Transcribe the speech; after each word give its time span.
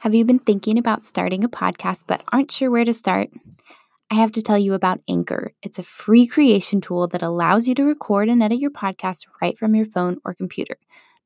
Have 0.00 0.14
you 0.14 0.24
been 0.24 0.38
thinking 0.38 0.78
about 0.78 1.06
starting 1.06 1.44
a 1.44 1.48
podcast 1.48 2.04
but 2.06 2.22
aren't 2.32 2.52
sure 2.52 2.70
where 2.70 2.84
to 2.84 2.92
start? 2.92 3.30
I 4.10 4.14
have 4.16 4.32
to 4.32 4.42
tell 4.42 4.58
you 4.58 4.74
about 4.74 5.00
Anchor. 5.08 5.52
It's 5.62 5.78
a 5.78 5.82
free 5.82 6.26
creation 6.26 6.80
tool 6.80 7.08
that 7.08 7.22
allows 7.22 7.66
you 7.66 7.74
to 7.76 7.84
record 7.84 8.28
and 8.28 8.42
edit 8.42 8.58
your 8.60 8.70
podcast 8.70 9.26
right 9.42 9.58
from 9.58 9.74
your 9.74 9.86
phone 9.86 10.18
or 10.24 10.34
computer. 10.34 10.76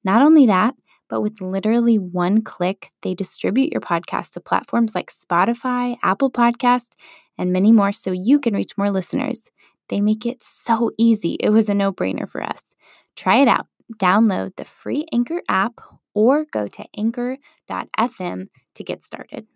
Not 0.05 0.23
only 0.23 0.47
that, 0.47 0.75
but 1.09 1.21
with 1.21 1.41
literally 1.41 1.99
one 1.99 2.43
click, 2.43 2.91
they 3.03 3.15
distribute 3.15 3.73
your 3.73 3.83
podcast 3.83 4.33
to 4.33 4.41
platforms 4.41 4.95
like 4.95 5.13
Spotify, 5.13 5.97
Apple 6.03 6.31
Podcast, 6.31 6.91
and 7.37 7.53
many 7.53 7.73
more 7.73 7.93
so 7.93 8.13
you 8.13 8.39
can 8.39 8.55
reach 8.55 8.79
more 8.79 8.91
listeners. 8.91 9.51
They 9.89 10.01
make 10.01 10.25
it 10.25 10.43
so 10.43 10.93
easy. 10.97 11.37
It 11.41 11.51
was 11.51 11.69
a 11.69 11.75
no 11.75 11.93
brainer 11.93 12.29
for 12.29 12.43
us. 12.43 12.75
Try 13.17 13.39
it 13.39 13.49
out. 13.49 13.67
Download 13.99 14.55
the 14.57 14.65
free 14.65 15.05
Anchor 15.13 15.43
app 15.49 15.81
or 16.15 16.45
go 16.45 16.69
to 16.69 16.85
anchor.fm 16.97 18.49
to 18.75 18.85
get 18.85 19.05
started. 19.05 19.47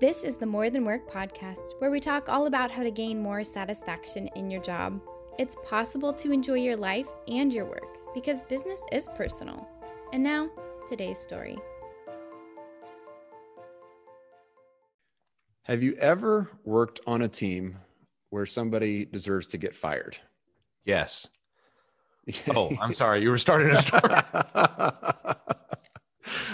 This 0.00 0.24
is 0.24 0.36
the 0.36 0.46
More 0.46 0.70
Than 0.70 0.86
Work 0.86 1.12
podcast, 1.12 1.78
where 1.78 1.90
we 1.90 2.00
talk 2.00 2.30
all 2.30 2.46
about 2.46 2.70
how 2.70 2.82
to 2.82 2.90
gain 2.90 3.22
more 3.22 3.44
satisfaction 3.44 4.28
in 4.34 4.50
your 4.50 4.62
job. 4.62 4.98
It's 5.38 5.56
possible 5.68 6.12
to 6.14 6.32
enjoy 6.32 6.54
your 6.54 6.76
life 6.76 7.06
and 7.28 7.52
your 7.52 7.66
work 7.66 7.98
because 8.14 8.42
business 8.44 8.80
is 8.92 9.10
personal. 9.14 9.68
And 10.12 10.22
now, 10.22 10.48
today's 10.88 11.18
story. 11.18 11.58
Have 15.64 15.82
you 15.82 15.92
ever 16.00 16.50
worked 16.64 17.00
on 17.06 17.22
a 17.22 17.28
team 17.28 17.76
where 18.30 18.46
somebody 18.46 19.04
deserves 19.04 19.48
to 19.48 19.58
get 19.58 19.74
fired? 19.74 20.16
Yes. 20.84 21.28
Oh, 22.54 22.70
I'm 22.80 22.94
sorry. 22.94 23.22
You 23.22 23.30
were 23.30 23.38
starting 23.38 23.70
a 23.70 23.80
story. 23.80 24.02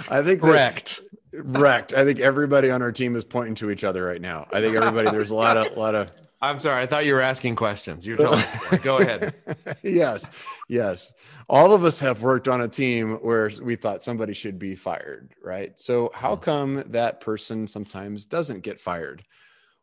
I 0.09 0.23
think 0.23 0.41
correct. 0.41 1.01
Correct. 1.33 1.93
I 1.93 2.05
think 2.05 2.21
everybody 2.21 2.71
on 2.71 2.83
our 2.83 2.93
team 2.93 3.17
is 3.17 3.25
pointing 3.25 3.55
to 3.57 3.71
each 3.71 3.85
other 3.85 4.05
right 4.05 4.21
now. 4.21 4.47
I 4.53 4.61
think 4.61 4.77
everybody. 4.77 5.11
There's 5.11 5.31
a 5.31 5.35
lot 5.35 5.57
of 5.57 5.77
a 5.77 5.79
lot 5.79 5.95
of. 5.95 6.13
I'm 6.41 6.61
sorry. 6.61 6.83
I 6.83 6.87
thought 6.87 7.07
you 7.07 7.15
were 7.15 7.23
asking 7.23 7.57
questions. 7.57 8.07
You're 8.07 8.19
telling. 8.19 8.45
me. 8.71 8.79
Go 8.79 8.99
ahead. 8.99 9.35
yes, 9.83 10.31
yes. 10.69 11.13
All 11.49 11.73
of 11.73 11.85
us 11.85 11.99
have 12.01 12.23
worked 12.23 12.47
on 12.49 12.61
a 12.61 12.69
team 12.69 13.15
where 13.23 13.51
we 13.63 13.77
thought 13.77 14.03
somebody 14.03 14.35
should 14.35 14.59
be 14.59 14.75
fired, 14.75 15.35
right? 15.43 15.79
So 15.79 16.11
how 16.15 16.37
hmm. 16.37 16.43
come 16.43 16.85
that 16.89 17.21
person 17.21 17.67
sometimes 17.67 18.27
doesn't 18.27 18.61
get 18.61 18.81
fired? 18.81 19.25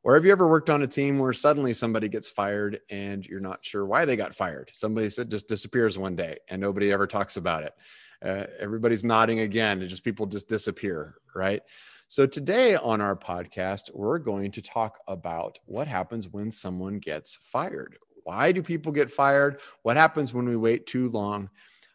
Or 0.03 0.15
have 0.15 0.25
you 0.25 0.33
ever 0.33 0.47
worked 0.47 0.69
on 0.69 0.81
a 0.81 0.87
team 0.87 1.17
where 1.17 1.31
suddenly 1.31 1.73
somebody 1.73 2.09
gets 2.09 2.29
fired 2.29 2.81
and 2.89 3.25
you're 3.25 3.39
not 3.39 3.63
sure 3.63 3.85
why 3.85 4.03
they 4.03 4.17
got 4.17 4.35
fired? 4.35 4.69
Somebody 4.73 5.09
said 5.09 5.31
just 5.31 5.47
disappears 5.47 5.97
one 5.97 6.15
day 6.15 6.37
and 6.49 6.61
nobody 6.61 6.91
ever 6.91 7.07
talks 7.07 7.37
about 7.37 7.63
it. 7.63 7.73
Uh, 8.21 8.45
everybody's 8.59 9.03
nodding 9.03 9.41
again, 9.41 9.81
and 9.81 9.89
just 9.89 10.03
people 10.03 10.25
just 10.25 10.47
disappear, 10.47 11.15
right? 11.35 11.61
So 12.07 12.25
today 12.25 12.75
on 12.75 13.01
our 13.01 13.15
podcast, 13.15 13.93
we're 13.93 14.19
going 14.19 14.51
to 14.51 14.61
talk 14.61 14.99
about 15.07 15.59
what 15.65 15.87
happens 15.87 16.29
when 16.29 16.51
someone 16.51 16.99
gets 16.99 17.35
fired. 17.41 17.97
Why 18.23 18.51
do 18.51 18.61
people 18.61 18.91
get 18.91 19.11
fired? 19.11 19.59
What 19.81 19.97
happens 19.97 20.33
when 20.33 20.47
we 20.47 20.55
wait 20.55 20.85
too 20.85 21.09
long? 21.09 21.49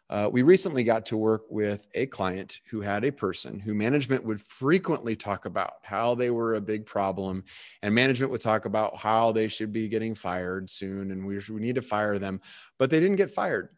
Uh, 0.09 0.27
we 0.31 0.41
recently 0.41 0.83
got 0.83 1.05
to 1.05 1.15
work 1.15 1.43
with 1.49 1.87
a 1.93 2.07
client 2.07 2.61
who 2.69 2.81
had 2.81 3.05
a 3.05 3.11
person 3.11 3.59
who 3.59 3.75
management 3.75 4.23
would 4.23 4.41
frequently 4.41 5.15
talk 5.15 5.45
about 5.45 5.73
how 5.83 6.15
they 6.15 6.31
were 6.31 6.55
a 6.55 6.61
big 6.61 6.85
problem, 6.85 7.43
and 7.83 7.93
management 7.93 8.31
would 8.31 8.41
talk 8.41 8.65
about 8.65 8.97
how 8.97 9.31
they 9.31 9.47
should 9.47 9.71
be 9.71 9.87
getting 9.87 10.15
fired 10.15 10.69
soon 10.69 11.11
and 11.11 11.25
we, 11.25 11.39
we 11.49 11.61
need 11.61 11.75
to 11.75 11.81
fire 11.81 12.17
them, 12.17 12.41
but 12.79 12.89
they 12.89 12.99
didn't 12.99 13.17
get 13.17 13.29
fired. 13.29 13.69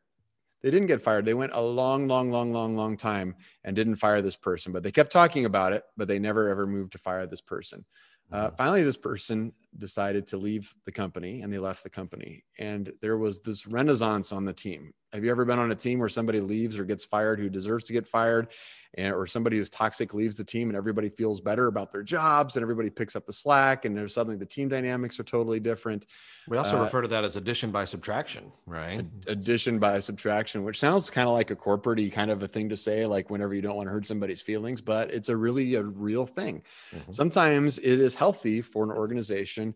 They 0.62 0.72
didn't 0.72 0.88
get 0.88 1.02
fired. 1.02 1.26
They 1.26 1.34
went 1.34 1.54
a 1.54 1.62
long, 1.62 2.08
long, 2.08 2.32
long, 2.32 2.54
long, 2.54 2.76
long 2.78 2.96
time 2.96 3.36
and 3.64 3.76
didn't 3.76 3.96
fire 3.96 4.22
this 4.22 4.36
person, 4.36 4.72
but 4.72 4.84
they 4.84 4.92
kept 4.92 5.12
talking 5.12 5.46
about 5.46 5.74
it, 5.74 5.84
but 5.98 6.08
they 6.08 6.20
never 6.20 6.50
ever 6.50 6.68
moved 6.68 6.92
to 6.94 6.98
fire 6.98 7.26
this 7.26 7.42
person. 7.42 7.84
Uh, 8.32 8.48
mm-hmm. 8.48 8.56
finally, 8.56 8.84
this 8.84 8.98
person 8.98 9.52
decided 9.78 10.28
to 10.28 10.38
leave 10.38 10.74
the 10.86 10.91
company 10.91 11.41
and 11.41 11.52
they 11.52 11.58
left 11.58 11.84
the 11.84 11.90
company. 11.90 12.46
And 12.59 12.94
there 13.02 13.18
was 13.18 13.41
this 13.41 13.68
renaissance 13.68 14.31
on 14.31 14.46
the 14.46 14.53
team. 14.53 14.94
Have 15.13 15.25
you 15.25 15.31
ever 15.31 15.44
been 15.44 15.59
on 15.59 15.72
a 15.72 15.75
team 15.75 15.99
where 15.99 16.09
somebody 16.09 16.39
leaves 16.39 16.79
or 16.79 16.85
gets 16.85 17.03
fired 17.03 17.39
who 17.39 17.49
deserves 17.49 17.83
to 17.85 17.94
get 17.94 18.07
fired? 18.07 18.49
And, 18.95 19.13
or 19.13 19.25
somebody 19.25 19.55
who's 19.55 19.69
toxic 19.69 20.13
leaves 20.13 20.35
the 20.35 20.44
team 20.44 20.69
and 20.69 20.75
everybody 20.75 21.07
feels 21.07 21.39
better 21.39 21.67
about 21.67 21.94
their 21.94 22.03
jobs 22.03 22.57
and 22.57 22.61
everybody 22.61 22.89
picks 22.89 23.16
up 23.16 23.25
the 23.25 23.31
slack 23.31 23.85
and 23.85 23.95
there's 23.95 24.13
suddenly 24.13 24.35
the 24.35 24.45
team 24.45 24.67
dynamics 24.67 25.17
are 25.17 25.23
totally 25.23 25.61
different. 25.61 26.05
We 26.49 26.57
also 26.57 26.77
uh, 26.77 26.83
refer 26.83 27.01
to 27.01 27.07
that 27.07 27.23
as 27.23 27.38
addition 27.38 27.72
by 27.72 27.85
subtraction, 27.85 28.51
right? 28.66 29.05
Addition 29.27 29.79
by 29.79 30.01
subtraction, 30.01 30.66
which 30.66 30.77
sounds 30.77 31.09
kind 31.09 31.28
of 31.28 31.33
like 31.33 31.51
a 31.51 31.55
corporate 31.55 32.11
kind 32.11 32.31
of 32.31 32.43
a 32.43 32.49
thing 32.49 32.67
to 32.67 32.75
say, 32.75 33.05
like 33.05 33.29
whenever 33.29 33.53
you 33.53 33.61
don't 33.61 33.78
want 33.78 33.88
to 33.88 33.93
hurt 33.93 34.05
somebody's 34.05 34.41
feelings, 34.41 34.81
but 34.81 35.09
it's 35.13 35.29
a 35.29 35.38
really 35.38 35.75
a 35.75 35.83
real 35.83 36.25
thing. 36.25 36.61
Mm-hmm. 36.93 37.13
Sometimes 37.13 37.78
it 37.78 37.99
is 37.99 38.13
healthy 38.13 38.61
for 38.61 38.83
an 38.83 38.91
organization 38.91 39.73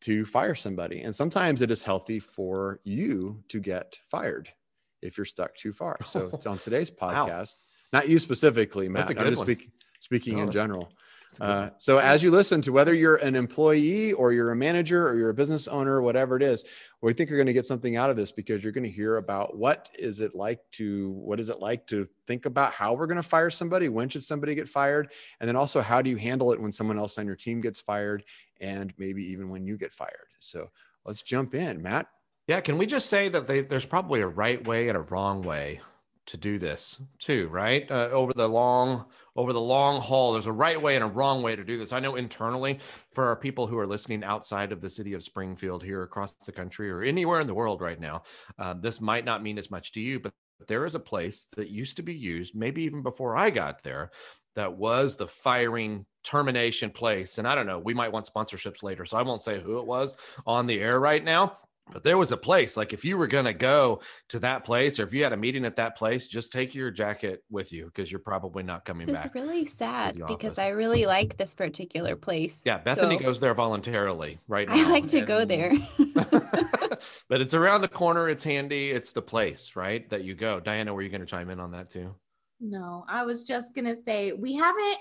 to 0.00 0.26
fire 0.26 0.54
somebody. 0.54 1.00
And 1.00 1.16
sometimes 1.16 1.62
it 1.62 1.70
is 1.70 1.82
healthy 1.82 2.20
for 2.20 2.80
you 2.84 3.42
to 3.48 3.60
get 3.60 3.98
fired 4.10 4.50
if 5.02 5.16
you're 5.16 5.24
stuck 5.24 5.54
too 5.54 5.72
far. 5.72 5.96
So 6.04 6.30
it's 6.32 6.46
on 6.46 6.58
today's 6.58 6.90
podcast. 6.90 7.28
Wow. 7.28 7.44
Not 7.92 8.08
you 8.08 8.18
specifically, 8.18 8.88
Matt. 8.88 9.10
I'm 9.18 9.30
just 9.30 9.42
speak, 9.42 9.70
speaking 10.00 10.38
in 10.38 10.50
general. 10.50 10.90
Uh, 11.40 11.70
so 11.78 11.98
as 11.98 12.22
you 12.22 12.30
listen 12.30 12.60
to 12.62 12.72
whether 12.72 12.94
you're 12.94 13.16
an 13.16 13.36
employee 13.36 14.12
or 14.14 14.32
you're 14.32 14.50
a 14.50 14.56
manager 14.56 15.08
or 15.08 15.16
you're 15.16 15.30
a 15.30 15.34
business 15.34 15.68
owner, 15.68 16.02
whatever 16.02 16.36
it 16.36 16.42
is, 16.42 16.64
we 17.00 17.12
think 17.12 17.30
you're 17.30 17.38
going 17.38 17.46
to 17.46 17.52
get 17.52 17.66
something 17.66 17.96
out 17.96 18.10
of 18.10 18.16
this 18.16 18.32
because 18.32 18.62
you're 18.62 18.72
going 18.72 18.84
to 18.84 18.90
hear 18.90 19.18
about 19.18 19.56
what 19.56 19.88
is 19.98 20.20
it 20.20 20.34
like 20.34 20.60
to 20.72 21.10
what 21.10 21.38
is 21.38 21.48
it 21.48 21.60
like 21.60 21.86
to 21.86 22.08
think 22.26 22.46
about 22.46 22.72
how 22.72 22.94
we're 22.94 23.06
going 23.06 23.16
to 23.16 23.22
fire 23.22 23.50
somebody, 23.50 23.88
when 23.88 24.08
should 24.08 24.22
somebody 24.22 24.54
get 24.54 24.68
fired, 24.68 25.12
and 25.40 25.46
then 25.46 25.56
also 25.56 25.80
how 25.80 26.02
do 26.02 26.10
you 26.10 26.16
handle 26.16 26.52
it 26.52 26.60
when 26.60 26.72
someone 26.72 26.98
else 26.98 27.18
on 27.18 27.26
your 27.26 27.36
team 27.36 27.60
gets 27.60 27.80
fired, 27.80 28.24
and 28.60 28.92
maybe 28.98 29.22
even 29.24 29.48
when 29.48 29.66
you 29.66 29.76
get 29.76 29.92
fired. 29.94 30.28
So 30.40 30.70
let's 31.04 31.22
jump 31.22 31.54
in, 31.54 31.80
Matt. 31.80 32.08
Yeah, 32.48 32.62
can 32.62 32.78
we 32.78 32.86
just 32.86 33.10
say 33.10 33.28
that 33.28 33.46
they, 33.46 33.60
there's 33.60 33.84
probably 33.84 34.22
a 34.22 34.26
right 34.26 34.66
way 34.66 34.88
and 34.88 34.96
a 34.96 35.02
wrong 35.02 35.42
way 35.42 35.82
to 36.26 36.38
do 36.38 36.58
this 36.58 36.98
too, 37.18 37.46
right? 37.48 37.88
Uh, 37.90 38.08
over 38.10 38.32
the 38.34 38.48
long 38.48 39.04
over 39.36 39.52
the 39.52 39.60
long 39.60 40.00
haul, 40.00 40.32
there's 40.32 40.46
a 40.46 40.52
right 40.52 40.80
way 40.80 40.96
and 40.96 41.04
a 41.04 41.08
wrong 41.08 41.42
way 41.42 41.54
to 41.54 41.62
do 41.62 41.78
this. 41.78 41.92
I 41.92 42.00
know 42.00 42.16
internally 42.16 42.80
for 43.14 43.24
our 43.26 43.36
people 43.36 43.66
who 43.66 43.78
are 43.78 43.86
listening 43.86 44.24
outside 44.24 44.72
of 44.72 44.80
the 44.80 44.88
city 44.88 45.12
of 45.12 45.22
Springfield 45.22 45.82
here 45.82 46.02
across 46.02 46.32
the 46.32 46.50
country 46.50 46.90
or 46.90 47.02
anywhere 47.02 47.40
in 47.40 47.46
the 47.46 47.54
world 47.54 47.80
right 47.82 48.00
now, 48.00 48.22
uh, 48.58 48.74
this 48.74 49.00
might 49.00 49.24
not 49.24 49.42
mean 49.42 49.58
as 49.58 49.70
much 49.70 49.92
to 49.92 50.00
you, 50.00 50.18
but 50.18 50.32
there 50.66 50.86
is 50.86 50.94
a 50.94 51.00
place 51.00 51.44
that 51.54 51.68
used 51.68 51.96
to 51.96 52.02
be 52.02 52.14
used, 52.14 52.56
maybe 52.56 52.82
even 52.82 53.02
before 53.02 53.36
I 53.36 53.50
got 53.50 53.84
there, 53.84 54.10
that 54.56 54.76
was 54.76 55.16
the 55.16 55.28
firing 55.28 56.04
termination 56.24 56.90
place. 56.90 57.38
And 57.38 57.46
I 57.46 57.54
don't 57.54 57.66
know, 57.66 57.78
we 57.78 57.94
might 57.94 58.12
want 58.12 58.28
sponsorships 58.28 58.82
later, 58.82 59.04
so 59.04 59.18
I 59.18 59.22
won't 59.22 59.44
say 59.44 59.60
who 59.60 59.78
it 59.78 59.86
was 59.86 60.16
on 60.46 60.66
the 60.66 60.80
air 60.80 60.98
right 60.98 61.22
now. 61.22 61.58
But 61.92 62.04
there 62.04 62.18
was 62.18 62.32
a 62.32 62.36
place 62.36 62.76
like 62.76 62.92
if 62.92 63.04
you 63.04 63.16
were 63.16 63.26
going 63.26 63.44
to 63.44 63.52
go 63.52 64.00
to 64.28 64.38
that 64.40 64.64
place 64.64 64.98
or 64.98 65.04
if 65.04 65.12
you 65.12 65.22
had 65.22 65.32
a 65.32 65.36
meeting 65.36 65.64
at 65.64 65.76
that 65.76 65.96
place, 65.96 66.26
just 66.26 66.52
take 66.52 66.74
your 66.74 66.90
jacket 66.90 67.42
with 67.50 67.72
you 67.72 67.86
because 67.86 68.10
you're 68.10 68.20
probably 68.20 68.62
not 68.62 68.84
coming 68.84 69.08
it's 69.08 69.12
back. 69.12 69.26
It's 69.26 69.34
really 69.34 69.64
sad 69.64 70.20
because 70.26 70.58
I 70.58 70.68
really 70.68 71.06
like 71.06 71.36
this 71.36 71.54
particular 71.54 72.16
place. 72.16 72.60
Yeah, 72.64 72.78
Bethany 72.78 73.18
so 73.18 73.24
goes 73.24 73.40
there 73.40 73.54
voluntarily 73.54 74.38
right 74.48 74.68
now. 74.68 74.74
I 74.74 74.90
like 74.90 75.08
to 75.08 75.18
and, 75.18 75.26
go 75.26 75.44
there. 75.44 75.72
but 77.28 77.40
it's 77.40 77.54
around 77.54 77.80
the 77.80 77.88
corner, 77.88 78.28
it's 78.28 78.44
handy, 78.44 78.90
it's 78.90 79.10
the 79.10 79.22
place, 79.22 79.72
right? 79.74 80.08
That 80.10 80.24
you 80.24 80.34
go. 80.34 80.60
Diana, 80.60 80.92
were 80.92 81.02
you 81.02 81.08
going 81.08 81.20
to 81.20 81.26
chime 81.26 81.50
in 81.50 81.60
on 81.60 81.70
that 81.72 81.90
too? 81.90 82.14
No, 82.60 83.04
I 83.08 83.24
was 83.24 83.42
just 83.42 83.74
going 83.74 83.84
to 83.84 83.96
say 84.04 84.32
we 84.32 84.54
haven't 84.54 84.98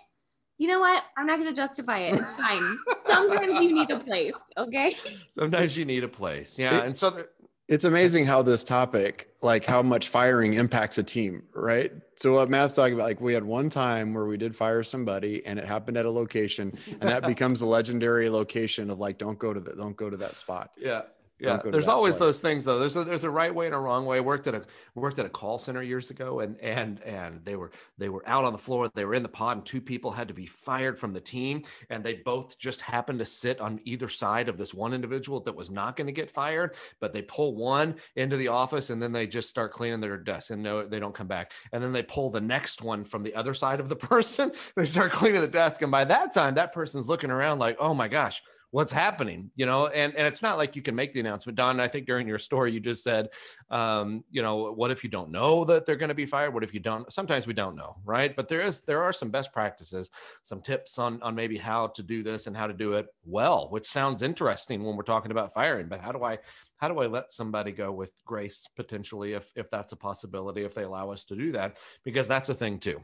you 0.57 0.67
know 0.67 0.79
what? 0.79 1.03
I'm 1.17 1.27
not 1.27 1.39
going 1.39 1.53
to 1.53 1.55
justify 1.55 1.99
it. 1.99 2.15
It's 2.15 2.33
fine. 2.33 2.77
Sometimes 3.05 3.55
you 3.61 3.73
need 3.73 3.91
a 3.91 3.99
place. 3.99 4.35
Okay. 4.57 4.95
Sometimes 5.29 5.77
you 5.77 5.85
need 5.85 6.03
a 6.03 6.07
place. 6.07 6.57
Yeah. 6.57 6.77
It, 6.77 6.85
and 6.85 6.97
so 6.97 7.11
the, 7.11 7.29
it's 7.67 7.83
amazing 7.83 8.25
how 8.25 8.41
this 8.41 8.63
topic, 8.63 9.29
like 9.41 9.65
how 9.65 9.81
much 9.83 10.09
firing 10.09 10.53
impacts 10.53 10.97
a 10.97 11.03
team, 11.03 11.43
right? 11.53 11.91
So 12.15 12.33
what 12.33 12.49
Matt's 12.49 12.73
talking 12.73 12.95
about, 12.95 13.03
like 13.03 13.21
we 13.21 13.33
had 13.33 13.43
one 13.43 13.69
time 13.69 14.13
where 14.13 14.25
we 14.25 14.37
did 14.37 14.55
fire 14.55 14.83
somebody 14.83 15.45
and 15.45 15.59
it 15.59 15.65
happened 15.65 15.97
at 15.97 16.05
a 16.05 16.09
location 16.09 16.77
and 16.87 17.01
that 17.01 17.23
becomes 17.27 17.61
a 17.61 17.65
legendary 17.65 18.29
location 18.29 18.89
of 18.89 18.99
like, 18.99 19.17
don't 19.17 19.37
go 19.37 19.53
to 19.53 19.59
that, 19.59 19.77
don't 19.77 19.97
go 19.97 20.09
to 20.09 20.17
that 20.17 20.35
spot. 20.35 20.71
Yeah 20.77 21.01
yeah 21.39 21.59
there's 21.63 21.87
always 21.87 22.15
place. 22.15 22.19
those 22.19 22.39
things 22.39 22.63
though. 22.63 22.79
There's 22.79 22.95
a, 22.95 23.03
there's 23.03 23.23
a 23.23 23.29
right 23.29 23.53
way 23.53 23.67
and 23.67 23.75
a 23.75 23.77
wrong 23.77 24.05
way. 24.05 24.17
I 24.17 24.21
worked 24.21 24.47
at 24.47 24.55
a 24.55 24.63
worked 24.95 25.19
at 25.19 25.25
a 25.25 25.29
call 25.29 25.59
center 25.59 25.83
years 25.83 26.09
ago 26.09 26.39
and 26.39 26.59
and 26.59 27.01
and 27.03 27.43
they 27.43 27.55
were 27.55 27.71
they 27.97 28.09
were 28.09 28.27
out 28.27 28.45
on 28.45 28.53
the 28.53 28.59
floor. 28.59 28.89
They 28.93 29.05
were 29.05 29.13
in 29.13 29.23
the 29.23 29.29
pod 29.29 29.57
and 29.57 29.65
two 29.65 29.81
people 29.81 30.11
had 30.11 30.27
to 30.27 30.33
be 30.33 30.45
fired 30.45 30.97
from 30.97 31.13
the 31.13 31.21
team 31.21 31.63
and 31.89 32.03
they 32.03 32.15
both 32.25 32.57
just 32.57 32.81
happened 32.81 33.19
to 33.19 33.25
sit 33.25 33.59
on 33.59 33.79
either 33.83 34.09
side 34.09 34.49
of 34.49 34.57
this 34.57 34.73
one 34.73 34.93
individual 34.93 35.39
that 35.41 35.55
was 35.55 35.69
not 35.69 35.95
going 35.95 36.07
to 36.07 36.13
get 36.13 36.31
fired 36.31 36.75
but 36.99 37.13
they 37.13 37.21
pull 37.21 37.55
one 37.55 37.95
into 38.15 38.37
the 38.37 38.47
office 38.47 38.89
and 38.89 39.01
then 39.01 39.11
they 39.11 39.27
just 39.27 39.49
start 39.49 39.71
cleaning 39.73 40.01
their 40.01 40.17
desk 40.17 40.49
and 40.49 40.61
no 40.61 40.87
they 40.87 40.99
don't 40.99 41.15
come 41.15 41.27
back. 41.27 41.51
And 41.71 41.83
then 41.83 41.93
they 41.93 42.03
pull 42.03 42.29
the 42.29 42.41
next 42.41 42.81
one 42.81 43.03
from 43.03 43.23
the 43.23 43.35
other 43.35 43.53
side 43.53 43.79
of 43.79 43.89
the 43.89 43.95
person. 44.07 44.51
They 44.75 44.85
start 44.85 45.11
cleaning 45.11 45.41
the 45.41 45.47
desk 45.47 45.81
and 45.81 45.91
by 45.91 46.05
that 46.05 46.33
time 46.33 46.55
that 46.55 46.73
person's 46.73 47.07
looking 47.07 47.31
around 47.31 47.59
like 47.59 47.77
oh 47.79 47.93
my 47.93 48.07
gosh 48.07 48.41
what's 48.77 48.91
happening 48.91 49.49
you 49.55 49.65
know? 49.65 49.87
And 49.87 50.15
and 50.15 50.27
it's 50.27 50.43
not 50.43 50.59
like 50.59 50.75
you 50.75 50.83
can 50.83 50.93
make 50.93 51.11
the 51.11 51.19
announcement. 51.19 51.57
Don 51.57 51.79
i 51.79 51.87
think 51.87 52.05
during 52.05 52.27
your 52.27 52.37
story 52.37 52.71
you 52.71 52.79
just 52.79 53.03
said 53.03 53.29
um, 53.71 54.23
you 54.29 54.43
know 54.43 54.71
what 54.71 54.91
if 54.91 55.03
you 55.03 55.09
don't 55.09 55.31
know 55.31 55.65
that 55.65 55.87
they're 55.87 55.95
going 55.95 56.09
to 56.09 56.21
be 56.23 56.27
fired? 56.27 56.53
What 56.53 56.63
if 56.63 56.75
you 56.75 56.79
don't? 56.79 57.11
Sometimes 57.11 57.47
we 57.47 57.53
don't 57.53 57.75
know 57.75 57.95
right? 58.05 58.35
But 58.35 58.47
there 58.47 58.61
is 58.61 58.81
there 58.81 59.01
are 59.01 59.11
some 59.11 59.31
best 59.31 59.51
practices 59.51 60.11
some 60.43 60.61
tips 60.61 60.99
on 60.99 61.19
on 61.23 61.33
maybe 61.33 61.57
how 61.57 61.87
to 61.87 62.03
do 62.03 62.21
this 62.21 62.45
and 62.45 62.55
how 62.55 62.67
to 62.67 62.73
do 62.73 62.93
it 62.93 63.07
well 63.25 63.67
which 63.71 63.87
sounds 63.87 64.21
interesting 64.21 64.83
when 64.83 64.95
we're 64.95 65.01
talking 65.01 65.31
about 65.31 65.55
firing 65.55 65.87
but 65.87 65.99
how 65.99 66.11
do 66.11 66.23
i 66.23 66.37
how 66.75 66.87
do 66.87 66.99
i 66.99 67.07
let 67.07 67.33
somebody 67.33 67.71
go 67.71 67.91
with 67.91 68.11
grace 68.25 68.67
potentially 68.75 69.33
if 69.33 69.49
if 69.55 69.71
that's 69.71 69.91
a 69.91 69.95
possibility 69.95 70.63
if 70.63 70.75
they 70.75 70.83
allow 70.83 71.09
us 71.09 71.23
to 71.23 71.35
do 71.35 71.51
that? 71.51 71.77
Because 72.03 72.27
that's 72.27 72.49
a 72.49 72.53
thing 72.53 72.77
too 72.79 73.01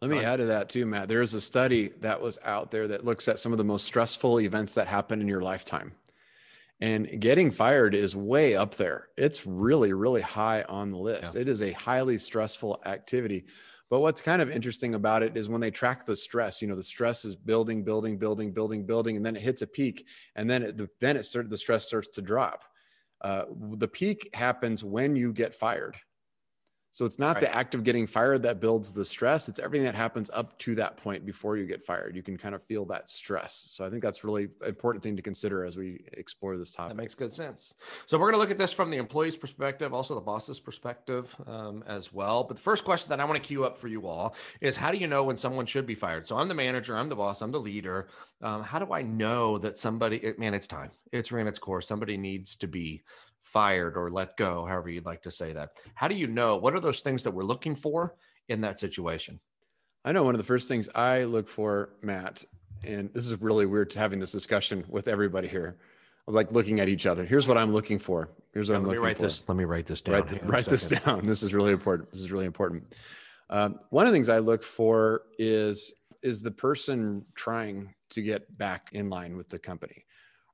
let 0.00 0.10
me 0.10 0.20
add 0.20 0.36
to 0.36 0.46
that 0.46 0.68
too, 0.68 0.86
Matt. 0.86 1.08
There 1.08 1.22
is 1.22 1.34
a 1.34 1.40
study 1.40 1.88
that 2.00 2.20
was 2.20 2.38
out 2.44 2.70
there 2.70 2.86
that 2.88 3.04
looks 3.04 3.26
at 3.28 3.40
some 3.40 3.52
of 3.52 3.58
the 3.58 3.64
most 3.64 3.84
stressful 3.84 4.40
events 4.40 4.74
that 4.74 4.86
happen 4.86 5.20
in 5.20 5.28
your 5.28 5.42
lifetime. 5.42 5.92
And 6.80 7.20
getting 7.20 7.50
fired 7.50 7.94
is 7.94 8.14
way 8.14 8.54
up 8.54 8.76
there. 8.76 9.08
It's 9.16 9.44
really, 9.46 9.92
really 9.92 10.20
high 10.20 10.62
on 10.68 10.92
the 10.92 10.98
list. 10.98 11.34
Yeah. 11.34 11.40
It 11.40 11.48
is 11.48 11.60
a 11.60 11.72
highly 11.72 12.18
stressful 12.18 12.82
activity. 12.86 13.46
But 13.90 14.00
what's 14.00 14.20
kind 14.20 14.42
of 14.42 14.50
interesting 14.50 14.94
about 14.94 15.22
it 15.22 15.36
is 15.36 15.48
when 15.48 15.60
they 15.60 15.70
track 15.70 16.06
the 16.06 16.14
stress, 16.14 16.60
you 16.62 16.68
know, 16.68 16.76
the 16.76 16.82
stress 16.82 17.24
is 17.24 17.34
building, 17.34 17.82
building, 17.82 18.18
building, 18.18 18.52
building, 18.52 18.84
building, 18.84 19.16
and 19.16 19.24
then 19.26 19.34
it 19.34 19.42
hits 19.42 19.62
a 19.62 19.66
peak, 19.66 20.06
and 20.36 20.48
then 20.48 20.62
it, 20.62 21.00
then 21.00 21.16
it 21.16 21.24
started, 21.24 21.50
the 21.50 21.58
stress 21.58 21.86
starts 21.86 22.08
to 22.08 22.22
drop. 22.22 22.64
Uh, 23.22 23.44
the 23.76 23.88
peak 23.88 24.28
happens 24.34 24.84
when 24.84 25.16
you 25.16 25.32
get 25.32 25.54
fired. 25.54 25.96
So 26.98 27.04
it's 27.04 27.20
not 27.20 27.36
right. 27.36 27.42
the 27.42 27.54
act 27.54 27.76
of 27.76 27.84
getting 27.84 28.08
fired 28.08 28.42
that 28.42 28.58
builds 28.58 28.92
the 28.92 29.04
stress. 29.04 29.48
It's 29.48 29.60
everything 29.60 29.84
that 29.84 29.94
happens 29.94 30.30
up 30.34 30.58
to 30.58 30.74
that 30.74 30.96
point 30.96 31.24
before 31.24 31.56
you 31.56 31.64
get 31.64 31.86
fired. 31.86 32.16
You 32.16 32.24
can 32.24 32.36
kind 32.36 32.56
of 32.56 32.62
feel 32.64 32.84
that 32.86 33.08
stress. 33.08 33.68
So 33.70 33.86
I 33.86 33.88
think 33.88 34.02
that's 34.02 34.24
really 34.24 34.48
important 34.66 35.04
thing 35.04 35.14
to 35.14 35.22
consider 35.22 35.64
as 35.64 35.76
we 35.76 36.04
explore 36.14 36.56
this 36.56 36.72
topic. 36.72 36.96
That 36.96 37.00
makes 37.00 37.14
good 37.14 37.32
sense. 37.32 37.74
So 38.06 38.18
we're 38.18 38.32
going 38.32 38.32
to 38.32 38.38
look 38.38 38.50
at 38.50 38.58
this 38.58 38.72
from 38.72 38.90
the 38.90 38.96
employee's 38.96 39.36
perspective, 39.36 39.94
also 39.94 40.16
the 40.16 40.20
boss's 40.20 40.58
perspective 40.58 41.32
um, 41.46 41.84
as 41.86 42.12
well. 42.12 42.42
But 42.42 42.56
the 42.56 42.64
first 42.64 42.84
question 42.84 43.10
that 43.10 43.20
I 43.20 43.24
want 43.26 43.40
to 43.40 43.46
queue 43.46 43.64
up 43.64 43.78
for 43.78 43.86
you 43.86 44.08
all 44.08 44.34
is 44.60 44.76
how 44.76 44.90
do 44.90 44.98
you 44.98 45.06
know 45.06 45.22
when 45.22 45.36
someone 45.36 45.66
should 45.66 45.86
be 45.86 45.94
fired? 45.94 46.26
So 46.26 46.36
I'm 46.36 46.48
the 46.48 46.54
manager, 46.54 46.96
I'm 46.96 47.08
the 47.08 47.14
boss, 47.14 47.42
I'm 47.42 47.52
the 47.52 47.60
leader. 47.60 48.08
Um, 48.42 48.64
how 48.64 48.80
do 48.80 48.92
I 48.92 49.02
know 49.02 49.56
that 49.58 49.78
somebody, 49.78 50.34
man, 50.36 50.52
it's 50.52 50.66
time. 50.66 50.90
It's 51.12 51.30
ran 51.30 51.46
its 51.46 51.60
course. 51.60 51.86
Somebody 51.86 52.16
needs 52.16 52.56
to 52.56 52.66
be 52.66 53.04
fired 53.48 53.96
or 53.96 54.10
let 54.10 54.36
go, 54.36 54.66
however 54.66 54.90
you'd 54.90 55.06
like 55.06 55.22
to 55.22 55.30
say 55.30 55.52
that. 55.52 55.70
How 55.94 56.06
do 56.06 56.14
you 56.14 56.26
know? 56.26 56.56
What 56.56 56.74
are 56.74 56.80
those 56.80 57.00
things 57.00 57.22
that 57.22 57.30
we're 57.30 57.44
looking 57.44 57.74
for 57.74 58.14
in 58.48 58.60
that 58.60 58.78
situation? 58.78 59.40
I 60.04 60.12
know 60.12 60.22
one 60.22 60.34
of 60.34 60.38
the 60.38 60.44
first 60.44 60.68
things 60.68 60.88
I 60.94 61.24
look 61.24 61.48
for, 61.48 61.90
Matt, 62.02 62.44
and 62.84 63.10
this 63.14 63.26
is 63.26 63.40
really 63.40 63.66
weird 63.66 63.90
to 63.90 63.98
having 63.98 64.20
this 64.20 64.32
discussion 64.32 64.84
with 64.88 65.08
everybody 65.08 65.48
here. 65.48 65.76
Of 66.26 66.34
like 66.34 66.52
looking 66.52 66.78
at 66.78 66.90
each 66.90 67.06
other. 67.06 67.24
Here's 67.24 67.48
what 67.48 67.56
I'm 67.56 67.72
looking 67.72 67.98
for. 67.98 68.28
Here's 68.52 68.68
what 68.68 68.74
yeah, 68.74 68.80
I'm 68.80 68.86
looking 68.86 69.00
write 69.00 69.16
for. 69.16 69.22
This, 69.22 69.42
let 69.48 69.56
me 69.56 69.64
write 69.64 69.86
this 69.86 70.02
down. 70.02 70.14
Write, 70.14 70.28
the, 70.28 70.40
write 70.44 70.66
this 70.66 70.86
down. 70.86 71.24
This 71.26 71.42
is 71.42 71.54
really 71.54 71.72
important. 71.72 72.10
This 72.10 72.20
is 72.20 72.30
really 72.30 72.44
important. 72.44 72.94
Um, 73.48 73.80
one 73.88 74.04
of 74.04 74.12
the 74.12 74.16
things 74.16 74.28
I 74.28 74.38
look 74.38 74.62
for 74.62 75.22
is 75.38 75.94
is 76.22 76.42
the 76.42 76.50
person 76.50 77.24
trying 77.34 77.94
to 78.10 78.20
get 78.20 78.58
back 78.58 78.90
in 78.92 79.08
line 79.08 79.38
with 79.38 79.48
the 79.48 79.58
company 79.58 80.04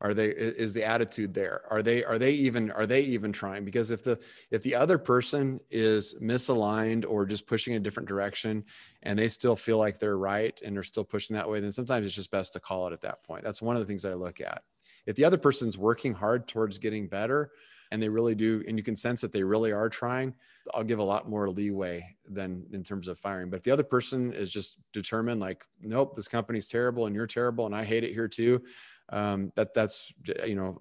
are 0.04 0.12
they 0.12 0.28
is 0.28 0.74
the 0.74 0.84
attitude 0.84 1.32
there? 1.32 1.62
Are 1.70 1.82
they 1.82 2.04
are 2.04 2.18
they 2.18 2.32
even 2.32 2.70
are 2.72 2.84
they 2.84 3.00
even 3.00 3.32
trying? 3.32 3.64
Because 3.64 3.90
if 3.90 4.04
the 4.04 4.18
if 4.50 4.62
the 4.62 4.74
other 4.74 4.98
person 4.98 5.58
is 5.70 6.14
misaligned 6.20 7.06
or 7.08 7.24
just 7.24 7.46
pushing 7.46 7.74
a 7.74 7.80
different 7.80 8.06
direction 8.06 8.64
and 9.02 9.18
they 9.18 9.28
still 9.28 9.56
feel 9.56 9.78
like 9.78 9.98
they're 9.98 10.18
right 10.18 10.60
and 10.62 10.76
they're 10.76 10.82
still 10.82 11.04
pushing 11.04 11.34
that 11.34 11.48
way 11.48 11.58
then 11.58 11.72
sometimes 11.72 12.04
it's 12.04 12.14
just 12.14 12.30
best 12.30 12.52
to 12.52 12.60
call 12.60 12.86
it 12.86 12.92
at 12.92 13.00
that 13.00 13.24
point. 13.24 13.42
That's 13.42 13.62
one 13.62 13.76
of 13.76 13.80
the 13.80 13.86
things 13.86 14.04
i 14.04 14.12
look 14.12 14.42
at. 14.42 14.62
If 15.06 15.16
the 15.16 15.24
other 15.24 15.38
person's 15.38 15.78
working 15.78 16.12
hard 16.12 16.48
towards 16.48 16.76
getting 16.76 17.08
better 17.08 17.52
and 17.90 18.02
they 18.02 18.08
really 18.10 18.34
do 18.34 18.62
and 18.68 18.76
you 18.76 18.84
can 18.84 18.96
sense 18.96 19.22
that 19.22 19.32
they 19.32 19.42
really 19.42 19.72
are 19.72 19.88
trying 19.88 20.34
i'll 20.74 20.84
give 20.84 20.98
a 20.98 21.02
lot 21.02 21.28
more 21.28 21.48
leeway 21.48 22.06
than 22.28 22.64
in 22.72 22.82
terms 22.82 23.08
of 23.08 23.18
firing. 23.18 23.48
But 23.48 23.58
if 23.58 23.62
the 23.62 23.70
other 23.70 23.82
person 23.82 24.34
is 24.34 24.50
just 24.50 24.76
determined 24.92 25.40
like 25.40 25.64
nope 25.80 26.14
this 26.14 26.28
company's 26.28 26.68
terrible 26.68 27.06
and 27.06 27.14
you're 27.14 27.26
terrible 27.26 27.64
and 27.64 27.74
i 27.74 27.84
hate 27.84 28.04
it 28.04 28.12
here 28.12 28.28
too 28.28 28.62
um, 29.10 29.52
that 29.56 29.74
that's 29.74 30.12
you 30.44 30.54
know 30.54 30.78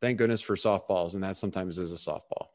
thank 0.00 0.18
goodness 0.18 0.40
for 0.40 0.56
softballs 0.56 1.14
and 1.14 1.22
that 1.22 1.36
sometimes 1.36 1.78
is 1.78 1.92
a 1.92 2.10
softball 2.10 2.48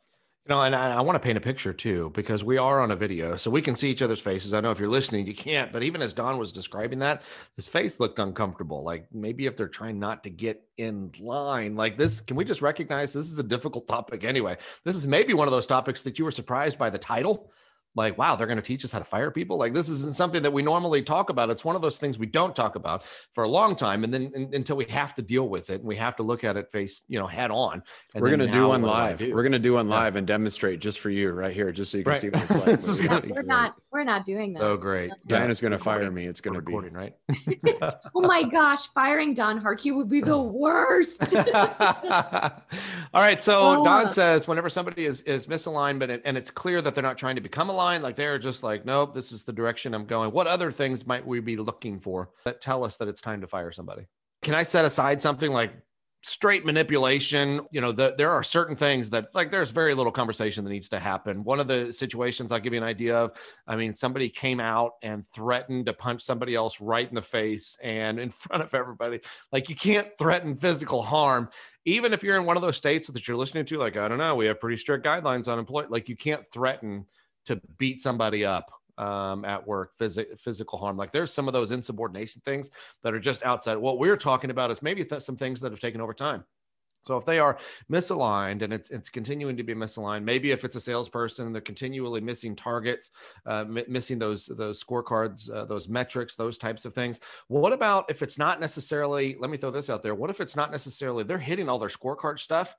you 0.47 0.53
know, 0.53 0.61
and 0.61 0.75
I, 0.75 0.97
I, 0.97 1.01
want 1.01 1.15
to 1.15 1.19
paint 1.19 1.39
a 1.39 1.41
picture 1.41 1.73
too, 1.73 2.11
because 2.13 2.43
we 2.43 2.59
are 2.59 2.79
on 2.79 2.91
a 2.91 2.95
video, 2.95 3.35
so 3.35 3.49
we 3.49 3.63
can 3.63 3.75
see 3.75 3.89
each 3.89 4.03
other's 4.03 4.19
faces. 4.19 4.53
I 4.53 4.61
know 4.61 4.69
if 4.69 4.77
you're 4.77 4.87
listening, 4.87 5.25
you 5.25 5.33
can't, 5.33 5.73
but 5.73 5.81
even 5.81 6.03
as 6.03 6.13
Don 6.13 6.37
was 6.37 6.51
describing 6.51 6.99
that, 6.99 7.23
his 7.55 7.65
face 7.65 7.99
looked 7.99 8.19
uncomfortable. 8.19 8.83
Like 8.83 9.07
maybe 9.11 9.47
if 9.47 9.57
they're 9.57 9.67
trying 9.67 9.97
not 9.97 10.23
to 10.23 10.29
get 10.29 10.61
in 10.77 11.11
line 11.19 11.75
like 11.75 11.97
this, 11.97 12.19
can 12.19 12.37
we 12.37 12.45
just 12.45 12.61
recognize 12.61 13.11
this 13.11 13.31
is 13.31 13.39
a 13.39 13.43
difficult 13.43 13.87
topic 13.87 14.23
anyway? 14.23 14.55
This 14.83 14.95
is 14.95 15.07
maybe 15.07 15.33
one 15.33 15.47
of 15.47 15.51
those 15.51 15.65
topics 15.65 16.03
that 16.03 16.19
you 16.19 16.25
were 16.25 16.31
surprised 16.31 16.77
by 16.77 16.91
the 16.91 16.99
title 16.99 17.49
like 17.95 18.17
wow 18.17 18.35
they're 18.35 18.47
going 18.47 18.57
to 18.57 18.63
teach 18.63 18.83
us 18.85 18.91
how 18.91 18.99
to 18.99 19.05
fire 19.05 19.31
people? 19.31 19.57
Like 19.57 19.73
this 19.73 19.89
isn't 19.89 20.15
something 20.15 20.43
that 20.43 20.51
we 20.51 20.61
normally 20.61 21.01
talk 21.01 21.29
about. 21.29 21.49
It's 21.49 21.65
one 21.65 21.75
of 21.75 21.81
those 21.81 21.97
things 21.97 22.17
we 22.17 22.25
don't 22.25 22.55
talk 22.55 22.75
about 22.75 23.03
for 23.33 23.43
a 23.43 23.47
long 23.47 23.75
time 23.75 24.03
and 24.03 24.13
then 24.13 24.31
in, 24.35 24.53
until 24.53 24.75
we 24.75 24.85
have 24.85 25.13
to 25.15 25.21
deal 25.21 25.47
with 25.47 25.69
it 25.69 25.81
and 25.81 25.85
we 25.85 25.95
have 25.95 26.15
to 26.17 26.23
look 26.23 26.43
at 26.43 26.57
it 26.57 26.71
face 26.71 27.01
you 27.07 27.19
know 27.19 27.27
head 27.27 27.51
on 27.51 27.81
we're 28.13 28.27
going 28.27 28.39
to 28.39 28.47
do 28.47 28.67
one 28.67 28.81
live. 28.81 29.19
do? 29.19 29.33
we're 29.33 29.43
going 29.43 29.51
to 29.51 29.59
do 29.59 29.73
one 29.73 29.87
live 29.87 30.13
yeah. 30.13 30.19
and 30.19 30.27
demonstrate 30.27 30.79
just 30.79 30.99
for 30.99 31.09
you 31.09 31.31
right 31.31 31.53
here 31.53 31.71
just 31.71 31.91
so 31.91 31.97
you 31.97 32.03
can 32.03 32.11
right. 32.11 32.19
see 32.19 32.29
what 32.29 32.43
it's 32.67 33.01
like. 33.07 33.25
We're, 33.25 33.41
not 33.41 33.75
we're 33.91 34.03
not 34.03 34.25
doing 34.25 34.53
that. 34.53 34.63
Oh 34.63 34.77
great. 34.77 35.11
Diana's 35.27 35.61
going 35.61 35.71
to 35.71 35.79
fire 35.79 36.09
me. 36.11 36.25
It's 36.25 36.41
going 36.41 36.55
to 36.55 36.61
be 36.61 36.73
recording 36.73 36.93
right? 36.93 37.15
Oh 38.15 38.21
my 38.21 38.43
gosh 38.43 38.87
firing 38.93 39.33
don 39.33 39.57
harkey 39.57 39.91
would 39.91 40.09
be 40.09 40.21
the 40.21 40.37
worst. 40.37 41.35
All 41.35 42.51
right 43.13 43.41
so 43.41 43.79
oh. 43.79 43.83
don 43.83 44.09
says 44.09 44.47
whenever 44.47 44.69
somebody 44.69 45.05
is 45.05 45.21
is 45.21 45.47
misaligned 45.47 45.99
but 45.99 46.09
it, 46.09 46.21
and 46.25 46.37
it's 46.37 46.51
clear 46.51 46.81
that 46.81 46.95
they're 46.95 47.03
not 47.03 47.17
trying 47.17 47.35
to 47.35 47.41
become 47.41 47.69
aligned 47.69 47.84
line 47.85 48.01
like 48.01 48.15
they're 48.15 48.39
just 48.39 48.63
like 48.63 48.83
nope 48.83 49.13
this 49.13 49.31
is 49.31 49.43
the 49.43 49.53
direction 49.53 49.93
i'm 49.93 50.05
going. 50.05 50.31
What 50.31 50.47
other 50.47 50.71
things 50.71 51.05
might 51.05 51.25
we 51.25 51.39
be 51.39 51.57
looking 51.57 51.99
for 51.99 52.29
that 52.43 52.61
tell 52.61 52.83
us 52.83 52.97
that 52.97 53.07
it's 53.07 53.21
time 53.21 53.41
to 53.41 53.47
fire 53.47 53.71
somebody? 53.71 54.07
Can 54.41 54.55
i 54.55 54.63
set 54.63 54.85
aside 54.85 55.21
something 55.21 55.51
like 55.51 55.71
straight 56.23 56.65
manipulation? 56.65 57.61
You 57.71 57.81
know 57.81 57.91
the, 57.91 58.15
there 58.17 58.31
are 58.31 58.41
certain 58.41 58.75
things 58.75 59.11
that 59.11 59.27
like 59.35 59.51
there's 59.51 59.69
very 59.69 59.93
little 59.93 60.11
conversation 60.11 60.63
that 60.63 60.71
needs 60.71 60.89
to 60.89 60.99
happen. 60.99 61.43
One 61.43 61.59
of 61.59 61.67
the 61.67 61.93
situations 61.93 62.51
i'll 62.51 62.59
give 62.59 62.73
you 62.73 62.81
an 62.81 62.91
idea 62.95 63.15
of 63.15 63.37
i 63.67 63.75
mean 63.75 63.93
somebody 63.93 64.29
came 64.29 64.59
out 64.59 64.93
and 65.03 65.27
threatened 65.27 65.85
to 65.85 65.93
punch 65.93 66.23
somebody 66.23 66.55
else 66.55 66.81
right 66.81 67.07
in 67.07 67.15
the 67.15 67.21
face 67.21 67.77
and 67.83 68.19
in 68.19 68.29
front 68.43 68.63
of 68.63 68.73
everybody. 68.73 69.19
Like 69.51 69.69
you 69.69 69.75
can't 69.75 70.07
threaten 70.17 70.57
physical 70.57 71.03
harm. 71.03 71.49
Even 71.87 72.13
if 72.13 72.23
you're 72.23 72.37
in 72.37 72.45
one 72.45 72.57
of 72.57 72.63
those 72.63 72.77
states 72.77 73.05
that 73.07 73.27
you're 73.27 73.37
listening 73.37 73.65
to 73.67 73.77
like 73.77 73.95
i 73.95 74.07
don't 74.07 74.17
know 74.17 74.35
we 74.35 74.47
have 74.47 74.59
pretty 74.59 74.77
strict 74.77 75.05
guidelines 75.05 75.47
on 75.47 75.59
employee 75.59 75.85
like 75.89 76.09
you 76.09 76.15
can't 76.15 76.43
threaten 76.51 77.05
to 77.45 77.61
beat 77.77 78.01
somebody 78.01 78.45
up 78.45 78.71
um, 78.97 79.45
at 79.45 79.65
work, 79.65 79.97
phys- 79.99 80.39
physical 80.39 80.79
harm. 80.79 80.97
Like 80.97 81.11
there's 81.11 81.33
some 81.33 81.47
of 81.47 81.53
those 81.53 81.71
insubordination 81.71 82.41
things 82.45 82.69
that 83.03 83.13
are 83.13 83.19
just 83.19 83.43
outside. 83.43 83.77
What 83.77 83.99
we're 83.99 84.17
talking 84.17 84.49
about 84.49 84.71
is 84.71 84.81
maybe 84.81 85.03
th- 85.03 85.21
some 85.21 85.35
things 85.35 85.61
that 85.61 85.71
have 85.71 85.79
taken 85.79 86.01
over 86.01 86.13
time. 86.13 86.43
So 87.05 87.17
if 87.17 87.25
they 87.25 87.37
are 87.37 87.59
misaligned 87.91 88.63
and 88.63 88.73
it's 88.73 88.89
it's 88.89 89.09
continuing 89.09 89.55
to 89.57 89.63
be 89.63 89.75
misaligned, 89.75 90.23
maybe 90.23 90.49
if 90.49 90.65
it's 90.65 90.75
a 90.75 90.81
salesperson, 90.81 91.51
they're 91.53 91.61
continually 91.61 92.19
missing 92.19 92.55
targets, 92.55 93.11
uh, 93.45 93.63
m- 93.67 93.85
missing 93.87 94.17
those 94.17 94.47
those 94.47 94.83
scorecards, 94.83 95.51
uh, 95.51 95.65
those 95.65 95.87
metrics, 95.87 96.33
those 96.35 96.57
types 96.57 96.83
of 96.83 96.93
things. 96.93 97.19
What 97.47 97.73
about 97.73 98.09
if 98.09 98.23
it's 98.23 98.39
not 98.39 98.59
necessarily? 98.59 99.37
Let 99.39 99.51
me 99.51 99.57
throw 99.57 99.69
this 99.69 99.91
out 99.91 100.01
there. 100.01 100.15
What 100.15 100.31
if 100.31 100.41
it's 100.41 100.55
not 100.55 100.71
necessarily 100.71 101.23
they're 101.23 101.37
hitting 101.37 101.69
all 101.69 101.77
their 101.77 101.89
scorecard 101.89 102.39
stuff, 102.39 102.75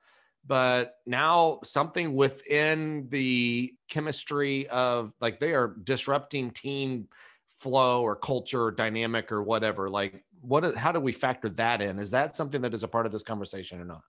but 0.46 0.96
now 1.06 1.60
something 1.64 2.14
within 2.14 3.08
the 3.10 3.74
chemistry 3.88 4.68
of 4.68 5.12
like 5.20 5.40
they 5.40 5.52
are 5.52 5.76
disrupting 5.84 6.50
team 6.50 7.08
flow 7.60 8.02
or 8.02 8.16
culture 8.16 8.64
or 8.64 8.70
dynamic 8.70 9.32
or 9.32 9.42
whatever 9.42 9.88
like 9.88 10.22
what 10.42 10.64
is, 10.64 10.74
how 10.76 10.92
do 10.92 11.00
we 11.00 11.12
factor 11.12 11.48
that 11.48 11.80
in? 11.80 11.98
Is 11.98 12.10
that 12.12 12.36
something 12.36 12.60
that 12.60 12.74
is 12.74 12.84
a 12.84 12.88
part 12.88 13.06
of 13.06 13.10
this 13.10 13.24
conversation 13.24 13.80
or 13.80 13.84
not? 13.84 14.02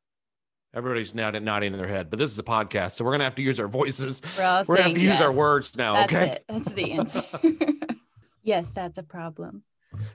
Everybody's 0.76 1.16
nodding, 1.16 1.44
nodding 1.44 1.72
their 1.72 1.88
head 1.88 2.10
but 2.10 2.20
this 2.20 2.32
is 2.32 2.38
a 2.38 2.44
podcast 2.44 2.92
so 2.94 3.06
we're 3.06 3.12
gonna 3.12 3.24
have 3.24 3.36
to 3.36 3.44
use 3.44 3.60
our 3.60 3.68
voices. 3.68 4.22
We're, 4.38 4.64
we're 4.68 4.76
gonna 4.76 4.90
have 4.90 4.96
to 4.96 5.02
yes. 5.02 5.20
use 5.20 5.22
our 5.22 5.32
words 5.32 5.76
now 5.78 5.96
that's 5.96 6.14
okay? 6.14 6.32
it. 6.32 6.46
that's 6.48 6.72
the 6.74 6.92
answer. 6.94 7.24
Yes 8.44 8.70
that's 8.70 8.98
a 8.98 9.04
problem 9.04 9.64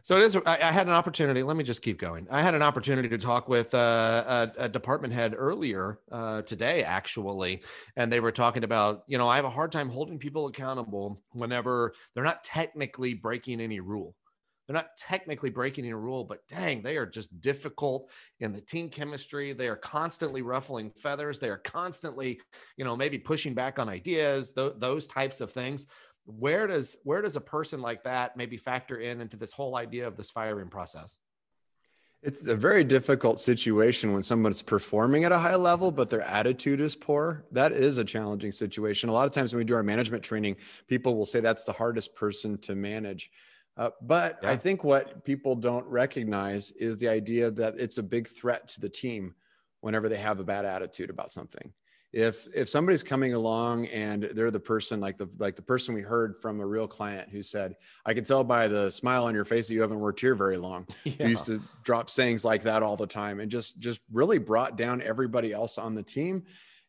so 0.02 0.16
it 0.16 0.22
is. 0.22 0.37
I, 0.37 0.58
I, 0.62 0.72
had 0.72 0.87
an 0.87 0.92
opportunity. 0.92 1.42
Let 1.42 1.56
me 1.56 1.64
just 1.64 1.82
keep 1.82 1.99
going. 1.99 2.26
I 2.30 2.42
had 2.42 2.54
an 2.54 2.62
opportunity 2.62 3.08
to 3.08 3.18
talk 3.18 3.49
with 3.49 3.75
uh, 3.75 4.50
a, 4.58 4.64
a, 4.64 4.68
department 4.68 5.12
head 5.12 5.34
earlier 5.37 5.99
uh, 6.11 6.42
today, 6.42 6.82
actually, 6.82 7.62
and 7.96 8.12
they 8.12 8.20
were 8.20 8.32
talking 8.32 8.64
about. 8.64 9.04
You 9.06 9.18
know, 9.18 9.28
I 9.28 9.37
have 9.37 9.44
a 9.44 9.50
hard 9.50 9.72
time 9.72 9.88
holding 9.88 10.18
people 10.18 10.46
accountable 10.46 11.22
whenever 11.32 11.94
they're 12.14 12.25
not 12.25 12.44
technically 12.44 13.14
breaking 13.14 13.61
any 13.61 13.80
rule. 13.80 14.14
They're 14.66 14.75
not 14.75 14.96
technically 14.96 15.50
breaking 15.50 15.84
any 15.84 15.94
rule, 15.94 16.25
but 16.25 16.46
dang, 16.49 16.82
they 16.82 16.96
are 16.96 17.06
just 17.06 17.40
difficult 17.40 18.11
in 18.40 18.52
the 18.52 18.61
team 18.61 18.88
chemistry. 18.88 19.52
They 19.52 19.68
are 19.68 19.76
constantly 19.76 20.40
ruffling 20.40 20.92
feathers. 20.96 21.38
They 21.38 21.49
are 21.49 21.58
constantly, 21.58 22.40
you 22.76 22.84
know, 22.84 22.96
maybe 22.96 23.18
pushing 23.18 23.54
back 23.54 23.78
on 23.78 23.88
ideas. 23.88 24.52
Th- 24.52 24.72
those 24.78 25.06
types 25.06 25.40
of 25.40 25.50
things 25.50 25.87
where 26.24 26.66
does 26.66 26.96
where 27.04 27.22
does 27.22 27.36
a 27.36 27.40
person 27.40 27.80
like 27.80 28.04
that 28.04 28.36
maybe 28.36 28.56
factor 28.56 28.98
in 29.00 29.20
into 29.20 29.36
this 29.36 29.52
whole 29.52 29.76
idea 29.76 30.06
of 30.06 30.16
this 30.16 30.30
firing 30.30 30.68
process 30.68 31.16
It's 32.22 32.46
a 32.46 32.54
very 32.54 32.84
difficult 32.84 33.40
situation 33.40 34.12
when 34.12 34.22
someone's 34.22 34.62
performing 34.62 35.24
at 35.24 35.32
a 35.32 35.38
high 35.38 35.56
level, 35.56 35.90
but 35.90 36.08
their 36.08 36.22
attitude 36.22 36.80
is 36.80 36.94
poor. 36.94 37.44
That 37.50 37.72
is 37.72 37.98
a 37.98 38.04
challenging 38.04 38.52
situation. 38.52 39.08
A 39.08 39.12
lot 39.12 39.26
of 39.26 39.32
times 39.32 39.52
when 39.52 39.58
we 39.58 39.64
do 39.64 39.74
our 39.74 39.82
management 39.82 40.22
training, 40.22 40.56
people 40.86 41.16
will 41.16 41.26
say 41.26 41.40
that's 41.40 41.64
the 41.64 41.72
hardest 41.72 42.14
person 42.14 42.58
to 42.58 42.76
manage. 42.76 43.30
Uh, 43.76 43.90
but 44.00 44.38
yeah. 44.40 44.50
I 44.50 44.56
think 44.56 44.84
what 44.84 45.24
people 45.24 45.56
don't 45.56 45.86
recognize 45.86 46.70
is 46.72 46.98
the 46.98 47.08
idea 47.08 47.50
that 47.50 47.80
it's 47.80 47.98
a 47.98 48.02
big 48.02 48.28
threat 48.28 48.68
to 48.68 48.80
the 48.80 48.88
team 48.88 49.34
whenever 49.80 50.08
they 50.08 50.18
have 50.18 50.38
a 50.38 50.44
bad 50.44 50.64
attitude 50.64 51.10
about 51.10 51.32
something 51.32 51.72
if 52.12 52.47
if 52.54 52.69
somebody's 52.69 53.02
coming 53.02 53.33
along 53.33 53.87
and 53.87 54.25
they're 54.35 54.50
the 54.50 54.61
person 54.61 55.00
like 55.00 55.16
the 55.16 55.28
like 55.38 55.57
the 55.57 55.62
person 55.62 55.95
we 55.95 56.02
heard 56.02 56.37
from 56.42 56.61
a 56.61 56.66
real 56.66 56.87
client 56.87 57.28
who 57.31 57.42
said 57.42 57.75
i 58.04 58.12
can 58.12 58.23
tell 58.23 58.45
by 58.45 58.69
the 58.69 58.90
smile 58.90 59.25
on 59.25 59.35
your 59.35 59.47
face 59.47 59.66
that 59.66 59.75
you 59.75 59.81
haven't 59.81 59.99
worked 59.99 60.21
here 60.21 60.35
very 60.35 60.59
long. 60.59 60.87
Yeah. 61.04 61.14
we 61.21 61.28
used 61.28 61.47
to 61.47 61.62
drop 61.85 62.11
sayings 62.11 62.45
like 62.45 62.62
that 62.64 62.83
all 62.83 62.97
the 62.97 63.07
time 63.07 63.40
and 63.40 63.50
just 63.50 63.81
just 63.81 64.00
really 64.12 64.38
brought 64.38 64.76
down 64.76 65.00
everybody 65.00 65.52
else 65.52 65.78
on 65.78 65.95
the 65.95 66.02
team. 66.02 66.45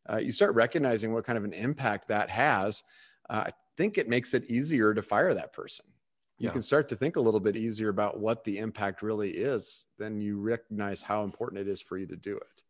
Uh, 0.09 0.17
you 0.17 0.33
start 0.33 0.53
recognizing 0.55 1.13
what 1.13 1.23
kind 1.23 1.37
of 1.37 1.45
an 1.45 1.53
impact 1.53 2.09
that 2.09 2.29
has. 2.29 2.83
Uh, 3.29 3.45
i 3.47 3.51
think 3.77 3.97
it 3.97 4.07
makes 4.09 4.33
it 4.33 4.45
easier 4.51 4.93
to 4.93 5.01
fire 5.01 5.33
that 5.33 5.53
person. 5.53 5.85
You 6.37 6.47
yeah. 6.47 6.51
can 6.51 6.61
start 6.61 6.89
to 6.89 6.95
think 6.95 7.15
a 7.15 7.21
little 7.21 7.39
bit 7.39 7.55
easier 7.55 7.89
about 7.89 8.19
what 8.19 8.43
the 8.43 8.57
impact 8.57 9.01
really 9.01 9.31
is 9.31 9.85
then 9.97 10.19
you 10.19 10.39
recognize 10.39 11.01
how 11.01 11.23
important 11.23 11.61
it 11.61 11.71
is 11.71 11.79
for 11.79 11.97
you 11.97 12.05
to 12.07 12.17
do 12.17 12.35
it. 12.35 12.63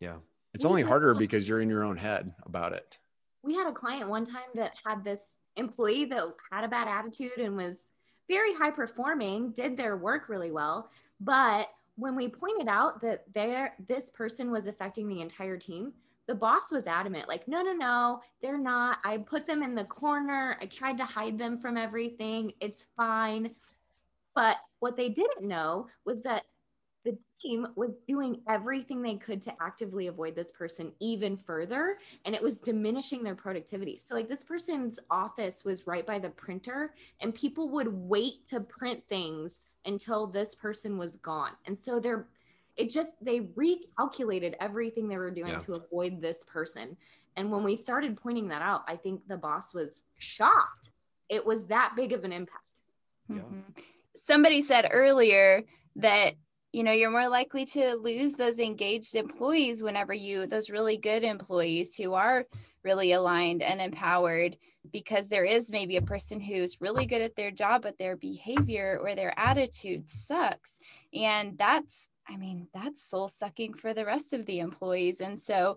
Yeah 0.00 0.16
it's 0.54 0.64
only 0.64 0.82
harder 0.82 1.14
because 1.14 1.48
you're 1.48 1.60
in 1.60 1.68
your 1.68 1.84
own 1.84 1.96
head 1.96 2.32
about 2.44 2.72
it. 2.72 2.98
We 3.42 3.54
had 3.54 3.66
a 3.66 3.72
client 3.72 4.08
one 4.08 4.26
time 4.26 4.50
that 4.54 4.72
had 4.84 5.04
this 5.04 5.36
employee 5.56 6.04
that 6.06 6.24
had 6.50 6.64
a 6.64 6.68
bad 6.68 6.88
attitude 6.88 7.38
and 7.38 7.56
was 7.56 7.88
very 8.28 8.54
high 8.54 8.70
performing, 8.70 9.50
did 9.50 9.76
their 9.76 9.96
work 9.96 10.28
really 10.28 10.52
well, 10.52 10.90
but 11.20 11.68
when 11.96 12.16
we 12.16 12.28
pointed 12.28 12.68
out 12.68 13.00
that 13.02 13.24
there 13.34 13.74
this 13.88 14.10
person 14.10 14.50
was 14.50 14.66
affecting 14.66 15.08
the 15.08 15.20
entire 15.20 15.58
team, 15.58 15.92
the 16.26 16.34
boss 16.34 16.70
was 16.70 16.86
adamant 16.86 17.28
like 17.28 17.46
no 17.48 17.62
no 17.62 17.72
no 17.72 18.20
they're 18.40 18.56
not. 18.56 18.98
I 19.04 19.18
put 19.18 19.46
them 19.46 19.62
in 19.62 19.74
the 19.74 19.84
corner. 19.84 20.56
I 20.60 20.66
tried 20.66 20.96
to 20.98 21.04
hide 21.04 21.38
them 21.38 21.58
from 21.58 21.76
everything. 21.76 22.52
It's 22.60 22.86
fine. 22.96 23.50
But 24.34 24.56
what 24.78 24.96
they 24.96 25.08
didn't 25.08 25.46
know 25.46 25.88
was 26.04 26.22
that 26.22 26.44
the 27.04 27.16
team 27.40 27.66
was 27.76 27.90
doing 28.06 28.40
everything 28.48 29.02
they 29.02 29.16
could 29.16 29.42
to 29.42 29.52
actively 29.60 30.08
avoid 30.08 30.34
this 30.34 30.50
person 30.50 30.92
even 31.00 31.36
further 31.36 31.98
and 32.24 32.34
it 32.34 32.42
was 32.42 32.58
diminishing 32.58 33.22
their 33.22 33.34
productivity 33.34 33.98
so 33.98 34.14
like 34.14 34.28
this 34.28 34.44
person's 34.44 34.98
office 35.10 35.64
was 35.64 35.86
right 35.86 36.06
by 36.06 36.18
the 36.18 36.30
printer 36.30 36.94
and 37.20 37.34
people 37.34 37.68
would 37.68 37.88
wait 37.88 38.46
to 38.46 38.60
print 38.60 39.02
things 39.08 39.60
until 39.86 40.26
this 40.26 40.54
person 40.54 40.98
was 40.98 41.16
gone 41.16 41.52
and 41.66 41.78
so 41.78 41.98
they're 41.98 42.26
it 42.76 42.90
just 42.90 43.12
they 43.20 43.40
recalculated 43.40 44.54
everything 44.60 45.08
they 45.08 45.18
were 45.18 45.30
doing 45.30 45.52
yeah. 45.52 45.60
to 45.60 45.74
avoid 45.74 46.20
this 46.20 46.44
person 46.44 46.96
and 47.36 47.50
when 47.50 47.62
we 47.62 47.76
started 47.76 48.16
pointing 48.16 48.48
that 48.48 48.62
out 48.62 48.82
i 48.86 48.96
think 48.96 49.26
the 49.28 49.36
boss 49.36 49.72
was 49.72 50.02
shocked 50.18 50.90
it 51.28 51.44
was 51.44 51.64
that 51.66 51.92
big 51.96 52.12
of 52.12 52.24
an 52.24 52.32
impact 52.32 52.80
yeah. 53.28 53.36
mm-hmm. 53.36 53.60
somebody 54.14 54.60
said 54.60 54.88
earlier 54.92 55.62
that 55.96 56.34
you 56.72 56.84
know 56.84 56.92
you're 56.92 57.10
more 57.10 57.28
likely 57.28 57.64
to 57.64 57.94
lose 57.94 58.34
those 58.34 58.58
engaged 58.58 59.14
employees 59.14 59.82
whenever 59.82 60.14
you 60.14 60.46
those 60.46 60.70
really 60.70 60.96
good 60.96 61.24
employees 61.24 61.94
who 61.96 62.14
are 62.14 62.44
really 62.84 63.12
aligned 63.12 63.62
and 63.62 63.80
empowered 63.80 64.56
because 64.92 65.28
there 65.28 65.44
is 65.44 65.70
maybe 65.70 65.96
a 65.96 66.02
person 66.02 66.40
who's 66.40 66.80
really 66.80 67.06
good 67.06 67.20
at 67.20 67.36
their 67.36 67.50
job 67.50 67.82
but 67.82 67.98
their 67.98 68.16
behavior 68.16 68.98
or 69.02 69.14
their 69.14 69.38
attitude 69.38 70.10
sucks. 70.10 70.78
And 71.12 71.58
that's 71.58 72.08
i 72.28 72.36
mean 72.36 72.68
that's 72.72 73.02
soul 73.02 73.28
sucking 73.28 73.74
for 73.74 73.92
the 73.92 74.04
rest 74.04 74.32
of 74.32 74.46
the 74.46 74.60
employees. 74.60 75.20
And 75.20 75.40
so 75.40 75.76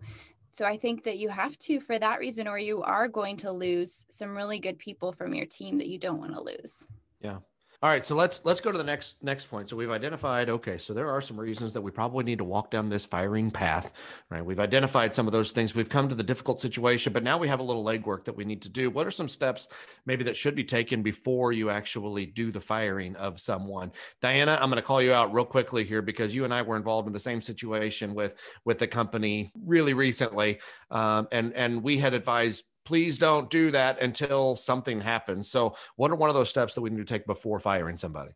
so 0.52 0.66
i 0.66 0.78
think 0.78 1.04
that 1.04 1.18
you 1.18 1.30
have 1.30 1.58
to 1.58 1.80
for 1.80 1.98
that 1.98 2.20
reason 2.20 2.48
or 2.48 2.60
you 2.60 2.82
are 2.84 3.08
going 3.08 3.38
to 3.38 3.52
lose 3.52 4.06
some 4.10 4.36
really 4.36 4.60
good 4.60 4.78
people 4.78 5.12
from 5.12 5.34
your 5.34 5.48
team 5.48 5.80
that 5.80 5.88
you 5.88 5.98
don't 5.98 6.20
want 6.20 6.34
to 6.34 6.42
lose. 6.42 6.86
Yeah 7.20 7.40
all 7.84 7.90
right, 7.90 8.06
so 8.06 8.16
let's 8.16 8.40
let's 8.46 8.62
go 8.62 8.72
to 8.72 8.78
the 8.78 8.84
next 8.84 9.22
next 9.22 9.50
point. 9.50 9.70
So 9.70 9.76
we've 9.76 9.92
identified 9.92 10.50
okay, 10.50 10.78
so 10.78 10.94
there 10.94 11.10
are 11.10 11.20
some 11.20 11.38
reasons 11.38 11.74
that 11.74 11.82
we 11.82 11.92
probably 11.92 12.24
need 12.24 12.38
to 12.38 12.46
walk 12.46 12.72
down 12.72 12.88
this 12.88 13.04
firing 13.04 13.52
path, 13.52 13.92
right? 14.30 14.44
We've 14.44 14.62
identified 14.62 15.14
some 15.14 15.28
of 15.28 15.34
those 15.34 15.52
things. 15.52 15.76
We've 15.76 15.90
come 15.90 16.08
to 16.08 16.16
the 16.16 16.24
difficult 16.24 16.62
situation, 16.62 17.12
but 17.12 17.24
now 17.24 17.38
we 17.38 17.50
have 17.50 17.60
a 17.60 17.64
little 17.64 17.84
legwork 17.84 18.24
that 18.24 18.38
we 18.38 18.46
need 18.46 18.62
to 18.62 18.70
do. 18.70 18.90
What 18.90 19.06
are 19.06 19.12
some 19.12 19.28
steps 19.28 19.68
maybe 20.06 20.24
that 20.24 20.38
should 20.38 20.56
be 20.56 20.64
taken 20.64 21.04
before 21.04 21.52
you 21.52 21.70
actually 21.70 22.26
do 22.26 22.54
the 22.54 22.62
firing 22.62 23.18
of 23.18 23.42
someone? 23.42 23.92
Diana, 24.22 24.58
I'm 24.62 24.70
going 24.70 24.82
to 24.82 24.82
call 24.82 25.02
you 25.02 25.12
out 25.12 25.34
real 25.34 25.44
quickly 25.44 25.84
here 25.84 26.02
because 26.02 26.34
you 26.34 26.46
and 26.46 26.54
I 26.54 26.62
were 26.62 26.78
involved 26.78 27.08
in 27.08 27.14
the 27.14 27.20
same 27.20 27.42
situation 27.42 28.16
with 28.16 28.36
with 28.64 28.78
the 28.78 28.88
company 28.88 29.52
really 29.62 29.94
recently, 29.94 30.60
um, 30.90 31.28
and 31.34 31.52
and 31.52 31.84
we 31.84 31.98
had 31.98 32.14
advised 32.14 32.64
please 32.86 33.18
don't 33.18 33.50
do 33.50 33.72
that 33.72 34.02
until 34.02 34.56
something 34.56 35.00
happens. 35.00 35.50
So, 35.50 35.76
what 35.96 36.12
are 36.12 36.16
one 36.16 36.30
of 36.30 36.36
those 36.36 36.50
steps 36.50 36.74
that 36.76 36.82
we 36.82 36.90
need 36.90 37.06
to 37.06 37.06
take 37.06 37.26
before 37.26 37.60
firing 37.60 37.98
somebody? 37.98 38.32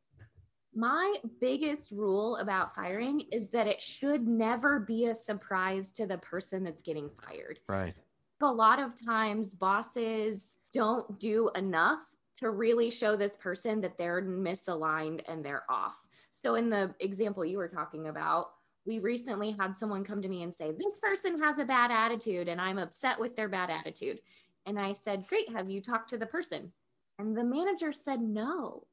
My 0.74 1.16
biggest 1.42 1.92
rule 1.92 2.38
about 2.38 2.75
firing 2.75 3.22
is 3.32 3.50
that 3.50 3.68
it 3.68 3.82
should 3.82 4.27
never 4.27 4.80
be 4.80 5.08
a 5.08 5.16
surprise 5.16 5.92
to 5.94 6.06
the 6.06 6.20
person 6.20 6.63
that's 6.63 6.82
getting 6.82 7.10
fired. 7.25 7.60
Right. 7.68 7.96
A 8.42 8.46
lot 8.46 8.80
of 8.80 8.92
times, 9.04 9.54
bosses 9.54 10.58
don't 10.74 11.20
do 11.20 11.50
enough 11.56 12.04
to 12.38 12.51
really 12.51 12.92
show 12.92 13.16
this 13.16 13.36
person 13.38 13.82
that 13.82 13.98
they're 13.98 14.22
misaligned 14.22 15.22
and 15.27 15.44
they're 15.44 15.63
off. 15.70 16.08
So, 16.36 16.56
in 16.56 16.70
the 16.70 16.94
example 17.00 17.44
you 17.44 17.58
were 17.58 17.68
talking 17.68 18.08
about, 18.08 18.51
we 18.88 19.00
recently 19.00 19.51
had 19.51 19.75
someone 19.75 20.03
come 20.03 20.22
to 20.22 20.29
me 20.29 20.44
and 20.44 20.53
say, 20.53 20.72
This 20.72 20.98
person 21.00 21.39
has 21.41 21.60
a 21.60 21.65
bad 21.65 21.91
attitude 21.91 22.48
and 22.48 22.60
I'm 22.60 22.79
upset 22.79 23.20
with 23.20 23.36
their 23.36 23.50
bad 23.50 23.70
attitude. 23.70 24.20
And 24.65 24.79
I 24.79 24.94
said, 24.94 25.27
Great, 25.27 25.51
have 25.51 25.70
you 25.70 25.82
talked 25.82 26.10
to 26.12 26.17
the 26.17 26.25
person? 26.25 26.72
And 27.20 27.38
the 27.38 27.44
manager 27.44 27.91
said, 27.91 28.22
No. 28.22 28.88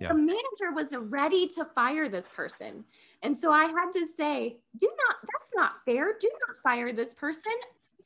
Yeah. 0.00 0.08
The 0.08 0.14
manager 0.14 0.72
was 0.74 0.94
ready 0.94 1.48
to 1.48 1.64
fire 1.64 2.08
this 2.08 2.28
person. 2.28 2.84
And 3.22 3.36
so 3.36 3.50
I 3.50 3.64
had 3.64 3.90
to 3.94 4.06
say, 4.06 4.56
Do 4.78 4.88
not, 4.88 5.16
that's 5.22 5.50
not 5.54 5.84
fair. 5.84 6.14
Do 6.20 6.30
not 6.46 6.56
fire 6.62 6.92
this 6.92 7.12
person. 7.12 7.52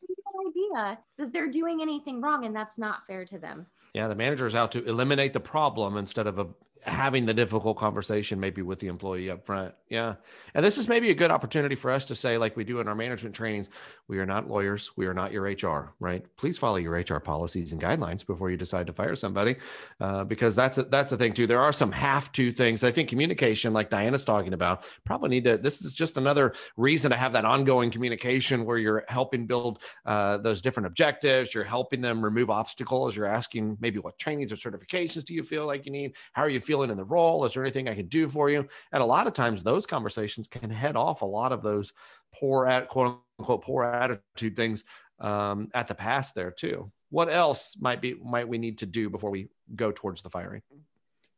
No 0.08 0.48
idea 0.48 0.98
that 1.18 1.32
they're 1.32 1.50
doing 1.50 1.82
anything 1.82 2.20
wrong 2.20 2.46
and 2.46 2.54
that's 2.54 2.78
not 2.78 3.06
fair 3.06 3.24
to 3.26 3.38
them. 3.38 3.66
Yeah, 3.94 4.08
the 4.08 4.14
manager 4.14 4.46
is 4.46 4.54
out 4.54 4.72
to 4.72 4.84
eliminate 4.84 5.32
the 5.32 5.40
problem 5.40 5.96
instead 5.96 6.26
of 6.26 6.38
a, 6.38 6.46
having 6.82 7.26
the 7.26 7.34
difficult 7.34 7.76
conversation 7.76 8.40
maybe 8.40 8.62
with 8.62 8.78
the 8.78 8.86
employee 8.86 9.30
up 9.30 9.44
front. 9.44 9.74
Yeah. 9.88 10.14
And 10.54 10.64
this 10.64 10.78
is 10.78 10.88
maybe 10.88 11.10
a 11.10 11.14
good 11.14 11.30
opportunity 11.30 11.74
for 11.74 11.90
us 11.90 12.04
to 12.06 12.14
say, 12.14 12.38
like 12.38 12.56
we 12.56 12.64
do 12.64 12.80
in 12.80 12.88
our 12.88 12.94
management 12.94 13.34
trainings, 13.34 13.68
we 14.08 14.18
are 14.18 14.26
not 14.26 14.48
lawyers. 14.48 14.90
We 14.96 15.06
are 15.06 15.14
not 15.14 15.32
your 15.32 15.44
HR, 15.44 15.94
right? 16.00 16.24
Please 16.36 16.58
follow 16.58 16.76
your 16.76 16.94
HR 16.94 17.20
policies 17.20 17.72
and 17.72 17.80
guidelines 17.80 18.26
before 18.26 18.50
you 18.50 18.56
decide 18.56 18.86
to 18.88 18.92
fire 18.92 19.14
somebody, 19.14 19.56
uh, 20.00 20.24
because 20.24 20.56
that's 20.56 20.78
a, 20.78 20.84
that's 20.84 21.10
the 21.10 21.16
thing 21.16 21.32
too. 21.32 21.46
There 21.46 21.60
are 21.60 21.72
some 21.72 21.92
have 21.92 22.32
to 22.32 22.50
things. 22.50 22.82
I 22.82 22.90
think 22.90 23.08
communication, 23.08 23.72
like 23.72 23.90
Diana's 23.90 24.24
talking 24.24 24.52
about, 24.52 24.84
probably 25.04 25.28
need 25.28 25.44
to. 25.44 25.58
This 25.58 25.82
is 25.82 25.92
just 25.92 26.16
another 26.16 26.54
reason 26.76 27.10
to 27.10 27.16
have 27.16 27.32
that 27.34 27.44
ongoing 27.44 27.90
communication 27.90 28.64
where 28.64 28.78
you're 28.78 29.04
helping 29.06 29.46
build 29.46 29.80
uh, 30.06 30.38
those 30.38 30.60
different 30.60 30.86
objectives. 30.88 31.54
You're 31.54 31.62
helping 31.64 32.00
them 32.00 32.22
remove 32.22 32.50
obstacles. 32.50 33.14
You're 33.14 33.26
asking 33.26 33.76
maybe 33.80 34.00
what 34.00 34.18
trainings 34.18 34.50
or 34.50 34.56
certifications 34.56 35.24
do 35.24 35.34
you 35.34 35.44
feel 35.44 35.66
like 35.66 35.86
you 35.86 35.92
need? 35.92 36.14
How 36.32 36.42
are 36.42 36.50
you 36.50 36.60
feeling 36.70 36.90
in 36.90 36.96
the 36.96 37.02
role? 37.04 37.44
Is 37.44 37.54
there 37.54 37.64
anything 37.64 37.88
I 37.88 37.96
can 37.96 38.06
do 38.06 38.28
for 38.28 38.48
you? 38.48 38.64
And 38.92 39.02
a 39.02 39.06
lot 39.06 39.26
of 39.26 39.32
times 39.32 39.64
those 39.64 39.86
conversations 39.86 40.46
can 40.46 40.70
head 40.70 40.94
off 40.94 41.22
a 41.22 41.26
lot 41.26 41.50
of 41.50 41.64
those 41.64 41.92
poor 42.32 42.68
at 42.68 42.88
quote 42.88 43.18
unquote 43.40 43.62
poor 43.62 43.82
attitude 43.82 44.54
things 44.54 44.84
um, 45.18 45.68
at 45.74 45.88
the 45.88 45.94
pass 45.96 46.30
there 46.30 46.52
too. 46.52 46.88
What 47.10 47.28
else 47.28 47.76
might 47.80 48.00
be 48.00 48.14
might 48.22 48.46
we 48.46 48.56
need 48.56 48.78
to 48.78 48.86
do 48.86 49.10
before 49.10 49.30
we 49.30 49.48
go 49.74 49.90
towards 49.90 50.22
the 50.22 50.30
firing? 50.30 50.62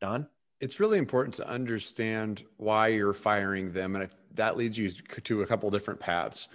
Don? 0.03 0.27
It's 0.61 0.79
really 0.79 0.99
important 0.99 1.35
to 1.37 1.49
understand 1.49 2.45
why 2.59 2.89
you're 2.89 3.15
firing 3.15 3.73
them, 3.73 3.97
and 3.97 4.07
that 4.35 4.59
leads 4.59 4.77
you 4.77 4.91
to 4.91 5.41
a 5.41 5.47
couple 5.47 5.71
different 5.71 5.99
paths. 5.99 6.49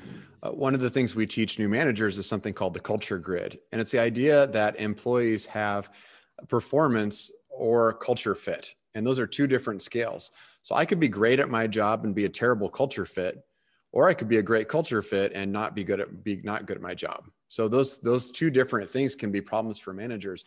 Uh, 0.43 0.51
one 0.51 0.75
of 0.75 0.81
the 0.81 0.89
things 0.89 1.15
we 1.15 1.25
teach 1.25 1.57
new 1.57 1.67
managers 1.67 2.19
is 2.19 2.29
something 2.29 2.53
called 2.53 2.75
the 2.75 2.79
culture 2.79 3.17
grid, 3.17 3.57
and 3.71 3.81
it's 3.81 3.91
the 3.91 3.99
idea 3.99 4.45
that 4.47 4.79
employees 4.79 5.47
have 5.47 5.89
performance 6.47 7.31
or 7.57 7.93
culture 7.93 8.35
fit, 8.35 8.75
and 8.95 9.05
those 9.05 9.19
are 9.19 9.27
two 9.27 9.47
different 9.47 9.81
scales. 9.81 10.31
So 10.61 10.75
I 10.75 10.85
could 10.85 10.99
be 10.99 11.07
great 11.07 11.39
at 11.39 11.49
my 11.49 11.67
job 11.67 12.03
and 12.03 12.13
be 12.13 12.25
a 12.25 12.29
terrible 12.29 12.69
culture 12.69 13.05
fit, 13.05 13.43
or 13.91 14.09
I 14.09 14.13
could 14.13 14.27
be 14.27 14.37
a 14.37 14.43
great 14.43 14.67
culture 14.67 15.01
fit 15.01 15.31
and 15.33 15.51
not 15.51 15.75
be 15.75 15.83
good 15.83 15.99
at 15.99 16.23
be 16.23 16.41
not 16.43 16.65
good 16.65 16.77
at 16.77 16.83
my 16.83 16.93
job. 16.93 17.29
So 17.49 17.67
those 17.67 17.99
those 17.99 18.31
two 18.31 18.49
different 18.49 18.89
things 18.89 19.15
can 19.15 19.31
be 19.31 19.41
problems 19.41 19.79
for 19.79 19.93
managers. 19.93 20.45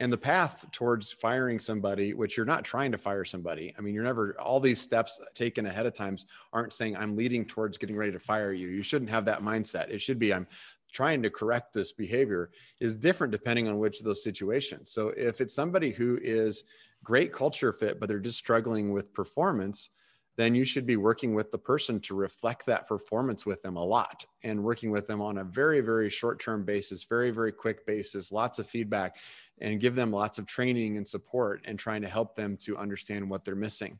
And 0.00 0.12
the 0.12 0.18
path 0.18 0.66
towards 0.72 1.12
firing 1.12 1.60
somebody, 1.60 2.12
which 2.12 2.36
you're 2.36 2.44
not 2.44 2.64
trying 2.64 2.90
to 2.90 2.98
fire 2.98 3.24
somebody. 3.24 3.72
I 3.78 3.82
mean, 3.82 3.94
you're 3.94 4.02
never 4.02 4.34
all 4.40 4.58
these 4.58 4.80
steps 4.80 5.20
taken 5.32 5.66
ahead 5.66 5.86
of 5.86 5.94
times 5.94 6.26
aren't 6.52 6.72
saying 6.72 6.96
I'm 6.96 7.16
leading 7.16 7.44
towards 7.44 7.78
getting 7.78 7.96
ready 7.96 8.10
to 8.10 8.18
fire 8.18 8.52
you. 8.52 8.68
You 8.68 8.82
shouldn't 8.82 9.10
have 9.10 9.24
that 9.26 9.42
mindset. 9.42 9.90
It 9.90 10.00
should 10.00 10.18
be 10.18 10.34
I'm 10.34 10.48
trying 10.92 11.22
to 11.22 11.30
correct 11.30 11.72
this 11.72 11.92
behavior 11.92 12.50
is 12.80 12.96
different 12.96 13.32
depending 13.32 13.68
on 13.68 13.78
which 13.78 13.98
of 13.98 14.04
those 14.04 14.22
situations. 14.22 14.90
So 14.90 15.08
if 15.16 15.40
it's 15.40 15.54
somebody 15.54 15.90
who 15.90 16.18
is 16.22 16.64
great 17.02 17.32
culture 17.32 17.72
fit, 17.72 17.98
but 17.98 18.08
they're 18.08 18.18
just 18.18 18.38
struggling 18.38 18.92
with 18.92 19.12
performance, 19.12 19.90
then 20.36 20.54
you 20.54 20.64
should 20.64 20.86
be 20.86 20.96
working 20.96 21.34
with 21.34 21.50
the 21.50 21.58
person 21.58 22.00
to 22.00 22.14
reflect 22.14 22.64
that 22.64 22.88
performance 22.88 23.44
with 23.44 23.62
them 23.62 23.76
a 23.76 23.84
lot 23.84 24.24
and 24.42 24.62
working 24.62 24.90
with 24.90 25.06
them 25.06 25.20
on 25.20 25.38
a 25.38 25.44
very, 25.44 25.80
very 25.80 26.08
short 26.08 26.40
term 26.40 26.64
basis, 26.64 27.04
very, 27.04 27.30
very 27.30 27.52
quick 27.52 27.84
basis, 27.86 28.32
lots 28.32 28.58
of 28.58 28.66
feedback, 28.66 29.16
and 29.60 29.80
give 29.80 29.94
them 29.94 30.10
lots 30.10 30.38
of 30.38 30.46
training 30.46 30.96
and 30.96 31.06
support 31.06 31.60
and 31.66 31.78
trying 31.78 32.00
to 32.00 32.08
help 32.08 32.34
them 32.34 32.56
to 32.56 32.78
understand 32.78 33.28
what 33.28 33.44
they're 33.44 33.54
missing. 33.54 33.98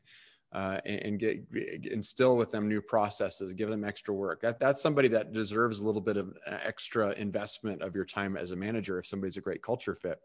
Uh, 0.53 0.79
and, 0.85 1.17
get 1.17 1.43
instill 1.85 2.37
with 2.37 2.51
them 2.51 2.69
new 2.69 2.79
processes, 2.79 3.53
give 3.53 3.69
them 3.69 3.83
extra 3.83 4.13
work. 4.13 4.39
That 4.39 4.59
that's 4.59 4.83
somebody 4.83 5.07
that 5.07 5.33
deserves 5.33 5.79
a 5.79 5.83
little 5.83 5.99
bit 5.99 6.15
of 6.15 6.37
extra 6.45 7.11
investment 7.13 7.81
of 7.81 7.95
your 7.95 8.05
time 8.05 8.37
as 8.37 8.51
a 8.51 8.55
manager. 8.55 8.99
If 8.99 9.07
somebody's 9.07 9.37
a 9.37 9.41
great 9.41 9.63
culture 9.63 9.95
fit, 9.95 10.19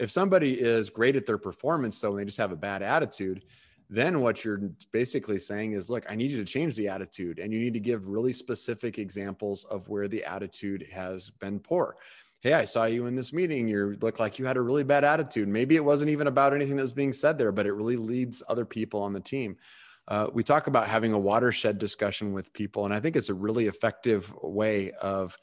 if 0.00 0.10
somebody 0.10 0.54
is 0.60 0.90
great 0.90 1.14
at 1.14 1.26
their 1.26 1.38
performance 1.38 2.00
though, 2.00 2.10
and 2.10 2.18
they 2.18 2.24
just 2.24 2.38
have 2.38 2.50
a 2.50 2.56
bad 2.56 2.82
attitude, 2.82 3.44
then 3.88 4.20
what 4.20 4.44
you're 4.44 4.70
basically 4.90 5.38
saying 5.38 5.72
is 5.72 5.90
look 5.90 6.04
i 6.08 6.14
need 6.14 6.30
you 6.30 6.38
to 6.38 6.50
change 6.50 6.74
the 6.76 6.88
attitude 6.88 7.38
and 7.38 7.52
you 7.52 7.60
need 7.60 7.74
to 7.74 7.80
give 7.80 8.08
really 8.08 8.32
specific 8.32 8.98
examples 8.98 9.64
of 9.64 9.86
where 9.88 10.08
the 10.08 10.24
attitude 10.24 10.86
has 10.90 11.28
been 11.28 11.60
poor 11.60 11.96
hey 12.42 12.52
i 12.52 12.64
saw 12.64 12.84
you 12.84 13.06
in 13.06 13.14
this 13.14 13.32
meeting 13.32 13.66
you 13.66 13.96
look 14.00 14.18
like 14.20 14.38
you 14.38 14.44
had 14.44 14.56
a 14.56 14.60
really 14.60 14.84
bad 14.84 15.04
attitude 15.04 15.48
maybe 15.48 15.76
it 15.76 15.84
wasn't 15.84 16.10
even 16.10 16.26
about 16.26 16.54
anything 16.54 16.76
that 16.76 16.82
was 16.82 16.92
being 16.92 17.12
said 17.12 17.38
there 17.38 17.52
but 17.52 17.66
it 17.66 17.72
really 17.72 17.96
leads 17.96 18.42
other 18.48 18.64
people 18.64 19.02
on 19.02 19.12
the 19.12 19.20
team 19.20 19.56
uh, 20.08 20.28
we 20.34 20.42
talk 20.42 20.66
about 20.66 20.88
having 20.88 21.12
a 21.12 21.18
watershed 21.18 21.78
discussion 21.78 22.32
with 22.32 22.52
people 22.52 22.84
and 22.84 22.92
i 22.92 23.00
think 23.00 23.16
it's 23.16 23.30
a 23.30 23.34
really 23.34 23.66
effective 23.66 24.32
way 24.42 24.90
of 25.00 25.36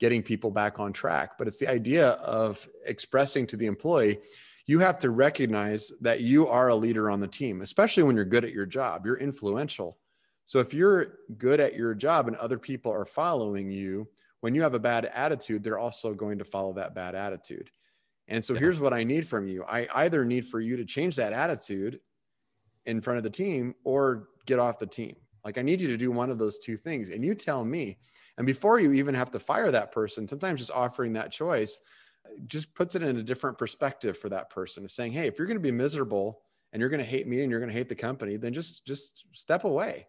getting 0.00 0.22
people 0.22 0.50
back 0.50 0.78
on 0.78 0.92
track 0.92 1.32
but 1.38 1.46
it's 1.46 1.58
the 1.58 1.68
idea 1.68 2.10
of 2.10 2.66
expressing 2.86 3.46
to 3.46 3.56
the 3.56 3.66
employee 3.66 4.18
you 4.66 4.78
have 4.78 4.98
to 5.00 5.10
recognize 5.10 5.92
that 6.00 6.20
you 6.20 6.48
are 6.48 6.68
a 6.68 6.74
leader 6.74 7.10
on 7.10 7.20
the 7.20 7.28
team, 7.28 7.60
especially 7.60 8.02
when 8.02 8.16
you're 8.16 8.24
good 8.24 8.44
at 8.44 8.52
your 8.52 8.66
job. 8.66 9.04
You're 9.04 9.18
influential. 9.18 9.98
So 10.46 10.58
if 10.58 10.72
you're 10.72 11.18
good 11.36 11.60
at 11.60 11.74
your 11.74 11.94
job 11.94 12.28
and 12.28 12.36
other 12.36 12.58
people 12.58 12.92
are 12.92 13.04
following 13.04 13.70
you, 13.70 14.08
when 14.44 14.54
you 14.54 14.60
have 14.60 14.74
a 14.74 14.78
bad 14.78 15.06
attitude, 15.06 15.64
they're 15.64 15.78
also 15.78 16.12
going 16.12 16.36
to 16.36 16.44
follow 16.44 16.74
that 16.74 16.94
bad 16.94 17.14
attitude. 17.14 17.70
And 18.28 18.44
so 18.44 18.52
yeah. 18.52 18.60
here's 18.60 18.78
what 18.78 18.92
I 18.92 19.02
need 19.02 19.26
from 19.26 19.46
you. 19.48 19.64
I 19.64 19.88
either 19.94 20.22
need 20.22 20.44
for 20.44 20.60
you 20.60 20.76
to 20.76 20.84
change 20.84 21.16
that 21.16 21.32
attitude 21.32 21.98
in 22.84 23.00
front 23.00 23.16
of 23.16 23.22
the 23.22 23.30
team 23.30 23.74
or 23.84 24.28
get 24.44 24.58
off 24.58 24.78
the 24.78 24.86
team. 24.86 25.16
Like 25.46 25.56
I 25.56 25.62
need 25.62 25.80
you 25.80 25.88
to 25.88 25.96
do 25.96 26.12
one 26.12 26.28
of 26.28 26.36
those 26.36 26.58
two 26.58 26.76
things. 26.76 27.08
And 27.08 27.24
you 27.24 27.34
tell 27.34 27.64
me. 27.64 27.96
And 28.36 28.46
before 28.46 28.78
you 28.80 28.92
even 28.92 29.14
have 29.14 29.30
to 29.30 29.40
fire 29.40 29.70
that 29.70 29.92
person, 29.92 30.28
sometimes 30.28 30.60
just 30.60 30.72
offering 30.72 31.14
that 31.14 31.32
choice 31.32 31.78
just 32.46 32.74
puts 32.74 32.94
it 32.94 33.02
in 33.02 33.16
a 33.16 33.22
different 33.22 33.56
perspective 33.56 34.18
for 34.18 34.28
that 34.28 34.50
person 34.50 34.84
of 34.84 34.90
saying, 34.90 35.12
Hey, 35.12 35.26
if 35.26 35.38
you're 35.38 35.48
going 35.48 35.56
to 35.56 35.62
be 35.62 35.72
miserable 35.72 36.42
and 36.74 36.80
you're 36.80 36.90
going 36.90 37.02
to 37.02 37.10
hate 37.10 37.26
me 37.26 37.40
and 37.40 37.50
you're 37.50 37.60
going 37.60 37.72
to 37.72 37.76
hate 37.76 37.88
the 37.88 37.94
company, 37.94 38.36
then 38.36 38.52
just, 38.52 38.84
just 38.84 39.24
step 39.32 39.64
away. 39.64 40.06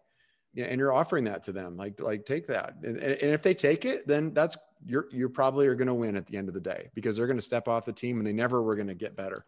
Yeah. 0.56 0.64
And 0.64 0.80
you're 0.80 0.92
offering 0.92 1.22
that 1.24 1.44
to 1.44 1.52
them. 1.52 1.76
Like, 1.76 2.00
like 2.00 2.26
take 2.26 2.48
that. 2.48 2.74
And, 2.82 2.96
and 2.96 3.30
if 3.30 3.42
they 3.42 3.54
take 3.54 3.84
it, 3.84 4.08
then 4.08 4.34
that's, 4.34 4.56
you're, 4.84 5.06
you 5.12 5.28
probably 5.28 5.68
are 5.68 5.76
going 5.76 5.86
to 5.86 5.94
win 5.94 6.16
at 6.16 6.26
the 6.26 6.36
end 6.36 6.48
of 6.48 6.54
the 6.54 6.60
day 6.60 6.90
because 6.94 7.16
they're 7.16 7.26
going 7.28 7.38
to 7.38 7.42
step 7.42 7.68
off 7.68 7.84
the 7.84 7.92
team 7.92 8.18
and 8.18 8.26
they 8.26 8.32
never 8.32 8.62
were 8.62 8.74
going 8.74 8.88
to 8.88 8.94
get 8.94 9.14
better. 9.14 9.44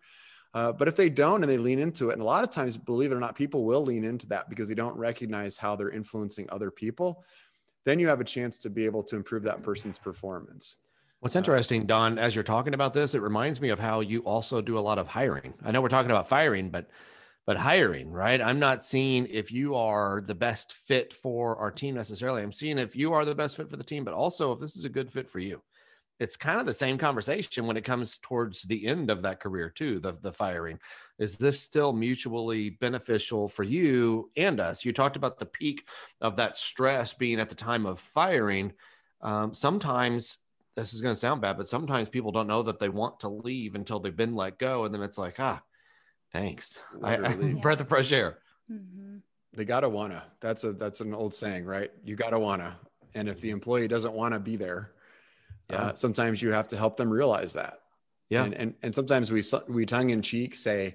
Uh, 0.55 0.73
but 0.73 0.89
if 0.89 0.97
they 0.97 1.09
don't 1.09 1.43
and 1.43 1.51
they 1.51 1.59
lean 1.59 1.79
into 1.79 2.11
it, 2.11 2.15
and 2.15 2.23
a 2.23 2.25
lot 2.25 2.45
of 2.45 2.51
times, 2.51 2.77
believe 2.77 3.13
it 3.13 3.15
or 3.15 3.21
not, 3.21 3.35
people 3.35 3.65
will 3.65 3.83
lean 3.83 4.05
into 4.05 4.27
that 4.27 4.49
because 4.49 4.69
they 4.69 4.75
don't 4.75 4.97
recognize 4.97 5.57
how 5.57 5.77
they're 5.77 5.91
influencing 5.91 6.47
other 6.51 6.71
people. 6.71 7.25
Then 7.85 7.99
you 7.99 8.09
have 8.09 8.21
a 8.21 8.25
chance 8.25 8.59
to 8.59 8.71
be 8.71 8.85
able 8.85 9.03
to 9.05 9.17
improve 9.17 9.43
that 9.45 9.63
person's 9.63 9.99
performance. 9.99 10.77
What's 11.21 11.37
interesting, 11.37 11.87
Don, 11.87 12.19
as 12.19 12.35
you're 12.35 12.45
talking 12.45 12.75
about 12.75 12.95
this, 12.95 13.15
it 13.15 13.23
reminds 13.23 13.61
me 13.61 13.71
of 13.71 13.79
how 13.79 14.01
you 14.01 14.21
also 14.21 14.61
do 14.61 14.79
a 14.79 14.81
lot 14.81 14.99
of 14.99 15.07
hiring. 15.07 15.53
I 15.65 15.71
know 15.71 15.81
we're 15.81 15.89
talking 15.89 16.11
about 16.11 16.29
firing, 16.29 16.71
but 16.71 16.89
but 17.49 17.57
hiring, 17.57 18.11
right? 18.11 18.43
I'm 18.43 18.59
not 18.59 18.85
seeing 18.85 19.27
if 19.27 19.51
you 19.51 19.75
are 19.75 20.21
the 20.21 20.35
best 20.35 20.75
fit 20.75 21.15
for 21.15 21.57
our 21.57 21.71
team 21.71 21.95
necessarily. 21.95 22.43
I'm 22.43 22.53
seeing 22.53 22.77
if 22.77 22.95
you 22.95 23.15
are 23.15 23.25
the 23.25 23.35
best 23.35 23.57
fit 23.57 23.71
for 23.71 23.79
the 23.79 23.83
team, 23.83 24.05
but 24.05 24.13
also 24.13 24.53
if 24.53 24.61
this 24.61 24.77
is 24.77 24.85
a 24.85 24.91
good 24.91 25.11
fit 25.11 25.27
for 25.27 25.39
you. 25.39 25.63
It's 26.21 26.37
kind 26.37 26.61
of 26.61 26.67
the 26.67 26.75
same 26.75 26.99
conversation 26.99 27.67
when 27.67 27.79
it 27.79 27.87
comes 27.87 28.19
towards 28.19 28.65
the 28.65 28.87
end 28.87 29.09
of 29.09 29.23
that 29.23 29.41
career 29.41 29.71
too, 29.71 29.99
the 29.99 30.13
the 30.21 30.31
firing. 30.31 30.79
Is 31.19 31.39
this 31.39 31.59
still 31.59 31.95
mutually 31.95 32.69
beneficial 32.69 33.49
for 33.49 33.63
you 33.63 34.31
and 34.37 34.61
us? 34.61 34.85
You 34.85 34.93
talked 34.93 35.17
about 35.17 35.39
the 35.39 35.47
peak 35.47 35.87
of 36.21 36.37
that 36.37 36.59
stress 36.59 37.15
being 37.15 37.41
at 37.41 37.49
the 37.49 37.55
time 37.55 37.87
of 37.87 37.99
firing. 37.99 38.75
Um, 39.23 39.55
sometimes 39.55 40.37
this 40.77 40.93
is 40.93 41.01
going 41.01 41.15
to 41.15 41.19
sound 41.19 41.41
bad, 41.41 41.57
but 41.57 41.67
sometimes 41.67 42.11
people 42.11 42.31
don't 42.31 42.47
know 42.47 42.65
that 42.65 42.79
they 42.79 42.91
want 42.91 43.21
to 43.21 43.31
leave 43.31 43.75
until 43.75 44.01
they've 44.01 44.15
been 44.15 44.37
let 44.37 44.59
go. 44.59 44.85
And 44.85 44.95
then 44.95 45.03
it's 45.03 45.17
like, 45.17 45.41
ah, 45.41 45.63
thanks. 46.33 46.81
I, 47.03 47.17
I, 47.17 47.35
breath 47.35 47.81
of 47.81 47.89
fresh 47.89 48.13
air. 48.13 48.39
Mm-hmm. 48.71 49.19
They 49.55 49.65
gotta 49.65 49.89
wanna. 49.89 50.25
That's 50.41 50.65
a 50.65 50.73
that's 50.73 51.01
an 51.01 51.15
old 51.15 51.35
saying, 51.35 51.65
right? 51.65 51.91
You 52.05 52.17
gotta 52.17 52.39
wanna. 52.39 52.77
And 53.15 53.29
if 53.29 53.41
the 53.41 53.51
employee 53.51 53.89
doesn't 53.89 54.13
want 54.13 54.35
to 54.35 54.41
be 54.41 54.57
there, 54.57 54.93
uh, 55.71 55.75
yeah. 55.75 55.83
Uh, 55.83 55.95
sometimes 55.95 56.43
you 56.43 56.53
have 56.53 56.69
to 56.69 56.77
help 56.77 56.97
them 56.97 57.11
realize 57.11 57.53
that. 57.55 57.81
Yeah. 58.31 58.45
And 58.45 58.55
and, 58.55 58.75
and 58.83 58.95
sometimes 58.95 59.33
we 59.33 59.43
we 59.69 59.87
tongue 59.87 60.11
in 60.11 60.23
cheek 60.23 60.55
say, 60.55 60.95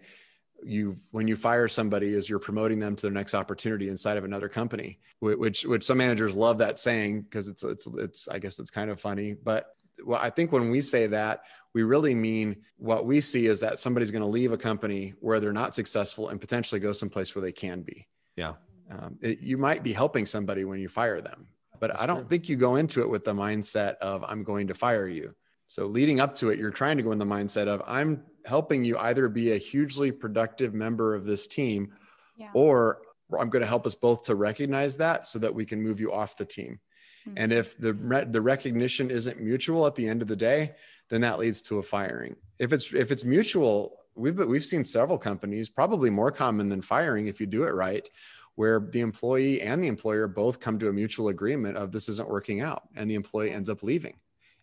you 0.65 0.97
when 1.11 1.27
you 1.27 1.35
fire 1.35 1.67
somebody 1.67 2.13
is 2.13 2.29
you're 2.29 2.39
promoting 2.39 2.79
them 2.79 2.95
to 2.95 3.01
their 3.03 3.11
next 3.11 3.33
opportunity 3.33 3.89
inside 3.89 4.17
of 4.17 4.23
another 4.23 4.49
company 4.49 4.99
which 5.19 5.65
which 5.65 5.83
some 5.83 5.97
managers 5.97 6.35
love 6.35 6.57
that 6.57 6.79
saying 6.79 7.21
because 7.21 7.47
it's 7.47 7.63
it's 7.63 7.87
it's 7.97 8.27
i 8.27 8.39
guess 8.39 8.59
it's 8.59 8.71
kind 8.71 8.89
of 8.89 8.99
funny 8.99 9.33
but 9.33 9.75
well 10.05 10.19
i 10.21 10.29
think 10.29 10.51
when 10.51 10.69
we 10.69 10.81
say 10.81 11.07
that 11.07 11.43
we 11.73 11.83
really 11.83 12.15
mean 12.15 12.55
what 12.77 13.05
we 13.05 13.19
see 13.19 13.47
is 13.47 13.59
that 13.59 13.79
somebody's 13.79 14.11
going 14.11 14.21
to 14.21 14.27
leave 14.27 14.51
a 14.51 14.57
company 14.57 15.13
where 15.19 15.39
they're 15.39 15.53
not 15.53 15.75
successful 15.75 16.29
and 16.29 16.39
potentially 16.39 16.79
go 16.79 16.91
someplace 16.91 17.35
where 17.35 17.41
they 17.41 17.51
can 17.51 17.81
be 17.81 18.07
yeah 18.35 18.53
um, 18.91 19.17
it, 19.21 19.39
you 19.39 19.57
might 19.57 19.81
be 19.81 19.93
helping 19.93 20.25
somebody 20.25 20.65
when 20.65 20.79
you 20.79 20.89
fire 20.89 21.21
them 21.21 21.47
but 21.79 21.87
That's 21.87 22.01
i 22.01 22.05
don't 22.05 22.19
true. 22.19 22.27
think 22.29 22.49
you 22.49 22.55
go 22.55 22.75
into 22.75 23.01
it 23.01 23.09
with 23.09 23.23
the 23.23 23.33
mindset 23.33 23.95
of 23.95 24.23
i'm 24.27 24.43
going 24.43 24.67
to 24.67 24.73
fire 24.73 25.07
you 25.07 25.33
so 25.73 25.85
leading 25.85 26.19
up 26.19 26.35
to 26.35 26.51
it, 26.51 26.59
you're 26.59 26.69
trying 26.69 26.97
to 26.97 27.03
go 27.03 27.11
in 27.13 27.17
the 27.17 27.25
mindset 27.25 27.67
of 27.67 27.81
I'm 27.87 28.21
helping 28.45 28.83
you 28.85 28.95
either 28.99 29.27
be 29.27 29.53
a 29.53 29.57
hugely 29.57 30.11
productive 30.11 30.75
member 30.75 31.15
of 31.15 31.25
this 31.25 31.47
team 31.47 31.93
yeah. 32.37 32.49
or 32.53 33.01
I'm 33.31 33.49
going 33.49 33.61
to 33.61 33.67
help 33.67 33.87
us 33.87 33.95
both 33.95 34.21
to 34.25 34.35
recognize 34.35 34.97
that 34.97 35.25
so 35.25 35.39
that 35.39 35.55
we 35.55 35.65
can 35.65 35.81
move 35.81 35.99
you 35.99 36.13
off 36.13 36.37
the 36.37 36.45
team. 36.45 36.79
Mm-hmm. 37.27 37.37
And 37.37 37.53
if 37.53 37.77
the 37.77 37.93
the 38.29 38.41
recognition 38.41 39.09
isn't 39.09 39.39
mutual 39.39 39.87
at 39.87 39.95
the 39.95 40.07
end 40.07 40.21
of 40.21 40.27
the 40.27 40.35
day, 40.35 40.71
then 41.09 41.21
that 41.21 41.39
leads 41.39 41.61
to 41.63 41.79
a 41.79 41.83
firing. 41.83 42.35
If 42.59 42.73
it's 42.73 42.93
if 42.93 43.11
it's 43.11 43.23
mutual, 43.23 43.97
we've 44.15 44.37
we've 44.37 44.63
seen 44.63 44.85
several 44.85 45.17
companies, 45.17 45.69
probably 45.69 46.09
more 46.09 46.31
common 46.31 46.69
than 46.69 46.81
firing 46.81 47.27
if 47.27 47.39
you 47.39 47.45
do 47.45 47.63
it 47.63 47.73
right, 47.73 48.07
where 48.55 48.79
the 48.79 49.01
employee 49.01 49.61
and 49.61 49.83
the 49.83 49.87
employer 49.87 50.27
both 50.27 50.59
come 50.59 50.77
to 50.79 50.89
a 50.89 50.93
mutual 50.93 51.29
agreement 51.29 51.77
of 51.77 51.91
this 51.91 52.09
isn't 52.09 52.29
working 52.29 52.61
out 52.61 52.83
and 52.95 53.09
the 53.09 53.15
employee 53.15 53.51
ends 53.51 53.69
up 53.69 53.83
leaving 53.83 54.15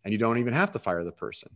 and 0.05 0.13
you 0.13 0.19
don't 0.19 0.39
even 0.39 0.53
have 0.53 0.71
to 0.71 0.79
fire 0.79 1.05
the 1.05 1.13
person 1.13 1.51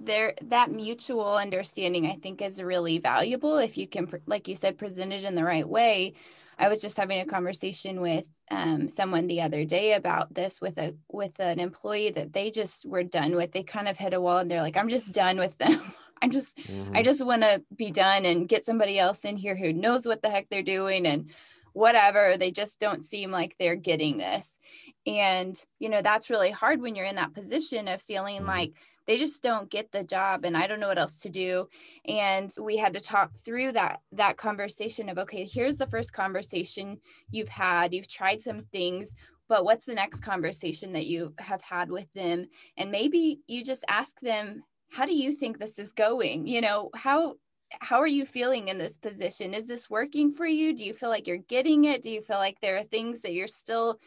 there 0.00 0.34
that 0.42 0.70
mutual 0.70 1.36
understanding 1.36 2.06
i 2.06 2.14
think 2.14 2.40
is 2.40 2.62
really 2.62 2.98
valuable 2.98 3.58
if 3.58 3.76
you 3.76 3.86
can 3.86 4.08
like 4.26 4.48
you 4.48 4.54
said 4.54 4.78
present 4.78 5.12
it 5.12 5.24
in 5.24 5.34
the 5.34 5.44
right 5.44 5.68
way 5.68 6.12
i 6.58 6.68
was 6.68 6.80
just 6.80 6.96
having 6.96 7.20
a 7.20 7.26
conversation 7.26 8.00
with 8.00 8.24
um, 8.50 8.88
someone 8.88 9.26
the 9.26 9.40
other 9.40 9.64
day 9.64 9.94
about 9.94 10.34
this 10.34 10.60
with 10.60 10.78
a 10.78 10.94
with 11.10 11.38
an 11.40 11.58
employee 11.58 12.10
that 12.10 12.32
they 12.32 12.50
just 12.50 12.86
were 12.86 13.02
done 13.02 13.34
with 13.34 13.52
they 13.52 13.62
kind 13.62 13.88
of 13.88 13.96
hit 13.96 14.12
a 14.12 14.20
wall 14.20 14.38
and 14.38 14.50
they're 14.50 14.62
like 14.62 14.76
i'm 14.76 14.88
just 14.88 15.12
done 15.12 15.38
with 15.38 15.56
them 15.58 15.80
i'm 16.22 16.30
just 16.30 16.58
mm-hmm. 16.58 16.94
i 16.94 17.02
just 17.02 17.24
want 17.24 17.42
to 17.42 17.62
be 17.74 17.90
done 17.90 18.24
and 18.24 18.48
get 18.48 18.64
somebody 18.64 18.98
else 18.98 19.24
in 19.24 19.36
here 19.36 19.56
who 19.56 19.72
knows 19.72 20.06
what 20.06 20.22
the 20.22 20.30
heck 20.30 20.48
they're 20.48 20.62
doing 20.62 21.06
and 21.06 21.30
whatever 21.72 22.36
they 22.36 22.50
just 22.50 22.78
don't 22.78 23.04
seem 23.04 23.30
like 23.30 23.56
they're 23.58 23.76
getting 23.76 24.18
this 24.18 24.58
and, 25.06 25.62
you 25.78 25.88
know, 25.88 26.00
that's 26.02 26.30
really 26.30 26.50
hard 26.50 26.80
when 26.80 26.94
you're 26.94 27.06
in 27.06 27.16
that 27.16 27.34
position 27.34 27.88
of 27.88 28.00
feeling 28.00 28.38
mm-hmm. 28.38 28.48
like 28.48 28.72
they 29.06 29.16
just 29.16 29.42
don't 29.42 29.70
get 29.70 29.90
the 29.90 30.04
job 30.04 30.44
and 30.44 30.56
I 30.56 30.66
don't 30.66 30.80
know 30.80 30.88
what 30.88 30.98
else 30.98 31.18
to 31.20 31.28
do. 31.28 31.68
And 32.06 32.52
we 32.60 32.76
had 32.76 32.94
to 32.94 33.00
talk 33.00 33.36
through 33.36 33.72
that 33.72 34.00
that 34.12 34.36
conversation 34.36 35.08
of 35.08 35.18
okay, 35.18 35.44
here's 35.44 35.76
the 35.76 35.86
first 35.86 36.12
conversation 36.12 36.98
you've 37.30 37.48
had. 37.48 37.94
You've 37.94 38.08
tried 38.08 38.42
some 38.42 38.60
things, 38.60 39.14
but 39.48 39.64
what's 39.64 39.84
the 39.84 39.94
next 39.94 40.20
conversation 40.20 40.92
that 40.92 41.06
you 41.06 41.34
have 41.38 41.62
had 41.62 41.90
with 41.90 42.12
them? 42.14 42.46
And 42.76 42.90
maybe 42.90 43.40
you 43.46 43.64
just 43.64 43.84
ask 43.88 44.18
them, 44.20 44.62
how 44.90 45.06
do 45.06 45.14
you 45.14 45.32
think 45.32 45.58
this 45.58 45.78
is 45.78 45.92
going? 45.92 46.46
You 46.46 46.60
know, 46.60 46.90
how 46.94 47.34
how 47.80 48.00
are 48.00 48.06
you 48.06 48.24
feeling 48.24 48.68
in 48.68 48.78
this 48.78 48.96
position? 48.96 49.54
Is 49.54 49.66
this 49.66 49.88
working 49.88 50.32
for 50.32 50.46
you? 50.46 50.74
Do 50.74 50.84
you 50.84 50.92
feel 50.92 51.08
like 51.08 51.26
you're 51.26 51.38
getting 51.38 51.84
it? 51.84 52.02
Do 52.02 52.10
you 52.10 52.20
feel 52.20 52.36
like 52.36 52.60
there 52.60 52.76
are 52.76 52.82
things 52.82 53.22
that 53.22 53.32
you're 53.32 53.48
still 53.48 53.98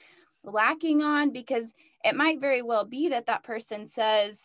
lacking 0.43 1.01
on 1.01 1.31
because 1.31 1.73
it 2.03 2.15
might 2.15 2.39
very 2.39 2.61
well 2.61 2.85
be 2.85 3.09
that 3.09 3.25
that 3.25 3.43
person 3.43 3.87
says 3.87 4.39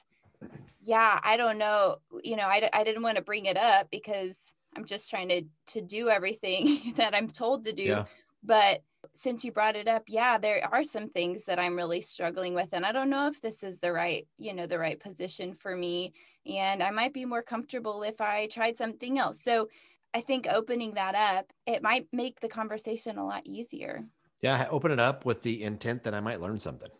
yeah 0.81 1.20
i 1.22 1.37
don't 1.37 1.59
know 1.59 1.96
you 2.22 2.37
know 2.37 2.44
i, 2.44 2.68
I 2.72 2.85
didn't 2.85 3.03
want 3.03 3.16
to 3.16 3.22
bring 3.22 3.46
it 3.46 3.57
up 3.57 3.88
because 3.90 4.38
i'm 4.76 4.85
just 4.85 5.11
trying 5.11 5.29
to 5.29 5.42
to 5.68 5.81
do 5.81 6.09
everything 6.09 6.92
that 6.96 7.14
i'm 7.14 7.29
told 7.29 7.64
to 7.64 7.72
do 7.72 7.83
yeah. 7.83 8.05
but 8.42 8.83
since 9.14 9.44
you 9.44 9.53
brought 9.53 9.76
it 9.76 9.88
up 9.88 10.05
yeah 10.09 10.38
there 10.38 10.66
are 10.70 10.85
some 10.85 11.09
things 11.09 11.44
that 11.44 11.59
i'm 11.59 11.76
really 11.76 12.00
struggling 12.00 12.55
with 12.55 12.68
and 12.72 12.87
i 12.87 12.92
don't 12.92 13.11
know 13.11 13.26
if 13.29 13.40
this 13.40 13.62
is 13.62 13.81
the 13.81 13.92
right 13.92 14.26
you 14.38 14.55
know 14.55 14.66
the 14.66 14.79
right 14.79 15.00
position 15.00 15.55
for 15.55 15.76
me 15.76 16.12
and 16.46 16.83
i 16.83 16.90
might 16.90 17.12
be 17.12 17.24
more 17.24 17.42
comfortable 17.42 18.03
if 18.03 18.20
i 18.20 18.46
tried 18.46 18.76
something 18.76 19.18
else 19.18 19.42
so 19.42 19.68
I 20.12 20.20
think 20.20 20.46
opening 20.50 20.94
that 20.94 21.14
up, 21.14 21.53
it 21.66 21.83
might 21.83 22.09
make 22.12 22.40
the 22.40 22.48
conversation 22.48 23.18
a 23.18 23.26
lot 23.26 23.42
easier. 23.46 24.05
Yeah, 24.40 24.66
open 24.70 24.90
it 24.90 24.98
up 24.98 25.24
with 25.24 25.42
the 25.42 25.62
intent 25.62 26.03
that 26.05 26.14
I 26.14 26.20
might 26.20 26.40
learn 26.40 26.59
something. 26.59 26.90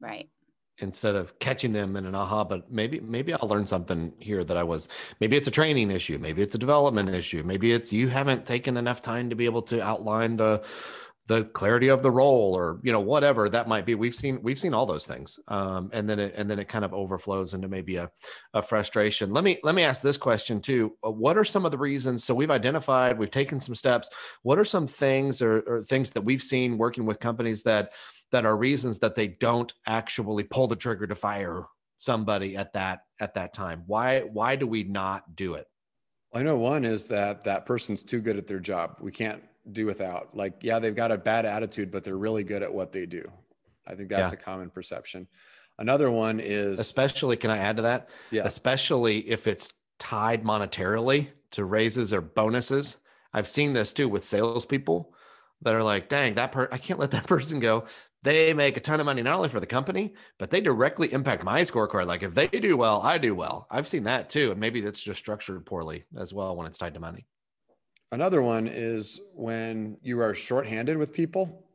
Right. 0.00 0.28
Instead 0.78 1.14
of 1.14 1.38
catching 1.38 1.72
them 1.72 1.94
in 1.94 2.04
an 2.04 2.16
aha, 2.16 2.42
but 2.42 2.70
maybe 2.70 2.98
maybe 2.98 3.32
I'll 3.32 3.48
learn 3.48 3.66
something 3.66 4.12
here 4.18 4.42
that 4.42 4.56
I 4.56 4.64
was 4.64 4.88
maybe 5.20 5.36
it's 5.36 5.46
a 5.46 5.52
training 5.52 5.92
issue, 5.92 6.18
maybe 6.18 6.42
it's 6.42 6.56
a 6.56 6.58
development 6.58 7.08
issue, 7.10 7.44
maybe 7.44 7.72
it's 7.72 7.92
you 7.92 8.08
haven't 8.08 8.44
taken 8.44 8.76
enough 8.76 9.00
time 9.00 9.30
to 9.30 9.36
be 9.36 9.44
able 9.44 9.62
to 9.62 9.80
outline 9.80 10.36
the 10.36 10.64
the 11.26 11.44
clarity 11.44 11.88
of 11.88 12.02
the 12.02 12.10
role 12.10 12.54
or 12.54 12.80
you 12.82 12.92
know 12.92 13.00
whatever 13.00 13.48
that 13.48 13.66
might 13.66 13.86
be. 13.86 13.94
We've 13.94 14.14
seen 14.14 14.42
we've 14.42 14.58
seen 14.58 14.74
all 14.74 14.84
those 14.84 15.06
things 15.06 15.40
um, 15.48 15.88
and 15.92 16.08
then 16.08 16.18
it 16.18 16.34
and 16.36 16.50
then 16.50 16.58
it 16.58 16.68
kind 16.68 16.84
of 16.84 16.92
overflows 16.92 17.54
into 17.54 17.66
maybe 17.66 17.96
a, 17.96 18.10
a 18.52 18.60
frustration. 18.60 19.32
Let 19.32 19.42
me 19.42 19.58
let 19.62 19.74
me 19.74 19.84
ask 19.84 20.02
this 20.02 20.18
question 20.18 20.60
too. 20.60 20.96
Uh, 21.02 21.10
what 21.10 21.38
are 21.38 21.44
some 21.44 21.64
of 21.64 21.70
the 21.70 21.78
reasons? 21.78 22.24
So 22.24 22.34
we've 22.34 22.50
identified 22.50 23.18
we've 23.18 23.30
taken 23.30 23.58
some 23.58 23.74
steps. 23.74 24.10
What 24.42 24.58
are 24.58 24.66
some 24.66 24.86
things 24.86 25.40
or, 25.40 25.60
or 25.66 25.82
things 25.82 26.10
that 26.10 26.24
we've 26.24 26.42
seen 26.42 26.76
working 26.76 27.06
with 27.06 27.20
companies 27.20 27.62
that 27.62 27.92
that 28.34 28.44
are 28.44 28.56
reasons 28.56 28.98
that 28.98 29.14
they 29.14 29.28
don't 29.28 29.72
actually 29.86 30.44
pull 30.44 30.66
the 30.66 30.76
trigger 30.76 31.06
to 31.06 31.14
fire 31.14 31.64
somebody 31.98 32.56
at 32.56 32.72
that 32.72 33.04
at 33.20 33.34
that 33.34 33.54
time 33.54 33.82
why 33.86 34.20
why 34.20 34.56
do 34.56 34.66
we 34.66 34.84
not 34.84 35.36
do 35.36 35.54
it 35.54 35.66
i 36.34 36.42
know 36.42 36.56
one 36.56 36.84
is 36.84 37.06
that 37.06 37.44
that 37.44 37.64
person's 37.64 38.02
too 38.02 38.20
good 38.20 38.36
at 38.36 38.46
their 38.46 38.60
job 38.60 38.96
we 39.00 39.10
can't 39.10 39.42
do 39.72 39.86
without. 39.86 40.36
Like, 40.36 40.54
yeah, 40.62 40.78
they've 40.78 40.94
got 40.94 41.12
a 41.12 41.18
bad 41.18 41.46
attitude, 41.46 41.90
but 41.90 42.04
they're 42.04 42.16
really 42.16 42.44
good 42.44 42.62
at 42.62 42.72
what 42.72 42.92
they 42.92 43.06
do. 43.06 43.30
I 43.86 43.94
think 43.94 44.08
that's 44.08 44.32
yeah. 44.32 44.38
a 44.38 44.42
common 44.42 44.70
perception. 44.70 45.26
Another 45.78 46.10
one 46.10 46.40
is 46.40 46.78
especially, 46.78 47.36
can 47.36 47.50
I 47.50 47.58
add 47.58 47.76
to 47.76 47.82
that? 47.82 48.08
Yeah. 48.30 48.44
Especially 48.44 49.18
if 49.28 49.46
it's 49.46 49.72
tied 49.98 50.44
monetarily 50.44 51.28
to 51.52 51.64
raises 51.64 52.12
or 52.12 52.20
bonuses. 52.20 52.98
I've 53.32 53.48
seen 53.48 53.72
this 53.72 53.92
too 53.92 54.08
with 54.08 54.24
salespeople 54.24 55.12
that 55.62 55.74
are 55.74 55.82
like, 55.82 56.08
dang, 56.08 56.34
that 56.34 56.52
per 56.52 56.68
I 56.70 56.78
can't 56.78 57.00
let 57.00 57.10
that 57.12 57.26
person 57.26 57.58
go. 57.60 57.84
They 58.24 58.54
make 58.54 58.78
a 58.78 58.80
ton 58.80 59.00
of 59.00 59.06
money 59.06 59.20
not 59.20 59.36
only 59.36 59.50
for 59.50 59.60
the 59.60 59.66
company, 59.66 60.14
but 60.38 60.48
they 60.48 60.62
directly 60.62 61.12
impact 61.12 61.44
my 61.44 61.60
scorecard. 61.60 62.06
Like 62.06 62.22
if 62.22 62.34
they 62.34 62.48
do 62.48 62.74
well, 62.74 63.02
I 63.02 63.18
do 63.18 63.34
well. 63.34 63.66
I've 63.70 63.86
seen 63.86 64.04
that 64.04 64.30
too. 64.30 64.50
And 64.50 64.58
maybe 64.58 64.80
that's 64.80 65.02
just 65.02 65.18
structured 65.18 65.66
poorly 65.66 66.04
as 66.16 66.32
well 66.32 66.56
when 66.56 66.66
it's 66.66 66.78
tied 66.78 66.94
to 66.94 67.00
money. 67.00 67.26
Another 68.12 68.40
one 68.40 68.66
is 68.66 69.20
when 69.34 69.98
you 70.00 70.20
are 70.22 70.34
shorthanded 70.34 70.96
with 70.96 71.12
people 71.12 71.66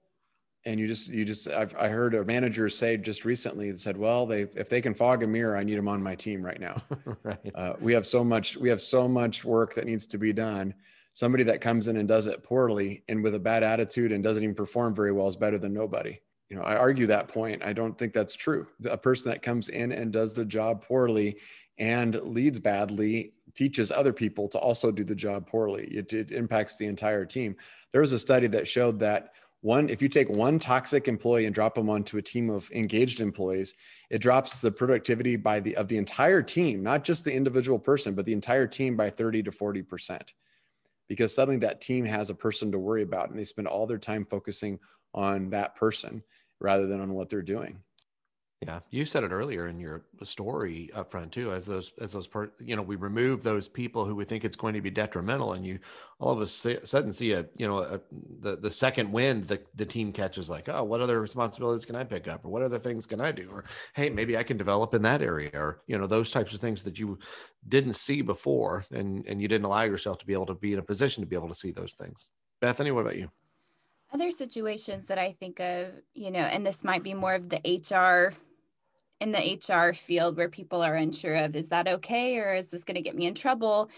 and 0.66 0.80
you 0.80 0.88
just 0.88 1.10
you 1.10 1.24
just 1.24 1.48
I've, 1.48 1.74
i 1.78 1.88
heard 1.88 2.14
a 2.16 2.26
manager 2.26 2.68
say 2.68 2.98
just 2.98 3.24
recently 3.24 3.72
that 3.72 3.80
said 3.80 3.96
well 3.96 4.26
they 4.26 4.42
if 4.42 4.68
they 4.68 4.82
can 4.82 4.94
fog 4.94 5.24
a 5.24 5.28
mirror 5.28 5.56
i 5.56 5.64
need 5.64 5.78
them 5.78 5.88
on 5.88 6.04
my 6.04 6.16
team 6.16 6.44
right 6.44 6.60
now 6.60 6.82
right. 7.24 7.40
Uh, 7.56 7.76
we 7.80 7.94
have 7.94 8.06
so 8.06 8.26
much 8.26 8.58
we 8.58 8.68
have 8.68 8.82
so 8.82 9.08
much 9.08 9.46
work 9.46 9.74
that 9.76 9.86
needs 9.86 10.06
to 10.08 10.18
be 10.18 10.34
done 10.34 10.74
somebody 11.14 11.46
that 11.46 11.62
comes 11.62 11.88
in 11.88 11.96
and 11.96 12.10
does 12.10 12.28
it 12.28 12.44
poorly 12.44 13.04
and 13.08 13.24
with 13.24 13.36
a 13.36 13.40
bad 13.40 13.64
attitude 13.64 14.12
and 14.12 14.22
doesn't 14.22 14.44
even 14.44 14.54
perform 14.54 14.94
very 14.94 15.14
well 15.14 15.30
is 15.30 15.38
better 15.38 15.58
than 15.58 15.72
nobody 15.72 16.20
you 16.50 16.58
know 16.58 16.64
i 16.64 16.76
argue 16.76 17.08
that 17.08 17.28
point 17.28 17.64
i 17.64 17.72
don't 17.72 17.98
think 17.98 18.14
that's 18.14 18.36
true 18.36 18.68
a 18.90 18.98
person 18.98 19.32
that 19.32 19.42
comes 19.42 19.70
in 19.70 19.92
and 19.92 20.12
does 20.12 20.34
the 20.34 20.46
job 20.46 20.84
poorly 20.84 21.38
and 21.80 22.16
leads 22.24 22.60
badly 22.60 23.34
teaches 23.56 23.92
other 23.92 24.14
people 24.14 24.48
to 24.50 24.58
also 24.58 24.92
do 24.92 25.04
the 25.04 25.16
job 25.16 25.48
poorly. 25.48 25.86
It, 25.86 26.14
it 26.14 26.32
impacts 26.32 26.78
the 26.78 26.86
entire 26.86 27.26
team. 27.26 27.56
There 27.92 28.02
was 28.02 28.14
a 28.14 28.20
study 28.20 28.48
that 28.48 28.68
showed 28.68 29.00
that 29.00 29.34
one, 29.62 29.90
if 29.90 30.02
you 30.02 30.08
take 30.08 30.30
one 30.30 30.60
toxic 30.60 31.10
employee 31.10 31.46
and 31.46 31.54
drop 31.54 31.76
them 31.76 31.90
onto 31.90 32.18
a 32.18 32.22
team 32.22 32.50
of 32.50 32.72
engaged 32.72 33.20
employees, 33.20 33.74
it 34.10 34.20
drops 34.20 34.60
the 34.60 34.72
productivity 34.72 35.36
by 35.36 35.60
the 35.60 35.76
of 35.76 35.90
the 35.90 35.98
entire 35.98 36.42
team, 36.42 36.82
not 36.82 37.04
just 37.04 37.26
the 37.26 37.34
individual 37.34 37.78
person, 37.78 38.14
but 38.14 38.26
the 38.26 38.32
entire 38.32 38.68
team 38.68 38.96
by 38.96 39.10
30 39.10 39.44
to 39.44 39.52
40 39.52 39.82
percent. 39.82 40.34
Because 41.10 41.36
suddenly 41.36 41.60
that 41.60 41.82
team 41.82 42.06
has 42.06 42.30
a 42.30 42.36
person 42.36 42.72
to 42.72 42.80
worry 42.80 43.04
about, 43.04 43.32
and 43.32 43.38
they 43.38 43.44
spend 43.44 43.68
all 43.68 43.86
their 43.86 43.98
time 43.98 44.26
focusing 44.26 44.80
on 45.14 45.50
that 45.50 45.76
person 45.76 46.24
rather 46.60 46.88
than 46.88 47.02
on 47.02 47.14
what 47.14 47.30
they're 47.30 47.42
doing. 47.42 47.80
Yeah, 48.62 48.80
you 48.90 49.06
said 49.06 49.24
it 49.24 49.32
earlier 49.32 49.68
in 49.68 49.80
your 49.80 50.04
story 50.24 50.90
up 50.94 51.12
front 51.12 51.32
too. 51.32 51.54
As 51.54 51.66
those, 51.66 51.94
as 52.02 52.12
those, 52.12 52.28
per, 52.28 52.52
you 52.60 52.76
know, 52.76 52.82
we 52.82 52.98
remove 52.98 53.42
those 53.42 53.70
people 53.70 54.04
who 54.04 54.14
we 54.14 54.26
think 54.26 54.44
it's 54.44 54.58
going 54.58 54.74
to 54.74 54.82
be 54.82 54.90
detrimental, 54.90 55.54
and 55.54 55.66
you 55.66 55.80
all 56.20 56.34
of 56.34 56.42
a 56.42 56.46
sudden 56.46 57.14
see 57.14 57.32
a, 57.32 57.46
you 57.56 57.66
know, 57.66 57.78
a, 57.78 58.02
the 58.42 58.58
the 58.58 58.70
second 58.70 59.10
wind 59.14 59.48
the 59.48 59.62
the 59.76 59.86
team 59.86 60.12
catches 60.12 60.50
like, 60.50 60.68
oh, 60.68 60.84
what 60.84 61.00
other 61.00 61.22
responsibilities 61.22 61.86
can 61.86 61.96
I 61.96 62.04
pick 62.04 62.28
up, 62.28 62.44
or 62.44 62.50
what 62.50 62.62
other 62.62 62.80
things 62.80 63.06
can 63.06 63.22
I 63.22 63.32
do, 63.32 63.48
or 63.50 63.64
hey, 63.96 64.10
maybe 64.10 64.36
I 64.36 64.44
can 64.44 64.58
develop 64.58 64.94
in 64.94 65.04
that 65.04 65.22
area, 65.22 65.52
or 65.54 65.82
you 65.88 65.98
know, 65.98 66.06
those 66.06 66.30
types 66.30 66.54
of 66.54 66.60
things 66.60 66.84
that 66.84 67.00
you 67.00 67.18
didn't 67.70 67.94
see 67.94 68.22
before, 68.22 68.84
and 68.92 69.26
and 69.26 69.42
you 69.42 69.48
didn't 69.48 69.68
allow 69.68 69.84
yourself 69.84 70.18
to 70.18 70.26
be 70.26 70.34
able 70.34 70.48
to 70.48 70.56
be 70.56 70.74
in 70.74 70.80
a 70.80 70.84
position 70.84 71.24
to 71.24 71.30
be 71.30 71.38
able 71.38 71.48
to 71.48 71.56
see 71.56 71.72
those 71.72 71.94
things. 71.94 72.28
Bethany, 72.60 72.92
what 72.92 73.02
about 73.02 73.16
you? 73.16 73.30
Other 74.12 74.32
situations 74.32 75.08
that 75.08 75.20
I 75.20 75.34
think 75.34 75.60
of, 75.60 75.88
you 76.14 76.32
know, 76.32 76.40
and 76.40 76.66
this 76.66 76.84
might 76.84 77.04
be 77.04 77.14
more 77.14 77.36
of 77.36 77.50
the 77.50 77.58
HR 77.58 78.34
in 79.20 79.32
the 79.32 79.60
HR 79.68 79.94
field 79.94 80.38
where 80.38 80.50
people 80.50 80.82
are 80.82 80.96
unsure 80.96 81.36
of 81.36 81.56
is 81.56 81.70
that 81.70 81.88
okay 81.88 82.38
or 82.38 82.56
is 82.56 82.70
this 82.70 82.84
going 82.84 82.96
to 82.96 83.02
get 83.02 83.16
me 83.16 83.28
in 83.28 83.36
trouble? 83.36 83.90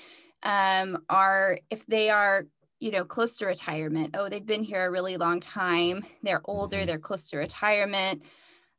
Um, 0.43 1.03
are 1.09 1.59
if 1.69 1.85
they 1.85 2.09
are 2.09 2.45
you 2.81 2.89
know 2.89 3.05
close 3.05 3.37
to 3.37 3.45
retirement 3.45 4.15
oh 4.17 4.27
they've 4.27 4.45
been 4.45 4.63
here 4.63 4.85
a 4.85 4.91
really 4.91 5.15
long 5.15 5.39
time 5.39 6.03
they're 6.23 6.41
older 6.45 6.77
mm-hmm. 6.77 6.87
they're 6.87 6.97
close 6.97 7.29
to 7.29 7.37
retirement 7.37 8.23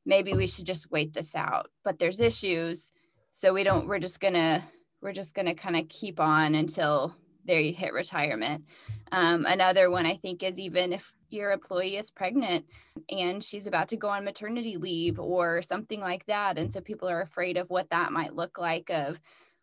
maybe 0.05 0.35
we 0.35 0.49
should 0.49 0.67
just 0.67 0.91
wait 0.91 1.15
this 1.15 1.35
out 1.35 1.71
but 1.85 1.99
there's 1.99 2.21
issues 2.21 2.91
so 3.31 3.55
we 3.55 3.63
don't 3.63 3.87
we're 3.87 4.01
just 4.01 4.19
gonna 4.19 4.63
we're 5.01 5.13
just 5.13 5.35
gonna 5.35 5.55
kind 5.55 5.77
of 5.77 5.89
keep 5.89 6.19
on 6.19 6.57
until 6.57 7.17
they 7.45 7.71
hit 7.71 7.93
retirement 7.93 8.65
um, 9.13 9.47
another 9.47 9.89
one 9.89 10.05
i 10.05 10.17
think 10.17 10.43
is 10.43 10.59
even 10.59 10.93
if 10.93 11.13
your 11.33 11.53
employee 11.53 11.97
is 11.97 12.11
pregnant 12.11 12.67
and 13.11 13.43
she's 13.43 13.67
about 13.67 13.89
to 13.89 13.97
go 13.97 14.09
on 14.09 14.25
maternity 14.25 14.77
leave 14.77 15.19
or 15.19 15.63
something 15.63 16.01
like 16.01 16.25
that. 16.27 16.59
And 16.59 16.73
so 16.73 16.81
people 16.81 17.09
are 17.09 17.23
afraid 17.23 17.57
of 17.57 17.71
what 17.71 17.91
that 17.91 18.13
might 18.13 18.35
look 18.35 18.59
like 18.59 18.91
of 18.91 19.21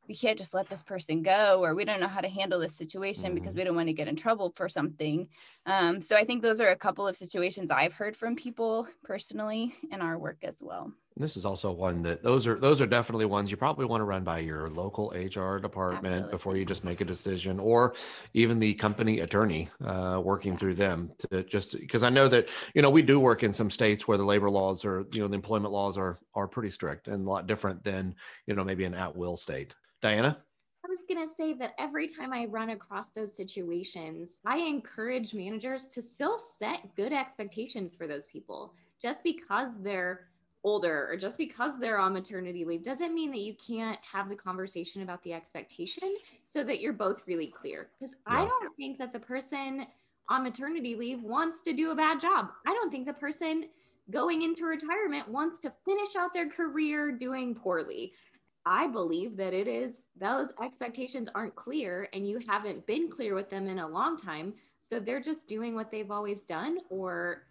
we 0.10 0.15
can't 0.15 0.39
just 0.39 0.55
let 0.55 0.67
this 0.67 0.82
person 0.82 1.21
go 1.21 1.63
or 1.63 1.75
we 1.75 1.86
don't 1.86 1.99
know 1.99 2.08
how 2.08 2.19
to 2.19 2.27
handle 2.27 2.60
this 2.60 2.75
situation 2.75 3.25
mm-hmm. 3.25 3.36
because 3.36 3.53
we 3.53 3.63
don't 3.63 3.75
want 3.75 3.88
to 3.88 3.93
get 3.93 4.08
in 4.08 4.15
trouble 4.15 4.51
for 4.55 4.67
something. 4.67 5.29
Um, 5.67 6.01
so 6.01 6.17
i 6.17 6.23
think 6.23 6.41
those 6.41 6.60
are 6.60 6.69
a 6.69 6.75
couple 6.75 7.08
of 7.08 7.15
situations 7.15 7.69
i've 7.69 7.93
heard 7.93 8.17
from 8.17 8.36
people 8.36 8.88
personally 9.03 9.75
in 9.91 10.01
our 10.01 10.17
work 10.17 10.38
as 10.41 10.62
well 10.63 10.91
this 11.19 11.36
is 11.36 11.45
also 11.45 11.71
one 11.71 12.01
that 12.03 12.23
those 12.23 12.47
are 12.47 12.58
those 12.60 12.79
are 12.79 12.88
definitely 12.88 13.25
ones 13.25 13.51
you 13.51 13.58
probably 13.58 13.86
want 13.86 14.01
to 14.01 14.05
run 14.05 14.23
by 14.23 14.39
your 14.39 14.69
local 14.69 15.10
HR 15.10 15.60
department 15.60 16.13
Absolutely. 16.13 16.32
before 16.32 16.58
you 16.58 16.65
just 16.65 16.84
make 16.84 17.01
a 17.01 17.05
decision, 17.05 17.60
or 17.60 17.93
even 18.34 18.60
the 18.60 18.73
company 18.75 19.19
attorney 19.19 19.69
uh, 19.86 20.21
working 20.23 20.58
through 20.58 20.75
them 20.75 21.12
to 21.19 21.43
just 21.43 21.77
because 21.77 22.03
I 22.03 22.10
know 22.10 22.27
that 22.29 22.47
you 22.73 22.82
know 22.82 22.89
we 22.89 23.01
do 23.01 23.19
work 23.19 23.43
in 23.43 23.51
some 23.51 23.69
states 23.69 24.08
where 24.08 24.17
the 24.17 24.23
labor 24.23 24.49
laws 24.49 24.86
are 24.86 25.05
you 25.12 25.21
know 25.21 25.27
the 25.27 25.36
employment 25.36 25.73
laws 25.73 25.97
are 25.97 26.17
are 26.34 26.47
pretty 26.47 26.69
strict 26.69 27.08
and 27.08 27.27
a 27.27 27.29
lot 27.29 27.47
different 27.47 27.84
than 27.84 28.15
you 28.47 28.55
know 28.55 28.63
maybe 28.63 28.86
an 28.86 28.93
at 28.93 29.15
will 29.15 29.36
state. 29.36 29.75
Diana. 30.01 30.38
I 30.86 30.88
was 30.88 31.03
going 31.08 31.23
to 31.27 31.32
say 31.32 31.53
that 31.53 31.73
every 31.77 32.08
time 32.08 32.34
I 32.34 32.45
run 32.45 32.69
across 32.69 33.10
those 33.10 33.36
situations, 33.36 34.39
I 34.45 34.58
encourage 34.58 35.34
managers 35.34 35.89
to 35.89 36.01
still 36.01 36.39
set 36.39 36.95
good 36.95 37.12
expectations 37.12 37.93
for 37.95 38.08
those 38.08 38.25
people. 38.32 38.73
Just 39.01 39.23
because 39.23 39.73
they're 39.82 40.29
older 40.63 41.08
or 41.10 41.17
just 41.17 41.38
because 41.38 41.80
they're 41.80 42.00
on 42.00 42.13
maternity 42.13 42.65
leave 42.65 42.84
doesn't 42.84 43.13
mean 43.13 43.32
that 43.32 43.39
you 43.39 43.56
can't 43.56 44.00
have 44.02 44.28
the 44.30 44.36
conversation 44.36 45.02
about 45.02 45.24
the 45.24 45.34
expectation 45.34 46.15
so 46.43 46.63
that 46.63 46.82
you're 46.82 46.93
both 46.93 47.24
really 47.28 47.48
clear. 47.48 47.89
Because 48.00 48.15
yeah. 48.28 48.41
I 48.41 48.45
don't 48.45 48.76
think 48.76 48.98
that 48.98 49.13
the 49.13 49.19
person 49.19 49.86
on 50.30 50.43
maternity 50.43 50.95
leave 50.95 51.24
wants 51.24 51.62
to 51.63 51.74
do 51.74 51.91
a 51.91 51.95
bad 51.95 52.19
job. 52.19 52.50
I 52.67 52.74
don't 52.74 52.91
think 52.91 53.08
the 53.08 53.13
person 53.13 53.65
going 54.12 54.41
into 54.41 54.65
retirement 54.65 55.30
wants 55.30 55.60
to 55.60 55.74
finish 55.86 56.15
out 56.17 56.34
their 56.34 56.50
career 56.50 57.12
doing 57.12 57.56
poorly. 57.56 58.13
I 58.65 58.88
believe 58.88 59.38
that 59.38 59.54
it 59.54 59.67
is 59.67 60.08
those 60.19 60.52
expectations 60.62 61.30
aren't 61.34 61.56
clear 61.56 62.10
and 62.13 62.28
you 62.28 62.39
haven't 62.48 62.86
been 62.86 63.10
clear 63.10 63.34
with 63.34 63.50
them 63.50 63.67
in 63.67 63.80
a 63.80 63.88
long 63.88 64.17
time. 64.17 64.54
So 64.84 65.00
they're 65.00 65.22
just 65.22 65.48
doing 65.48 65.76
what 65.76 65.91
they've 65.91 66.12
always 66.12 66.41
done 66.41 66.80
or 66.89 67.43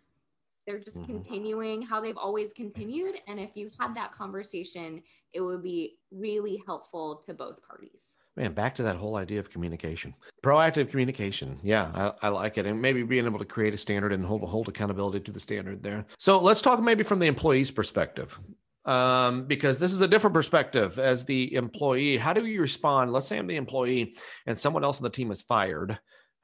they're 0.68 0.78
just 0.78 0.98
mm-hmm. 0.98 1.12
continuing 1.12 1.80
how 1.80 1.98
they've 1.98 2.18
always 2.18 2.50
continued. 2.54 3.14
And 3.26 3.40
if 3.40 3.48
you 3.54 3.70
had 3.80 3.96
that 3.96 4.12
conversation, 4.12 5.02
it 5.32 5.40
would 5.40 5.62
be 5.62 5.96
really 6.12 6.62
helpful 6.66 7.22
to 7.26 7.32
both 7.32 7.56
parties. 7.66 8.16
Man, 8.36 8.52
back 8.52 8.74
to 8.74 8.82
that 8.82 8.94
whole 8.94 9.16
idea 9.16 9.40
of 9.40 9.50
communication, 9.50 10.14
proactive 10.44 10.90
communication. 10.90 11.58
Yeah, 11.62 12.12
I, 12.22 12.26
I, 12.26 12.28
like 12.28 12.58
it, 12.58 12.66
and 12.66 12.80
maybe 12.80 13.02
being 13.02 13.24
able 13.24 13.38
to 13.38 13.44
create 13.44 13.74
a 13.74 13.78
standard 13.78 14.12
and 14.12 14.24
hold 14.24 14.42
hold 14.42 14.68
accountability 14.68 15.20
to 15.20 15.32
the 15.32 15.40
standard 15.40 15.82
there. 15.82 16.04
So 16.18 16.38
let's 16.38 16.62
talk 16.62 16.80
maybe 16.80 17.02
from 17.02 17.18
the 17.18 17.26
employee's 17.26 17.72
perspective, 17.72 18.38
um, 18.84 19.46
because 19.46 19.80
this 19.80 19.92
is 19.92 20.02
a 20.02 20.06
different 20.06 20.34
perspective 20.34 21.00
as 21.00 21.24
the 21.24 21.52
employee. 21.54 22.16
How 22.16 22.32
do 22.32 22.46
you 22.46 22.60
respond? 22.60 23.10
Let's 23.10 23.26
say 23.26 23.38
I'm 23.38 23.48
the 23.48 23.56
employee, 23.56 24.14
and 24.46 24.56
someone 24.56 24.84
else 24.84 24.98
on 24.98 25.04
the 25.04 25.10
team 25.10 25.32
is 25.32 25.42
fired 25.42 25.98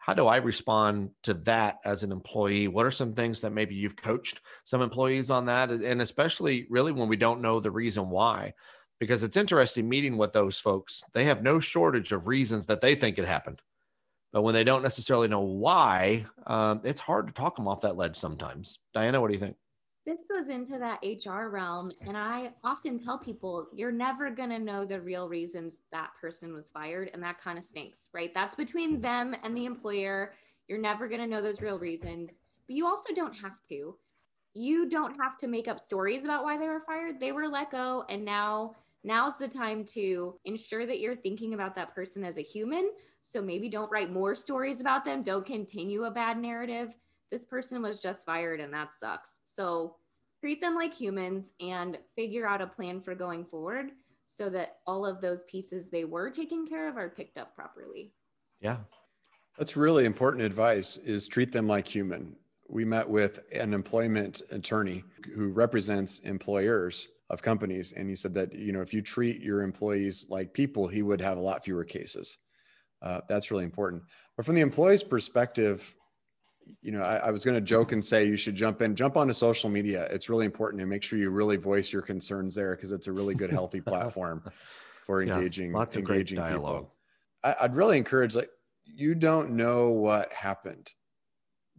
how 0.05 0.13
do 0.13 0.27
I 0.27 0.37
respond 0.37 1.09
to 1.23 1.33
that 1.33 1.79
as 1.87 2.03
an 2.03 2.13
employee? 2.13 2.69
What 2.69 2.85
are 2.85 2.91
some 2.91 3.15
things 3.15 3.41
that 3.41 3.55
maybe 3.55 3.75
you've 3.75 3.97
coached 3.97 4.43
some 4.65 4.83
employees 4.83 5.31
on 5.31 5.47
that? 5.47 5.71
And 5.71 6.03
especially 6.03 6.67
really 6.69 6.93
when 6.93 7.09
we 7.09 7.17
don't 7.17 7.41
know 7.41 7.59
the 7.59 7.71
reason 7.71 8.11
why, 8.11 8.53
because 9.01 9.23
it's 9.23 9.39
interesting 9.39 9.89
meeting 9.89 10.19
with 10.19 10.35
those 10.35 10.59
folks. 10.59 11.05
They 11.15 11.25
have 11.25 11.43
no 11.43 11.59
shortage 11.59 12.13
of 12.13 12.27
reasons 12.27 12.67
that 12.67 12.83
they 12.83 12.95
think 12.95 13.19
it 13.19 13.25
happened. 13.25 13.63
But 14.31 14.43
when 14.43 14.53
they 14.53 14.63
don't 14.63 14.83
necessarily 14.83 15.29
know 15.29 15.41
why, 15.41 16.27
um, 16.47 16.83
it's 16.85 17.01
hard 17.01 17.27
to 17.29 17.33
talk 17.33 17.57
them 17.57 17.67
off 17.67 17.81
that 17.81 17.97
ledge 17.97 18.17
sometimes. 18.17 18.81
Diana, 18.93 19.23
what 19.23 19.29
do 19.29 19.33
you 19.33 19.41
think? 19.41 19.57
This 20.07 20.21
goes 20.31 20.49
into 20.49 20.79
that 20.79 21.01
HR 21.03 21.49
realm. 21.49 21.91
And 22.03 22.17
I 22.17 22.51
often 22.63 22.99
tell 22.99 23.19
people, 23.19 23.69
you're 23.75 23.93
never 23.93 24.31
going 24.31 24.51
to 24.51 24.59
know 24.59 24.85
the 24.85 25.01
real 25.01 25.29
reasons 25.29 25.79
that 25.93 26.11
person 26.21 26.53
was 26.53 26.69
fired. 26.69 27.11
And 27.15 27.23
that 27.23 27.41
kind 27.41 27.57
of 27.57 27.65
stinks, 27.65 28.09
right? 28.13 28.33
That's 28.35 28.55
between 28.55 28.95
mm-hmm. 28.95 29.03
them 29.03 29.37
and 29.43 29.57
the 29.57 29.65
employer. 29.65 30.35
You're 30.69 30.79
never 30.79 31.09
going 31.09 31.21
to 31.21 31.27
know 31.27 31.41
those 31.41 31.63
real 31.63 31.79
reasons, 31.79 32.31
but 32.67 32.77
you 32.77 32.87
also 32.87 33.15
don't 33.15 33.35
have 33.35 33.63
to. 33.69 33.97
You 34.55 34.89
don't 34.89 35.17
have 35.17 35.37
to 35.39 35.47
make 35.47 35.69
up 35.69 35.81
stories 35.81 36.25
about 36.25 36.45
why 36.45 36.59
they 36.59 36.69
were 36.69 36.81
fired. 36.87 37.19
They 37.19 37.33
were 37.33 37.49
let 37.49 37.71
go. 37.71 38.05
And 38.09 38.25
now, 38.25 38.77
now's 39.03 39.37
the 39.37 39.49
time 39.49 39.85
to 39.87 40.35
ensure 40.45 40.87
that 40.87 41.01
you're 41.01 41.17
thinking 41.17 41.55
about 41.55 41.75
that 41.77 41.95
person 41.95 42.25
as 42.25 42.37
a 42.37 42.43
human 42.43 42.91
so 43.21 43.43
maybe 43.43 43.69
don't 43.69 43.91
write 43.91 44.13
more 44.13 44.37
stories 44.37 44.81
about 44.81 45.05
them. 45.05 45.23
Don't 45.23 45.47
continue 45.47 46.05
a 46.05 46.11
bad 46.11 46.39
narrative. 46.39 46.95
This 47.31 47.45
person 47.45 47.83
was 47.83 48.01
just 48.01 48.25
fired 48.25 48.61
and 48.61 48.73
that 48.73 48.91
sucks. 48.99 49.39
So 49.57 49.97
treat 50.41 50.61
them 50.61 50.75
like 50.75 50.95
humans 50.95 51.51
and 51.61 51.99
figure 52.17 52.47
out 52.47 52.61
a 52.61 52.67
plan 52.67 53.01
for 53.01 53.15
going 53.15 53.45
forward 53.45 53.91
so 54.25 54.51
that 54.51 54.79
all 54.87 55.07
of 55.07 55.21
those 55.21 55.43
pieces 55.45 55.87
they 55.91 56.05
were 56.05 56.31
taken 56.31 56.67
care 56.67 56.89
of 56.89 56.97
are 56.97 57.09
picked 57.09 57.39
up 57.39 57.55
properly. 57.55 58.13
Yeah. 58.61 58.79
That's 59.59 59.77
really 59.77 60.05
important 60.05 60.43
advice 60.43 60.97
is 60.97 61.29
treat 61.29 61.53
them 61.53 61.69
like 61.69 61.87
human. 61.87 62.37
We 62.69 62.85
met 62.85 63.09
with 63.09 63.41
an 63.53 63.73
employment 63.73 64.43
attorney 64.51 65.05
who 65.35 65.49
represents 65.49 66.19
employers 66.21 67.09
of 67.31 67.41
companies 67.41 67.93
and 67.93 68.09
he 68.09 68.15
said 68.15 68.35
that 68.35 68.53
you 68.53 68.71
know 68.71 68.83
if 68.83 68.93
you 68.93 69.01
treat 69.01 69.41
your 69.41 69.63
employees 69.63 70.27
like 70.29 70.53
people 70.53 70.87
he 70.87 71.01
would 71.01 71.23
have 71.23 71.39
a 71.39 71.41
lot 71.41 71.65
fewer 71.65 71.83
cases 71.83 72.39
uh, 73.05 73.21
that's 73.29 73.51
really 73.51 73.65
important. 73.65 74.03
But 74.37 74.47
from 74.47 74.55
the 74.55 74.63
employee's 74.63 75.03
perspective, 75.03 75.95
you 76.83 76.93
know, 76.93 77.03
I, 77.03 77.17
I 77.17 77.31
was 77.31 77.45
going 77.45 77.55
to 77.55 77.61
joke 77.61 77.93
and 77.93 78.05
say 78.05 78.27
you 78.27 78.37
should 78.37 78.55
jump 78.55 78.83
in, 78.83 78.95
jump 78.95 79.17
onto 79.17 79.33
social 79.33 79.71
media. 79.71 80.07
It's 80.11 80.29
really 80.29 80.47
important 80.47 80.81
to 80.81 80.87
make 80.87 81.03
sure 81.03 81.19
you 81.19 81.31
really 81.31 81.57
voice 81.57 81.93
your 81.93 82.03
concerns 82.03 82.55
there 82.55 82.75
because 82.75 82.93
it's 82.93 83.07
a 83.07 83.13
really 83.13 83.35
good, 83.35 83.51
healthy 83.51 83.81
platform 83.83 84.43
for 85.05 85.23
engaging, 85.23 85.71
yeah, 85.71 85.79
lots 85.79 85.97
of 85.97 86.01
engaging 86.01 86.39
dialogue. 86.39 86.83
People. 86.83 86.95
I, 87.43 87.57
I'd 87.63 87.77
really 87.77 87.99
encourage 87.99 88.35
like 88.35 88.51
you 88.85 89.15
don't 89.15 89.51
know 89.51 89.91
what 89.91 90.33
happened. 90.33 90.93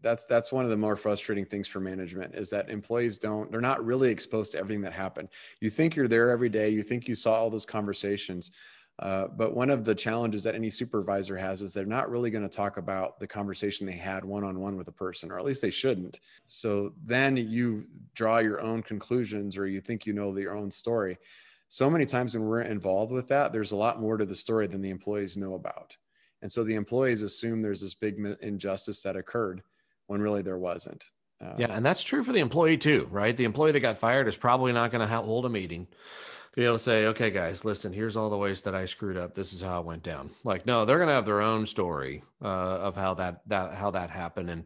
That's 0.01 0.25
that's 0.25 0.51
one 0.51 0.63
of 0.63 0.69
the 0.69 0.77
more 0.77 0.95
frustrating 0.95 1.45
things 1.45 1.67
for 1.67 1.79
management 1.79 2.35
is 2.35 2.49
that 2.51 2.69
employees 2.69 3.17
don't 3.17 3.51
they're 3.51 3.61
not 3.61 3.83
really 3.83 4.11
exposed 4.11 4.51
to 4.51 4.59
everything 4.59 4.81
that 4.83 4.93
happened. 4.93 5.29
You 5.61 5.69
think 5.69 5.95
you're 5.95 6.07
there 6.07 6.29
every 6.29 6.49
day. 6.49 6.69
You 6.69 6.83
think 6.83 7.07
you 7.07 7.15
saw 7.15 7.33
all 7.33 7.49
those 7.49 7.65
conversations, 7.65 8.51
uh, 8.99 9.27
but 9.27 9.53
one 9.53 9.69
of 9.69 9.83
the 9.83 9.93
challenges 9.93 10.43
that 10.43 10.55
any 10.55 10.69
supervisor 10.69 11.35
has 11.35 11.61
is 11.61 11.73
they're 11.73 11.85
not 11.85 12.09
really 12.09 12.29
going 12.29 12.47
to 12.47 12.55
talk 12.55 12.77
about 12.77 13.19
the 13.19 13.27
conversation 13.27 13.85
they 13.85 13.93
had 13.93 14.23
one 14.23 14.43
on 14.43 14.59
one 14.59 14.77
with 14.77 14.87
a 14.87 14.93
person, 14.93 15.31
or 15.31 15.37
at 15.37 15.43
least 15.43 15.61
they 15.61 15.71
shouldn't. 15.71 16.21
So 16.47 16.93
then 17.03 17.35
you 17.35 17.85
draw 18.13 18.37
your 18.37 18.61
own 18.61 18.81
conclusions 18.81 19.57
or 19.57 19.67
you 19.67 19.81
think 19.81 20.05
you 20.05 20.13
know 20.13 20.35
your 20.37 20.55
own 20.55 20.71
story. 20.71 21.17
So 21.67 21.89
many 21.89 22.05
times 22.05 22.35
when 22.35 22.47
we're 22.47 22.61
involved 22.61 23.11
with 23.11 23.27
that, 23.27 23.51
there's 23.51 23.73
a 23.73 23.77
lot 23.77 23.99
more 23.99 24.15
to 24.15 24.25
the 24.25 24.35
story 24.35 24.67
than 24.67 24.81
the 24.81 24.91
employees 24.91 25.35
know 25.35 25.55
about. 25.55 25.97
And 26.41 26.49
so 26.49 26.63
the 26.63 26.75
employees 26.75 27.21
assume 27.21 27.61
there's 27.61 27.81
this 27.81 27.95
big 27.95 28.17
injustice 28.41 29.01
that 29.01 29.17
occurred 29.17 29.61
when 30.07 30.21
really 30.21 30.41
there 30.41 30.57
wasn't. 30.57 31.09
Uh, 31.41 31.55
yeah, 31.57 31.67
and 31.71 31.85
that's 31.85 32.03
true 32.03 32.23
for 32.23 32.31
the 32.31 32.39
employee 32.39 32.77
too, 32.77 33.09
right? 33.11 33.35
The 33.35 33.43
employee 33.43 33.73
that 33.73 33.81
got 33.81 33.97
fired 33.97 34.29
is 34.29 34.37
probably 34.37 34.71
not 34.71 34.91
going 34.91 35.05
to 35.05 35.15
hold 35.17 35.45
a 35.45 35.49
meeting 35.49 35.87
be 36.55 36.63
able 36.63 36.77
to 36.77 36.83
say, 36.83 37.07
okay, 37.07 37.29
guys, 37.31 37.65
listen, 37.65 37.91
here's 37.91 38.15
all 38.15 38.29
the 38.29 38.37
ways 38.37 38.61
that 38.61 38.73
I 38.73 38.85
screwed 38.85 39.17
up. 39.17 39.35
This 39.35 39.51
is 39.51 39.61
how 39.61 39.81
it 39.81 39.85
went 39.85 40.03
down. 40.03 40.29
Like, 40.45 40.65
no, 40.65 40.85
they're 40.85 40.97
going 40.97 41.09
to 41.09 41.13
have 41.13 41.25
their 41.25 41.41
own 41.41 41.65
story 41.65 42.23
uh, 42.41 42.47
of 42.47 42.95
how 42.95 43.13
that 43.15 43.41
that 43.47 43.73
how 43.73 43.91
that 43.91 44.09
happened. 44.09 44.49
And 44.49 44.63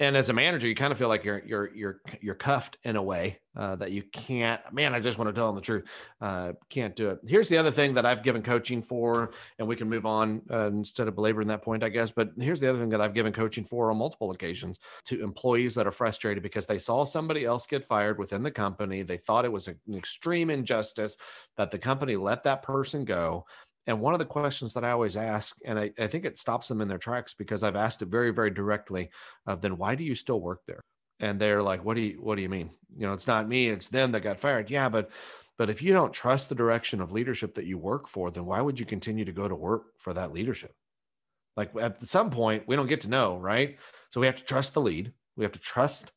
and 0.00 0.16
as 0.16 0.28
a 0.28 0.32
manager, 0.32 0.66
you 0.68 0.74
kind 0.74 0.92
of 0.92 0.98
feel 0.98 1.08
like 1.08 1.24
you're 1.24 1.42
you're 1.46 1.74
you're 1.74 2.00
you're 2.20 2.34
cuffed 2.34 2.78
in 2.84 2.96
a 2.96 3.02
way 3.02 3.38
uh, 3.56 3.76
that 3.76 3.92
you 3.92 4.02
can't. 4.12 4.60
Man, 4.72 4.94
I 4.94 5.00
just 5.00 5.18
want 5.18 5.28
to 5.28 5.32
tell 5.32 5.46
them 5.46 5.56
the 5.56 5.60
truth. 5.60 5.84
Uh, 6.20 6.52
can't 6.68 6.96
do 6.96 7.10
it. 7.10 7.20
Here's 7.26 7.48
the 7.48 7.58
other 7.58 7.70
thing 7.70 7.94
that 7.94 8.06
I've 8.06 8.22
given 8.22 8.42
coaching 8.42 8.82
for, 8.82 9.32
and 9.58 9.66
we 9.66 9.76
can 9.76 9.88
move 9.88 10.06
on 10.06 10.42
uh, 10.50 10.68
instead 10.68 11.08
of 11.08 11.14
belaboring 11.14 11.48
that 11.48 11.62
point, 11.62 11.84
I 11.84 11.88
guess. 11.88 12.10
But 12.10 12.30
here's 12.38 12.60
the 12.60 12.68
other 12.68 12.78
thing 12.78 12.88
that 12.90 13.00
I've 13.00 13.14
given 13.14 13.32
coaching 13.32 13.64
for 13.64 13.90
on 13.90 13.98
multiple 13.98 14.30
occasions 14.30 14.78
to 15.04 15.22
employees 15.22 15.74
that 15.74 15.86
are 15.86 15.92
frustrated 15.92 16.42
because 16.42 16.66
they 16.66 16.78
saw 16.78 17.04
somebody 17.04 17.44
else 17.44 17.66
get 17.66 17.86
fired 17.86 18.18
within 18.18 18.42
the 18.42 18.50
company. 18.50 19.02
They 19.02 19.18
thought 19.18 19.44
it 19.44 19.52
was 19.52 19.68
an 19.68 19.78
extreme 19.94 20.50
injustice 20.50 21.16
that 21.56 21.70
the 21.70 21.78
company 21.78 22.16
let 22.16 22.44
that 22.44 22.62
person 22.62 23.04
go. 23.04 23.44
And 23.86 24.00
one 24.00 24.14
of 24.14 24.18
the 24.20 24.26
questions 24.26 24.74
that 24.74 24.84
I 24.84 24.90
always 24.90 25.16
ask, 25.16 25.56
and 25.64 25.78
I, 25.78 25.90
I, 25.98 26.06
think 26.06 26.24
it 26.24 26.38
stops 26.38 26.68
them 26.68 26.80
in 26.80 26.88
their 26.88 26.98
tracks 26.98 27.34
because 27.34 27.64
I've 27.64 27.76
asked 27.76 28.02
it 28.02 28.08
very, 28.08 28.30
very 28.30 28.50
directly 28.50 29.10
of 29.46 29.62
then 29.62 29.78
why 29.78 29.94
do 29.94 30.04
you 30.04 30.14
still 30.14 30.40
work 30.40 30.60
there? 30.66 30.80
And 31.18 31.40
they're 31.40 31.62
like, 31.62 31.84
what 31.84 31.96
do 31.96 32.02
you 32.02 32.18
what 32.20 32.36
do 32.36 32.42
you 32.42 32.48
mean? 32.48 32.70
You 32.96 33.06
know, 33.06 33.12
it's 33.12 33.26
not 33.26 33.48
me, 33.48 33.68
it's 33.68 33.88
them 33.88 34.12
that 34.12 34.20
got 34.20 34.38
fired. 34.38 34.70
Yeah, 34.70 34.88
but 34.88 35.10
but 35.58 35.70
if 35.70 35.82
you 35.82 35.92
don't 35.92 36.12
trust 36.12 36.48
the 36.48 36.54
direction 36.54 37.00
of 37.00 37.12
leadership 37.12 37.54
that 37.54 37.66
you 37.66 37.78
work 37.78 38.08
for, 38.08 38.30
then 38.30 38.46
why 38.46 38.60
would 38.60 38.80
you 38.80 38.86
continue 38.86 39.24
to 39.24 39.32
go 39.32 39.46
to 39.46 39.54
work 39.54 39.88
for 39.98 40.14
that 40.14 40.32
leadership? 40.32 40.72
Like 41.56 41.72
at 41.78 42.02
some 42.02 42.30
point, 42.30 42.64
we 42.66 42.76
don't 42.76 42.86
get 42.86 43.02
to 43.02 43.10
know, 43.10 43.36
right? 43.36 43.76
So 44.10 44.20
we 44.20 44.26
have 44.26 44.36
to 44.36 44.44
trust 44.44 44.72
the 44.72 44.80
lead. 44.80 45.12
We 45.36 45.44
have 45.44 45.52
to 45.52 45.60
trust 45.60 46.12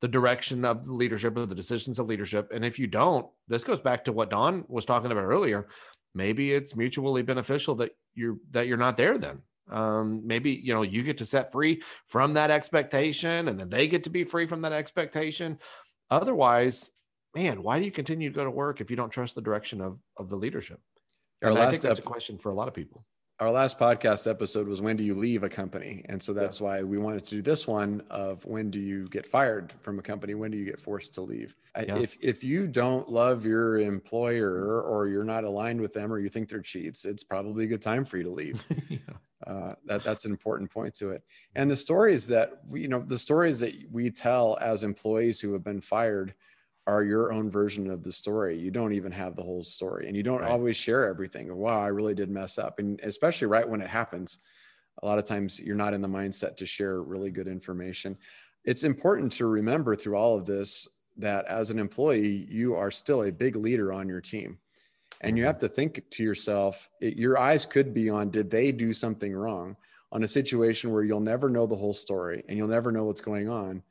the 0.00 0.08
direction 0.08 0.64
of 0.64 0.84
the 0.84 0.92
leadership 0.92 1.36
of 1.36 1.48
the 1.48 1.54
decisions 1.54 1.98
of 1.98 2.06
leadership. 2.06 2.50
And 2.52 2.64
if 2.64 2.78
you 2.78 2.86
don't, 2.86 3.26
this 3.48 3.64
goes 3.64 3.80
back 3.80 4.04
to 4.04 4.12
what 4.12 4.30
Don 4.30 4.64
was 4.68 4.84
talking 4.84 5.10
about 5.10 5.24
earlier. 5.24 5.68
Maybe 6.14 6.52
it's 6.52 6.76
mutually 6.76 7.22
beneficial 7.22 7.74
that 7.76 7.92
you're 8.14 8.36
that 8.50 8.66
you're 8.66 8.76
not 8.76 8.96
there 8.96 9.18
then. 9.18 9.42
Um, 9.70 10.22
maybe 10.26 10.50
you 10.50 10.72
know 10.72 10.82
you 10.82 11.02
get 11.02 11.18
to 11.18 11.26
set 11.26 11.52
free 11.52 11.82
from 12.06 12.34
that 12.34 12.50
expectation 12.50 13.48
and 13.48 13.60
then 13.60 13.68
they 13.68 13.86
get 13.86 14.04
to 14.04 14.10
be 14.10 14.24
free 14.24 14.46
from 14.46 14.62
that 14.62 14.72
expectation. 14.72 15.58
Otherwise 16.10 16.90
man 17.34 17.62
why 17.62 17.78
do 17.78 17.84
you 17.84 17.90
continue 17.90 18.30
to 18.30 18.34
go 18.34 18.42
to 18.42 18.50
work 18.50 18.80
if 18.80 18.88
you 18.90 18.96
don't 18.96 19.10
trust 19.10 19.34
the 19.34 19.42
direction 19.42 19.80
of 19.80 19.98
of 20.16 20.28
the 20.30 20.36
leadership? 20.36 20.80
Our 21.42 21.50
and 21.50 21.58
i 21.58 21.70
think 21.70 21.82
that's 21.82 21.98
ep- 21.98 22.06
a 22.06 22.08
question 22.08 22.38
for 22.38 22.48
a 22.48 22.54
lot 22.54 22.68
of 22.68 22.74
people 22.74 23.04
our 23.40 23.50
last 23.52 23.78
podcast 23.78 24.28
episode 24.28 24.66
was 24.66 24.80
when 24.80 24.96
do 24.96 25.04
you 25.04 25.14
leave 25.14 25.44
a 25.44 25.48
company 25.48 26.04
and 26.08 26.20
so 26.20 26.32
that's 26.32 26.60
yeah. 26.60 26.66
why 26.66 26.82
we 26.82 26.98
wanted 26.98 27.22
to 27.22 27.30
do 27.30 27.42
this 27.42 27.66
one 27.66 28.02
of 28.10 28.44
when 28.44 28.70
do 28.70 28.80
you 28.80 29.08
get 29.08 29.26
fired 29.26 29.72
from 29.80 29.98
a 29.98 30.02
company 30.02 30.34
when 30.34 30.50
do 30.50 30.56
you 30.56 30.64
get 30.64 30.80
forced 30.80 31.14
to 31.14 31.20
leave 31.20 31.54
yeah. 31.76 31.96
if 31.98 32.16
if 32.20 32.42
you 32.42 32.66
don't 32.66 33.08
love 33.08 33.44
your 33.44 33.78
employer 33.78 34.82
or 34.82 35.06
you're 35.06 35.24
not 35.24 35.44
aligned 35.44 35.80
with 35.80 35.94
them 35.94 36.12
or 36.12 36.18
you 36.18 36.28
think 36.28 36.48
they're 36.48 36.60
cheats 36.60 37.04
it's 37.04 37.22
probably 37.22 37.64
a 37.64 37.68
good 37.68 37.82
time 37.82 38.04
for 38.04 38.16
you 38.16 38.24
to 38.24 38.30
leave 38.30 38.62
yeah. 38.88 38.98
uh, 39.46 39.74
that 39.84 40.02
that's 40.02 40.24
an 40.24 40.32
important 40.32 40.70
point 40.70 40.94
to 40.94 41.10
it 41.10 41.22
and 41.54 41.70
the 41.70 41.76
stories 41.76 42.26
that 42.26 42.60
we 42.68 42.82
you 42.82 42.88
know 42.88 43.00
the 43.06 43.18
stories 43.18 43.60
that 43.60 43.72
we 43.92 44.10
tell 44.10 44.58
as 44.60 44.82
employees 44.82 45.40
who 45.40 45.52
have 45.52 45.62
been 45.62 45.80
fired 45.80 46.34
are 46.88 47.04
your 47.04 47.34
own 47.34 47.50
version 47.50 47.90
of 47.90 48.02
the 48.02 48.10
story. 48.10 48.58
You 48.58 48.70
don't 48.70 48.94
even 48.94 49.12
have 49.12 49.36
the 49.36 49.42
whole 49.42 49.62
story 49.62 50.08
and 50.08 50.16
you 50.16 50.22
don't 50.22 50.40
right. 50.40 50.50
always 50.50 50.74
share 50.74 51.06
everything. 51.06 51.54
Wow, 51.54 51.82
I 51.82 51.88
really 51.88 52.14
did 52.14 52.30
mess 52.30 52.58
up. 52.58 52.78
And 52.78 52.98
especially 53.02 53.46
right 53.46 53.68
when 53.68 53.82
it 53.82 53.90
happens, 53.90 54.38
a 55.02 55.06
lot 55.06 55.18
of 55.18 55.26
times 55.26 55.60
you're 55.60 55.76
not 55.76 55.92
in 55.92 56.00
the 56.00 56.08
mindset 56.08 56.56
to 56.56 56.66
share 56.66 57.02
really 57.02 57.30
good 57.30 57.46
information. 57.46 58.16
It's 58.64 58.84
important 58.84 59.32
to 59.32 59.46
remember 59.46 59.94
through 59.94 60.16
all 60.16 60.38
of 60.38 60.46
this 60.46 60.88
that 61.18 61.44
as 61.44 61.68
an 61.68 61.78
employee, 61.78 62.46
you 62.48 62.74
are 62.74 62.90
still 62.90 63.24
a 63.24 63.30
big 63.30 63.54
leader 63.54 63.92
on 63.92 64.08
your 64.08 64.22
team. 64.22 64.58
And 65.20 65.36
you 65.36 65.42
mm-hmm. 65.42 65.48
have 65.48 65.58
to 65.58 65.68
think 65.68 66.02
to 66.12 66.22
yourself, 66.22 66.88
it, 67.02 67.16
your 67.16 67.38
eyes 67.38 67.66
could 67.66 67.92
be 67.92 68.08
on 68.08 68.30
did 68.30 68.50
they 68.50 68.72
do 68.72 68.94
something 68.94 69.34
wrong 69.34 69.76
on 70.10 70.22
a 70.22 70.28
situation 70.28 70.90
where 70.90 71.02
you'll 71.02 71.20
never 71.20 71.50
know 71.50 71.66
the 71.66 71.76
whole 71.76 71.92
story 71.92 72.44
and 72.48 72.56
you'll 72.56 72.66
never 72.66 72.90
know 72.90 73.04
what's 73.04 73.20
going 73.20 73.50
on 73.50 73.82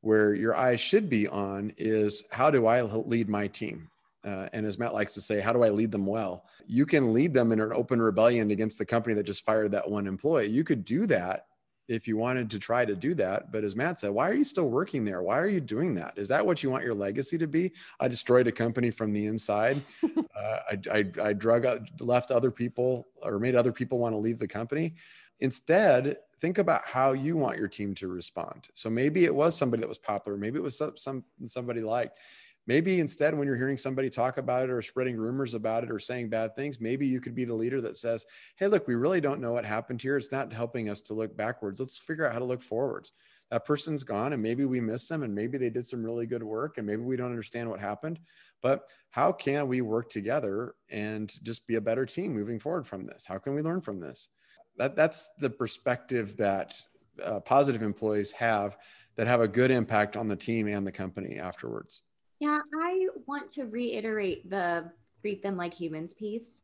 where 0.00 0.34
your 0.34 0.54
eyes 0.54 0.80
should 0.80 1.08
be 1.08 1.26
on 1.28 1.72
is 1.76 2.22
how 2.30 2.50
do 2.50 2.66
I 2.66 2.82
lead 2.82 3.28
my 3.28 3.48
team? 3.48 3.90
Uh, 4.24 4.48
and 4.52 4.66
as 4.66 4.78
Matt 4.78 4.94
likes 4.94 5.14
to 5.14 5.20
say, 5.20 5.40
how 5.40 5.52
do 5.52 5.62
I 5.62 5.70
lead 5.70 5.90
them 5.90 6.06
well? 6.06 6.44
You 6.66 6.86
can 6.86 7.14
lead 7.14 7.32
them 7.32 7.52
in 7.52 7.60
an 7.60 7.72
open 7.72 8.00
rebellion 8.00 8.50
against 8.50 8.78
the 8.78 8.84
company 8.84 9.14
that 9.14 9.24
just 9.24 9.44
fired 9.44 9.72
that 9.72 9.88
one 9.88 10.06
employee. 10.06 10.48
You 10.48 10.64
could 10.64 10.84
do 10.84 11.06
that 11.06 11.46
if 11.88 12.06
you 12.06 12.16
wanted 12.16 12.50
to 12.50 12.58
try 12.58 12.84
to 12.84 12.94
do 12.94 13.14
that. 13.14 13.50
But 13.50 13.64
as 13.64 13.74
Matt 13.74 14.00
said, 14.00 14.10
why 14.10 14.28
are 14.28 14.34
you 14.34 14.44
still 14.44 14.68
working 14.68 15.04
there? 15.04 15.22
Why 15.22 15.38
are 15.38 15.48
you 15.48 15.60
doing 15.60 15.94
that? 15.94 16.18
Is 16.18 16.28
that 16.28 16.44
what 16.44 16.62
you 16.62 16.68
want 16.68 16.84
your 16.84 16.94
legacy 16.94 17.38
to 17.38 17.46
be? 17.46 17.72
I 17.98 18.08
destroyed 18.08 18.46
a 18.46 18.52
company 18.52 18.90
from 18.90 19.12
the 19.12 19.26
inside. 19.26 19.80
uh, 20.04 20.58
I, 20.70 20.78
I, 20.92 21.04
I 21.22 21.32
drug, 21.32 21.66
left 22.00 22.30
other 22.30 22.50
people 22.50 23.08
or 23.22 23.38
made 23.38 23.54
other 23.54 23.72
people 23.72 23.98
want 23.98 24.12
to 24.12 24.18
leave 24.18 24.38
the 24.38 24.48
company. 24.48 24.94
Instead, 25.40 26.18
think 26.40 26.58
about 26.58 26.86
how 26.86 27.12
you 27.12 27.36
want 27.36 27.58
your 27.58 27.68
team 27.68 27.94
to 27.96 28.08
respond. 28.08 28.68
So 28.74 28.90
maybe 28.90 29.24
it 29.24 29.34
was 29.34 29.56
somebody 29.56 29.80
that 29.80 29.88
was 29.88 29.98
popular, 29.98 30.38
maybe 30.38 30.58
it 30.58 30.62
was 30.62 30.78
some, 30.78 30.96
some 30.96 31.24
somebody 31.46 31.80
liked. 31.80 32.18
Maybe 32.66 33.00
instead, 33.00 33.36
when 33.36 33.46
you're 33.46 33.56
hearing 33.56 33.78
somebody 33.78 34.10
talk 34.10 34.36
about 34.36 34.64
it 34.64 34.70
or 34.70 34.82
spreading 34.82 35.16
rumors 35.16 35.54
about 35.54 35.84
it 35.84 35.90
or 35.90 35.98
saying 35.98 36.28
bad 36.28 36.54
things, 36.54 36.82
maybe 36.82 37.06
you 37.06 37.18
could 37.18 37.34
be 37.34 37.46
the 37.46 37.54
leader 37.54 37.80
that 37.80 37.96
says, 37.96 38.26
Hey, 38.56 38.66
look, 38.66 38.86
we 38.86 38.94
really 38.94 39.22
don't 39.22 39.40
know 39.40 39.52
what 39.52 39.64
happened 39.64 40.02
here. 40.02 40.18
It's 40.18 40.32
not 40.32 40.52
helping 40.52 40.90
us 40.90 41.00
to 41.02 41.14
look 41.14 41.34
backwards. 41.34 41.80
Let's 41.80 41.96
figure 41.96 42.26
out 42.26 42.34
how 42.34 42.40
to 42.40 42.44
look 42.44 42.62
forwards. 42.62 43.12
That 43.50 43.64
person's 43.64 44.04
gone 44.04 44.34
and 44.34 44.42
maybe 44.42 44.66
we 44.66 44.82
miss 44.82 45.08
them 45.08 45.22
and 45.22 45.34
maybe 45.34 45.56
they 45.56 45.70
did 45.70 45.86
some 45.86 46.04
really 46.04 46.26
good 46.26 46.42
work 46.42 46.76
and 46.76 46.86
maybe 46.86 47.00
we 47.00 47.16
don't 47.16 47.30
understand 47.30 47.70
what 47.70 47.80
happened. 47.80 48.20
But 48.60 48.82
how 49.10 49.32
can 49.32 49.66
we 49.66 49.80
work 49.80 50.10
together 50.10 50.74
and 50.90 51.32
just 51.42 51.66
be 51.66 51.76
a 51.76 51.80
better 51.80 52.04
team 52.04 52.34
moving 52.34 52.58
forward 52.58 52.86
from 52.86 53.06
this? 53.06 53.24
How 53.24 53.38
can 53.38 53.54
we 53.54 53.62
learn 53.62 53.80
from 53.80 53.98
this? 53.98 54.28
That 54.78 54.96
that's 54.96 55.30
the 55.38 55.50
perspective 55.50 56.36
that 56.36 56.80
uh, 57.22 57.40
positive 57.40 57.82
employees 57.82 58.32
have 58.32 58.76
that 59.16 59.26
have 59.26 59.40
a 59.40 59.48
good 59.48 59.70
impact 59.70 60.16
on 60.16 60.28
the 60.28 60.36
team 60.36 60.68
and 60.68 60.86
the 60.86 60.92
company 60.92 61.38
afterwards. 61.38 62.02
Yeah, 62.38 62.60
I 62.80 63.08
want 63.26 63.50
to 63.52 63.64
reiterate 63.64 64.48
the 64.48 64.90
treat 65.20 65.42
them 65.42 65.56
like 65.56 65.74
humans 65.74 66.14
piece. 66.14 66.60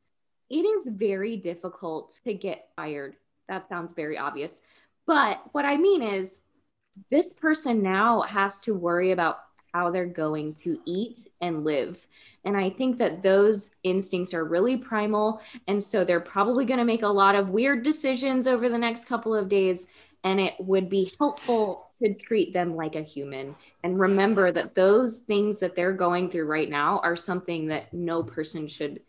It 0.48 0.64
is 0.64 0.86
very 0.86 1.36
difficult 1.36 2.16
to 2.24 2.32
get 2.34 2.68
fired. 2.76 3.16
That 3.48 3.68
sounds 3.68 3.92
very 3.96 4.16
obvious. 4.16 4.60
But 5.06 5.40
what 5.52 5.64
I 5.64 5.76
mean 5.76 6.02
is, 6.02 6.38
this 7.10 7.32
person 7.32 7.82
now 7.82 8.22
has 8.22 8.60
to 8.60 8.74
worry 8.74 9.10
about 9.10 9.38
how 9.74 9.90
they're 9.90 10.06
going 10.06 10.54
to 10.54 10.78
eat 10.86 11.28
and 11.40 11.64
live. 11.64 12.06
And 12.44 12.56
I 12.56 12.70
think 12.70 12.96
that 12.98 13.22
those 13.22 13.72
instincts 13.82 14.32
are 14.32 14.44
really 14.44 14.76
primal. 14.76 15.40
And 15.66 15.82
so 15.82 16.04
they're 16.04 16.20
probably 16.20 16.64
going 16.64 16.78
to 16.78 16.84
make 16.84 17.02
a 17.02 17.08
lot 17.08 17.34
of 17.34 17.50
weird 17.50 17.82
decisions 17.82 18.46
over 18.46 18.68
the 18.68 18.78
next 18.78 19.06
couple 19.06 19.34
of 19.34 19.48
days. 19.48 19.88
And 20.22 20.40
it 20.40 20.54
would 20.60 20.88
be 20.88 21.12
helpful 21.18 21.90
to 22.02 22.14
treat 22.14 22.52
them 22.52 22.76
like 22.76 22.94
a 22.94 23.02
human 23.02 23.54
and 23.82 23.98
remember 23.98 24.50
that 24.50 24.74
those 24.74 25.18
things 25.18 25.60
that 25.60 25.76
they're 25.76 25.92
going 25.92 26.28
through 26.28 26.46
right 26.46 26.68
now 26.68 26.98
are 27.04 27.14
something 27.14 27.66
that 27.68 27.92
no 27.94 28.22
person 28.22 28.66
should 28.66 29.00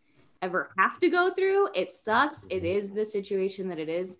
ever 0.41 0.71
have 0.77 0.99
to 0.99 1.09
go 1.09 1.31
through. 1.33 1.69
It 1.73 1.93
sucks. 1.93 2.45
It 2.49 2.57
mm-hmm. 2.57 2.65
is 2.65 2.91
the 2.91 3.05
situation 3.05 3.67
that 3.69 3.79
it 3.79 3.89
is. 3.89 4.17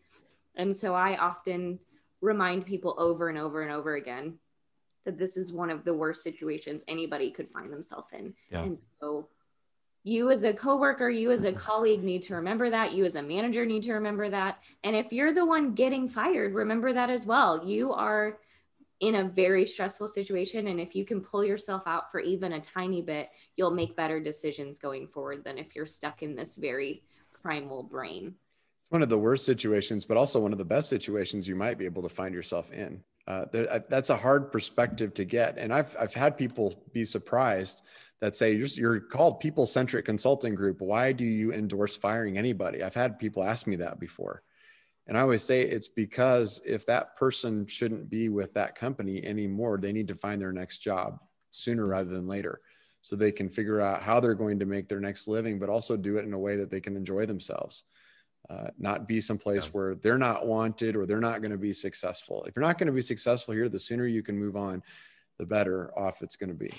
And 0.56 0.76
so 0.76 0.94
I 0.94 1.18
often 1.18 1.80
remind 2.22 2.66
people 2.66 2.96
over 2.98 3.30
and 3.30 3.38
over 3.38 3.62
and 3.62 3.72
over 3.72 3.96
again 3.96 4.40
that 5.06 5.18
this 5.18 5.38
is 5.38 5.54
one 5.54 5.70
of 5.70 5.84
the 5.86 5.94
worst 5.94 6.24
situations 6.24 6.82
anybody 6.88 7.32
could 7.32 7.50
find 7.50 7.72
themselves 7.72 8.08
in. 8.12 8.34
Yeah. 8.52 8.64
And 8.64 8.80
so 9.00 9.30
you 10.04 10.32
as 10.32 10.44
a 10.44 10.54
coworker, 10.54 11.10
you 11.10 11.32
as 11.32 11.44
a 11.44 11.54
colleague 11.68 12.04
need 12.04 12.22
to 12.24 12.36
remember 12.36 12.70
that. 12.70 12.94
You 12.94 13.06
as 13.06 13.16
a 13.16 13.22
manager 13.22 13.66
need 13.66 13.84
to 13.84 13.94
remember 13.94 14.30
that. 14.30 14.60
And 14.84 14.96
if 14.96 15.12
you're 15.12 15.34
the 15.34 15.46
one 15.46 15.74
getting 15.74 16.10
fired, 16.10 16.54
remember 16.54 16.94
that 16.94 17.10
as 17.10 17.26
well. 17.26 17.66
You 17.66 17.94
are 17.94 18.38
in 19.02 19.16
a 19.16 19.24
very 19.24 19.66
stressful 19.66 20.08
situation. 20.08 20.68
And 20.68 20.80
if 20.80 20.96
you 20.96 21.06
can 21.06 21.22
pull 21.22 21.44
yourself 21.44 21.84
out 21.86 22.12
for 22.12 22.20
even 22.20 22.54
a 22.54 22.62
tiny 22.62 23.02
bit, 23.02 23.30
you'll 23.56 23.72
make 23.72 23.96
better 23.96 24.20
decisions 24.20 24.78
going 24.78 25.08
forward 25.08 25.44
than 25.44 25.58
if 25.58 25.76
you're 25.76 25.86
stuck 25.86 26.24
in 26.24 26.36
this 26.36 26.56
very 26.56 27.04
primal 27.42 27.84
brain. 27.84 28.36
It's 28.84 28.92
one 28.92 29.02
of 29.02 29.10
the 29.10 29.18
worst 29.18 29.46
situations, 29.46 30.06
but 30.06 30.18
also 30.18 30.40
one 30.40 30.52
of 30.52 30.58
the 30.58 30.66
best 30.66 30.90
situations 30.90 31.48
you 31.48 31.56
might 31.56 31.78
be 31.78 31.86
able 31.86 32.04
to 32.04 32.10
find 32.10 32.34
yourself 32.34 32.72
in. 32.72 33.04
Uh, 33.28 33.46
there, 33.52 33.84
that's 33.90 34.12
a 34.12 34.18
hard 34.18 34.52
perspective 34.52 35.14
to 35.16 35.26
get. 35.26 35.58
And 35.58 35.74
I've, 35.74 35.96
I've 36.00 36.14
had 36.14 36.38
people 36.38 36.84
be 36.94 37.04
surprised 37.04 37.82
that 38.22 38.36
say 38.36 38.54
you're, 38.54 38.68
you're 38.68 39.00
called 39.00 39.40
people 39.40 39.66
centric 39.66 40.06
consulting 40.06 40.56
group. 40.56 40.80
Why 40.80 41.12
do 41.12 41.26
you 41.26 41.52
endorse 41.52 41.96
firing 41.96 42.38
anybody? 42.38 42.84
I've 42.84 42.96
had 42.96 43.20
people 43.20 43.44
ask 43.44 43.68
me 43.68 43.78
that 43.78 44.00
before. 44.00 44.44
And 45.08 45.18
I 45.18 45.22
always 45.22 45.44
say 45.44 45.62
it's 45.62 45.88
because 45.88 46.62
if 46.66 46.86
that 46.88 47.16
person 47.16 47.68
shouldn't 47.68 48.10
be 48.10 48.30
with 48.30 48.54
that 48.54 48.76
company 48.76 49.24
anymore, 49.24 49.78
they 49.78 49.92
need 49.92 50.08
to 50.08 50.16
find 50.16 50.42
their 50.42 50.54
next 50.54 50.80
job 50.80 51.20
sooner 51.52 51.86
rather 51.86 52.10
than 52.10 52.28
later 52.28 52.62
so 53.02 53.16
they 53.16 53.32
can 53.32 53.50
figure 53.50 53.82
out 53.82 54.02
how 54.02 54.20
they're 54.20 54.34
going 54.34 54.58
to 54.60 54.66
make 54.66 54.90
their 54.90 55.00
next 55.00 55.28
living, 55.28 55.60
but 55.60 55.70
also 55.70 55.96
do 55.96 56.18
it 56.18 56.26
in 56.26 56.34
a 56.34 56.40
way 56.40 56.56
that 56.56 56.72
they 56.72 56.82
can 56.82 56.96
enjoy 56.96 57.26
themselves. 57.26 57.84
Uh, 58.48 58.68
not 58.78 59.08
be 59.08 59.20
someplace 59.20 59.66
yeah. 59.66 59.72
where 59.72 59.96
they're 59.96 60.20
not 60.20 60.46
wanted 60.46 60.96
or 60.96 61.08
they're 61.08 61.20
not 61.20 61.42
going 61.42 61.52
to 61.52 61.58
be 61.58 61.74
successful. 61.74 62.44
If 62.44 62.56
you're 62.56 62.66
not 62.66 62.78
going 62.78 62.88
to 62.88 62.94
be 62.94 63.02
successful 63.02 63.56
here, 63.56 63.68
the 63.70 63.80
sooner 63.80 64.06
you 64.06 64.22
can 64.22 64.38
move 64.38 64.56
on, 64.56 64.84
the 65.40 65.46
better 65.46 65.92
off 65.98 66.22
it's 66.22 66.36
going 66.36 66.50
to 66.50 66.56
be. 66.56 66.72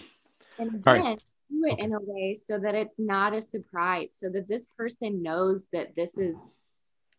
And 0.58 0.70
then 0.70 0.82
right. 0.86 1.18
do 1.50 1.64
it 1.64 1.72
okay. 1.72 1.82
in 1.82 1.92
a 1.92 2.00
way 2.00 2.36
so 2.36 2.58
that 2.58 2.76
it's 2.76 3.00
not 3.00 3.34
a 3.34 3.42
surprise, 3.42 4.14
so 4.16 4.28
that 4.28 4.46
this 4.46 4.68
person 4.76 5.22
knows 5.22 5.66
that 5.72 5.96
this 5.96 6.16
is 6.18 6.36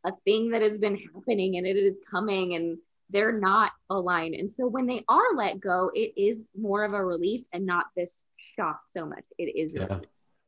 a 0.06 0.12
thing 0.24 0.52
that 0.52 0.62
has 0.62 0.80
been 0.80 0.98
happening 1.14 1.58
and 1.58 1.68
it 1.68 1.76
is 1.76 1.98
coming 2.10 2.56
and 2.56 2.78
they're 3.10 3.38
not 3.38 3.72
aligned. 3.90 4.36
And 4.36 4.50
so 4.50 4.66
when 4.68 4.86
they 4.86 5.04
are 5.10 5.36
let 5.36 5.60
go, 5.60 5.92
it 5.94 6.14
is 6.16 6.48
more 6.58 6.86
of 6.86 6.94
a 6.94 7.04
relief 7.04 7.42
and 7.52 7.66
not 7.66 7.88
this 7.98 8.24
shock 8.56 8.80
so 8.96 9.06
much. 9.06 9.24
It 9.38 9.56
is. 9.56 9.74
Yeah. 9.74 10.00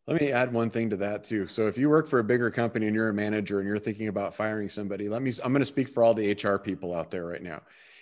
Let 0.08 0.22
me 0.22 0.32
add 0.32 0.52
one 0.52 0.72
thing 0.72 0.90
to 0.90 0.98
that 0.98 1.24
too. 1.24 1.48
So 1.48 1.68
if 1.68 1.78
you 1.78 1.90
work 1.90 2.08
for 2.08 2.20
a 2.20 2.24
bigger 2.24 2.50
company 2.50 2.88
and 2.88 2.96
you're 2.96 3.10
a 3.10 3.14
manager 3.14 3.60
and 3.60 3.68
you're 3.68 3.78
thinking 3.78 4.08
about 4.08 4.34
firing 4.34 4.68
somebody, 4.68 5.08
let 5.08 5.22
me 5.22 5.32
I'm 5.44 5.52
going 5.52 5.62
to 5.62 5.66
speak 5.66 5.88
for 5.88 6.04
all 6.04 6.14
the 6.14 6.32
HR 6.32 6.58
people 6.58 6.96
out 6.96 7.12
there 7.12 7.26
right 7.26 7.44
now. 7.44 7.62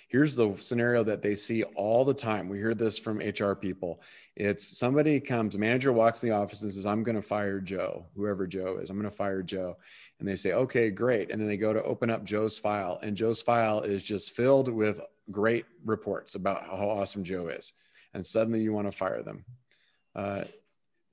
Here's 0.10 0.36
the 0.36 0.56
scenario 0.58 1.04
that 1.04 1.22
they 1.22 1.36
see 1.36 1.64
all 1.64 2.06
the 2.06 2.14
time. 2.14 2.48
We 2.48 2.60
hear 2.60 2.74
this 2.74 2.98
from 2.98 3.18
HR 3.18 3.56
people. 3.56 4.00
It's 4.38 4.78
somebody 4.78 5.20
comes, 5.20 5.58
manager 5.58 5.92
walks 5.92 6.24
in 6.24 6.30
the 6.30 6.36
office 6.36 6.62
and 6.62 6.72
says, 6.72 6.86
I'm 6.86 7.04
going 7.04 7.18
to 7.18 7.22
fire 7.22 7.60
Joe, 7.60 8.06
whoever 8.16 8.48
Joe 8.48 8.78
is. 8.78 8.90
I'm 8.90 8.98
going 8.98 9.10
to 9.10 9.16
fire 9.16 9.44
Joe 9.44 9.76
and 10.20 10.28
they 10.28 10.36
say, 10.36 10.54
okay, 10.54 10.90
great. 10.90 11.32
And 11.32 11.40
then 11.40 11.48
they 11.48 11.58
go 11.58 11.74
to 11.74 11.84
open 11.84 12.10
up 12.10 12.24
Joe's 12.24 12.58
file, 12.58 13.00
and 13.02 13.16
Joe's 13.16 13.42
file 13.42 13.82
is 13.82 14.04
just 14.04 14.32
filled 14.32 14.70
with 14.70 15.02
great 15.30 15.66
reports 15.86 16.36
about 16.36 16.64
how 16.64 16.90
awesome 16.90 17.24
Joe 17.24 17.50
is. 17.50 17.74
And 18.14 18.26
suddenly 18.26 18.62
you 18.62 18.74
want 18.74 18.88
to 18.88 18.98
fire 18.98 19.22
them. 19.22 19.46
Uh, 20.16 20.46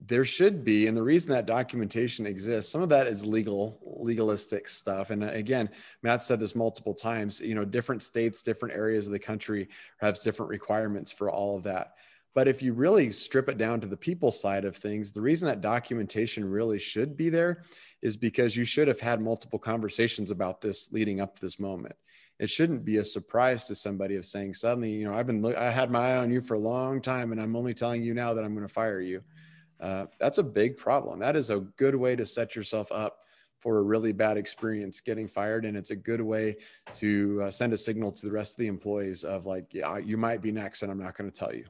there 0.06 0.24
should 0.24 0.64
be, 0.64 0.86
and 0.86 0.96
the 0.96 1.02
reason 1.02 1.30
that 1.30 1.46
documentation 1.46 2.26
exists, 2.26 2.70
some 2.70 2.82
of 2.82 2.88
that 2.90 3.06
is 3.06 3.24
legal, 3.24 3.80
legalistic 3.98 4.68
stuff. 4.68 5.10
And 5.10 5.24
uh, 5.24 5.28
again, 5.28 5.70
Matt 6.02 6.22
said 6.22 6.40
this 6.40 6.54
multiple 6.54 6.94
times. 6.94 7.40
You 7.40 7.54
know, 7.54 7.64
different 7.64 8.02
states, 8.02 8.42
different 8.42 8.74
areas 8.74 9.06
of 9.06 9.12
the 9.12 9.18
country 9.18 9.68
have 9.98 10.20
different 10.20 10.50
requirements 10.50 11.10
for 11.10 11.30
all 11.30 11.56
of 11.56 11.62
that. 11.64 11.94
But 12.34 12.48
if 12.48 12.62
you 12.62 12.72
really 12.72 13.10
strip 13.12 13.48
it 13.48 13.58
down 13.58 13.80
to 13.80 13.86
the 13.86 13.96
people 13.96 14.32
side 14.32 14.64
of 14.64 14.76
things, 14.76 15.12
the 15.12 15.20
reason 15.20 15.46
that 15.46 15.60
documentation 15.60 16.44
really 16.44 16.80
should 16.80 17.16
be 17.16 17.28
there 17.30 17.62
is 18.02 18.16
because 18.16 18.56
you 18.56 18.64
should 18.64 18.88
have 18.88 19.00
had 19.00 19.20
multiple 19.20 19.58
conversations 19.58 20.30
about 20.30 20.60
this 20.60 20.92
leading 20.92 21.20
up 21.20 21.36
to 21.36 21.40
this 21.40 21.60
moment. 21.60 21.94
It 22.40 22.50
shouldn't 22.50 22.84
be 22.84 22.96
a 22.96 23.04
surprise 23.04 23.68
to 23.68 23.76
somebody 23.76 24.16
of 24.16 24.26
saying 24.26 24.54
suddenly, 24.54 24.90
you 24.90 25.04
know, 25.04 25.14
I've 25.14 25.28
been, 25.28 25.46
I 25.54 25.70
had 25.70 25.92
my 25.92 26.14
eye 26.14 26.16
on 26.16 26.32
you 26.32 26.40
for 26.40 26.54
a 26.54 26.58
long 26.58 27.00
time 27.00 27.30
and 27.30 27.40
I'm 27.40 27.54
only 27.54 27.72
telling 27.72 28.02
you 28.02 28.12
now 28.12 28.34
that 28.34 28.44
I'm 28.44 28.54
going 28.54 28.66
to 28.66 28.72
fire 28.72 29.00
you. 29.00 29.22
Uh, 29.84 30.06
that's 30.18 30.38
a 30.38 30.42
big 30.42 30.78
problem. 30.78 31.18
That 31.18 31.36
is 31.36 31.50
a 31.50 31.60
good 31.60 31.94
way 31.94 32.16
to 32.16 32.24
set 32.24 32.56
yourself 32.56 32.90
up 32.90 33.18
for 33.58 33.78
a 33.78 33.82
really 33.82 34.12
bad 34.12 34.38
experience 34.38 35.02
getting 35.02 35.28
fired. 35.28 35.66
And 35.66 35.76
it's 35.76 35.90
a 35.90 35.96
good 35.96 36.22
way 36.22 36.56
to 36.94 37.42
uh, 37.42 37.50
send 37.50 37.74
a 37.74 37.78
signal 37.78 38.10
to 38.12 38.26
the 38.26 38.32
rest 38.32 38.54
of 38.54 38.58
the 38.60 38.66
employees 38.66 39.24
of 39.24 39.44
like, 39.44 39.74
yeah, 39.74 39.98
you 39.98 40.16
might 40.16 40.40
be 40.40 40.52
next 40.52 40.82
and 40.82 40.90
I'm 40.90 40.98
not 40.98 41.14
going 41.18 41.30
to 41.30 41.38
tell 41.38 41.54
you. 41.54 41.66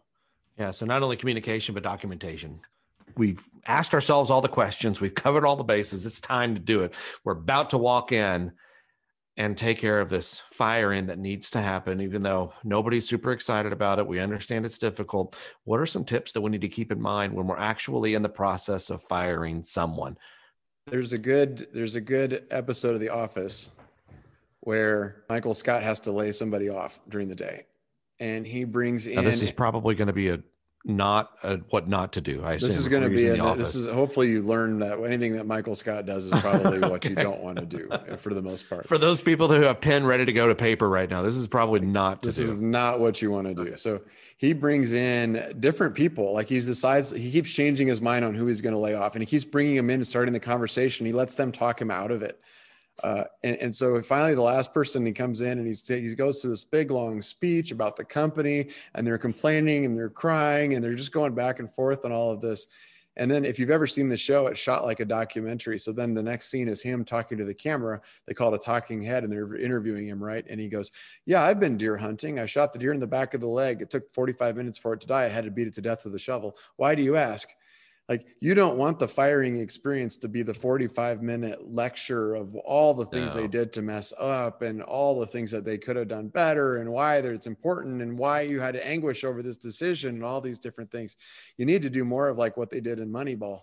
Yeah. 0.56 0.70
So 0.70 0.86
not 0.86 1.02
only 1.02 1.16
communication, 1.16 1.74
but 1.74 1.82
documentation 1.82 2.60
we've 3.16 3.48
asked 3.66 3.94
ourselves 3.94 4.30
all 4.30 4.40
the 4.40 4.48
questions 4.48 5.00
we've 5.00 5.14
covered 5.14 5.44
all 5.44 5.56
the 5.56 5.62
bases 5.62 6.06
it's 6.06 6.20
time 6.20 6.54
to 6.54 6.60
do 6.60 6.82
it 6.82 6.94
we're 7.22 7.32
about 7.32 7.70
to 7.70 7.78
walk 7.78 8.12
in 8.12 8.50
and 9.36 9.56
take 9.56 9.78
care 9.78 10.00
of 10.00 10.08
this 10.08 10.42
firing 10.52 11.06
that 11.06 11.18
needs 11.18 11.50
to 11.50 11.60
happen 11.60 12.00
even 12.00 12.22
though 12.22 12.52
nobody's 12.62 13.08
super 13.08 13.32
excited 13.32 13.72
about 13.72 13.98
it. 13.98 14.06
We 14.06 14.20
understand 14.20 14.64
it's 14.64 14.78
difficult. 14.78 15.36
What 15.64 15.80
are 15.80 15.86
some 15.86 16.04
tips 16.04 16.32
that 16.32 16.40
we 16.40 16.50
need 16.50 16.60
to 16.60 16.68
keep 16.68 16.92
in 16.92 17.00
mind 17.00 17.32
when 17.32 17.46
we're 17.46 17.58
actually 17.58 18.14
in 18.14 18.22
the 18.22 18.28
process 18.28 18.90
of 18.90 19.02
firing 19.02 19.62
someone? 19.64 20.16
There's 20.86 21.12
a 21.12 21.18
good 21.18 21.68
there's 21.72 21.96
a 21.96 22.00
good 22.00 22.46
episode 22.50 22.94
of 22.94 23.00
the 23.00 23.08
office 23.08 23.70
where 24.60 25.24
michael 25.28 25.52
scott 25.52 25.82
has 25.82 26.00
to 26.00 26.10
lay 26.10 26.32
somebody 26.32 26.70
off 26.70 26.98
during 27.10 27.28
the 27.28 27.34
day 27.34 27.66
and 28.20 28.46
he 28.46 28.64
brings 28.64 29.06
in 29.06 29.16
now, 29.16 29.22
this 29.22 29.42
is 29.42 29.50
probably 29.50 29.94
going 29.94 30.06
to 30.06 30.14
be 30.14 30.28
a 30.28 30.38
not 30.84 31.30
uh, 31.42 31.56
what 31.70 31.88
not 31.88 32.12
to 32.12 32.20
do. 32.20 32.44
I 32.44 32.58
this 32.58 32.76
is 32.76 32.88
going 32.88 33.02
to 33.02 33.08
be 33.08 33.26
a, 33.26 33.54
this 33.54 33.74
is 33.74 33.88
hopefully 33.88 34.28
you 34.28 34.42
learn 34.42 34.80
that 34.80 35.00
anything 35.00 35.32
that 35.32 35.46
Michael 35.46 35.74
Scott 35.74 36.04
does 36.04 36.26
is 36.26 36.32
probably 36.40 36.78
okay. 36.78 36.88
what 36.88 37.04
you 37.04 37.14
don't 37.14 37.40
want 37.40 37.58
to 37.58 37.64
do 37.64 37.90
for 38.18 38.34
the 38.34 38.42
most 38.42 38.68
part. 38.68 38.86
For 38.86 38.98
those 38.98 39.22
people 39.22 39.48
who 39.48 39.62
have 39.62 39.80
pen 39.80 40.04
ready 40.04 40.26
to 40.26 40.32
go 40.32 40.46
to 40.46 40.54
paper 40.54 40.88
right 40.88 41.08
now, 41.08 41.22
this 41.22 41.36
is 41.36 41.46
probably 41.46 41.80
not 41.80 42.20
this 42.20 42.36
do. 42.36 42.42
is 42.42 42.60
not 42.60 43.00
what 43.00 43.22
you 43.22 43.30
want 43.30 43.46
to 43.46 43.54
do. 43.54 43.76
So 43.76 44.02
he 44.36 44.52
brings 44.52 44.92
in 44.92 45.56
different 45.58 45.94
people. 45.94 46.34
Like 46.34 46.48
he 46.48 46.60
decides 46.60 47.10
he 47.10 47.30
keeps 47.32 47.50
changing 47.50 47.88
his 47.88 48.02
mind 48.02 48.24
on 48.24 48.34
who 48.34 48.46
he's 48.46 48.60
going 48.60 48.74
to 48.74 48.80
lay 48.80 48.94
off, 48.94 49.14
and 49.14 49.22
he 49.22 49.26
keeps 49.26 49.44
bringing 49.44 49.76
them 49.76 49.88
in 49.88 49.96
and 49.96 50.06
starting 50.06 50.34
the 50.34 50.40
conversation. 50.40 51.06
He 51.06 51.12
lets 51.12 51.34
them 51.34 51.50
talk 51.50 51.80
him 51.80 51.90
out 51.90 52.10
of 52.10 52.22
it. 52.22 52.40
Uh, 53.02 53.24
and, 53.42 53.56
and 53.56 53.74
so 53.74 54.00
finally, 54.02 54.34
the 54.34 54.42
last 54.42 54.72
person 54.72 55.04
he 55.04 55.12
comes 55.12 55.40
in 55.40 55.58
and 55.58 55.66
he's, 55.66 55.86
he 55.86 56.14
goes 56.14 56.40
to 56.40 56.48
this 56.48 56.64
big 56.64 56.90
long 56.90 57.20
speech 57.20 57.72
about 57.72 57.96
the 57.96 58.04
company, 58.04 58.68
and 58.94 59.06
they're 59.06 59.18
complaining 59.18 59.84
and 59.84 59.96
they're 59.96 60.08
crying 60.08 60.74
and 60.74 60.84
they're 60.84 60.94
just 60.94 61.12
going 61.12 61.34
back 61.34 61.58
and 61.58 61.72
forth 61.74 62.04
on 62.04 62.12
all 62.12 62.30
of 62.30 62.40
this. 62.40 62.66
And 63.16 63.30
then, 63.30 63.44
if 63.44 63.60
you've 63.60 63.70
ever 63.70 63.86
seen 63.86 64.08
the 64.08 64.16
show, 64.16 64.48
it's 64.48 64.58
shot 64.58 64.84
like 64.84 64.98
a 64.98 65.04
documentary. 65.04 65.78
So 65.78 65.92
then 65.92 66.14
the 66.14 66.22
next 66.22 66.50
scene 66.50 66.66
is 66.66 66.82
him 66.82 67.04
talking 67.04 67.38
to 67.38 67.44
the 67.44 67.54
camera. 67.54 68.00
They 68.26 68.34
call 68.34 68.52
it 68.52 68.60
a 68.60 68.64
talking 68.64 69.02
head, 69.02 69.22
and 69.22 69.32
they're 69.32 69.54
interviewing 69.54 70.08
him, 70.08 70.22
right? 70.22 70.44
And 70.48 70.58
he 70.58 70.68
goes, 70.68 70.90
Yeah, 71.24 71.44
I've 71.44 71.60
been 71.60 71.76
deer 71.76 71.96
hunting. 71.96 72.40
I 72.40 72.46
shot 72.46 72.72
the 72.72 72.78
deer 72.78 72.92
in 72.92 72.98
the 72.98 73.06
back 73.06 73.34
of 73.34 73.40
the 73.40 73.46
leg. 73.46 73.82
It 73.82 73.90
took 73.90 74.10
45 74.10 74.56
minutes 74.56 74.78
for 74.78 74.94
it 74.94 75.00
to 75.02 75.06
die. 75.06 75.24
I 75.24 75.28
had 75.28 75.44
to 75.44 75.52
beat 75.52 75.68
it 75.68 75.74
to 75.74 75.80
death 75.80 76.04
with 76.04 76.14
a 76.16 76.18
shovel. 76.18 76.56
Why 76.76 76.96
do 76.96 77.02
you 77.02 77.16
ask? 77.16 77.48
Like 78.08 78.26
you 78.40 78.54
don't 78.54 78.76
want 78.76 78.98
the 78.98 79.08
firing 79.08 79.60
experience 79.60 80.16
to 80.18 80.28
be 80.28 80.42
the 80.42 80.52
45 80.52 81.22
minute 81.22 81.72
lecture 81.72 82.34
of 82.34 82.54
all 82.56 82.94
the 82.94 83.06
things 83.06 83.34
no. 83.34 83.42
they 83.42 83.48
did 83.48 83.72
to 83.72 83.82
mess 83.82 84.12
up 84.18 84.62
and 84.62 84.82
all 84.82 85.18
the 85.18 85.26
things 85.26 85.50
that 85.50 85.64
they 85.64 85.78
could 85.78 85.96
have 85.96 86.08
done 86.08 86.28
better 86.28 86.76
and 86.78 86.90
why 86.90 87.20
that 87.20 87.32
it's 87.32 87.46
important 87.46 88.02
and 88.02 88.18
why 88.18 88.42
you 88.42 88.60
had 88.60 88.74
to 88.74 88.86
anguish 88.86 89.24
over 89.24 89.42
this 89.42 89.56
decision 89.56 90.16
and 90.16 90.24
all 90.24 90.40
these 90.40 90.58
different 90.58 90.90
things 90.90 91.16
you 91.56 91.64
need 91.64 91.82
to 91.82 91.90
do 91.90 92.04
more 92.04 92.28
of 92.28 92.38
like 92.38 92.56
what 92.56 92.70
they 92.70 92.80
did 92.80 93.00
in 93.00 93.10
moneyball 93.10 93.62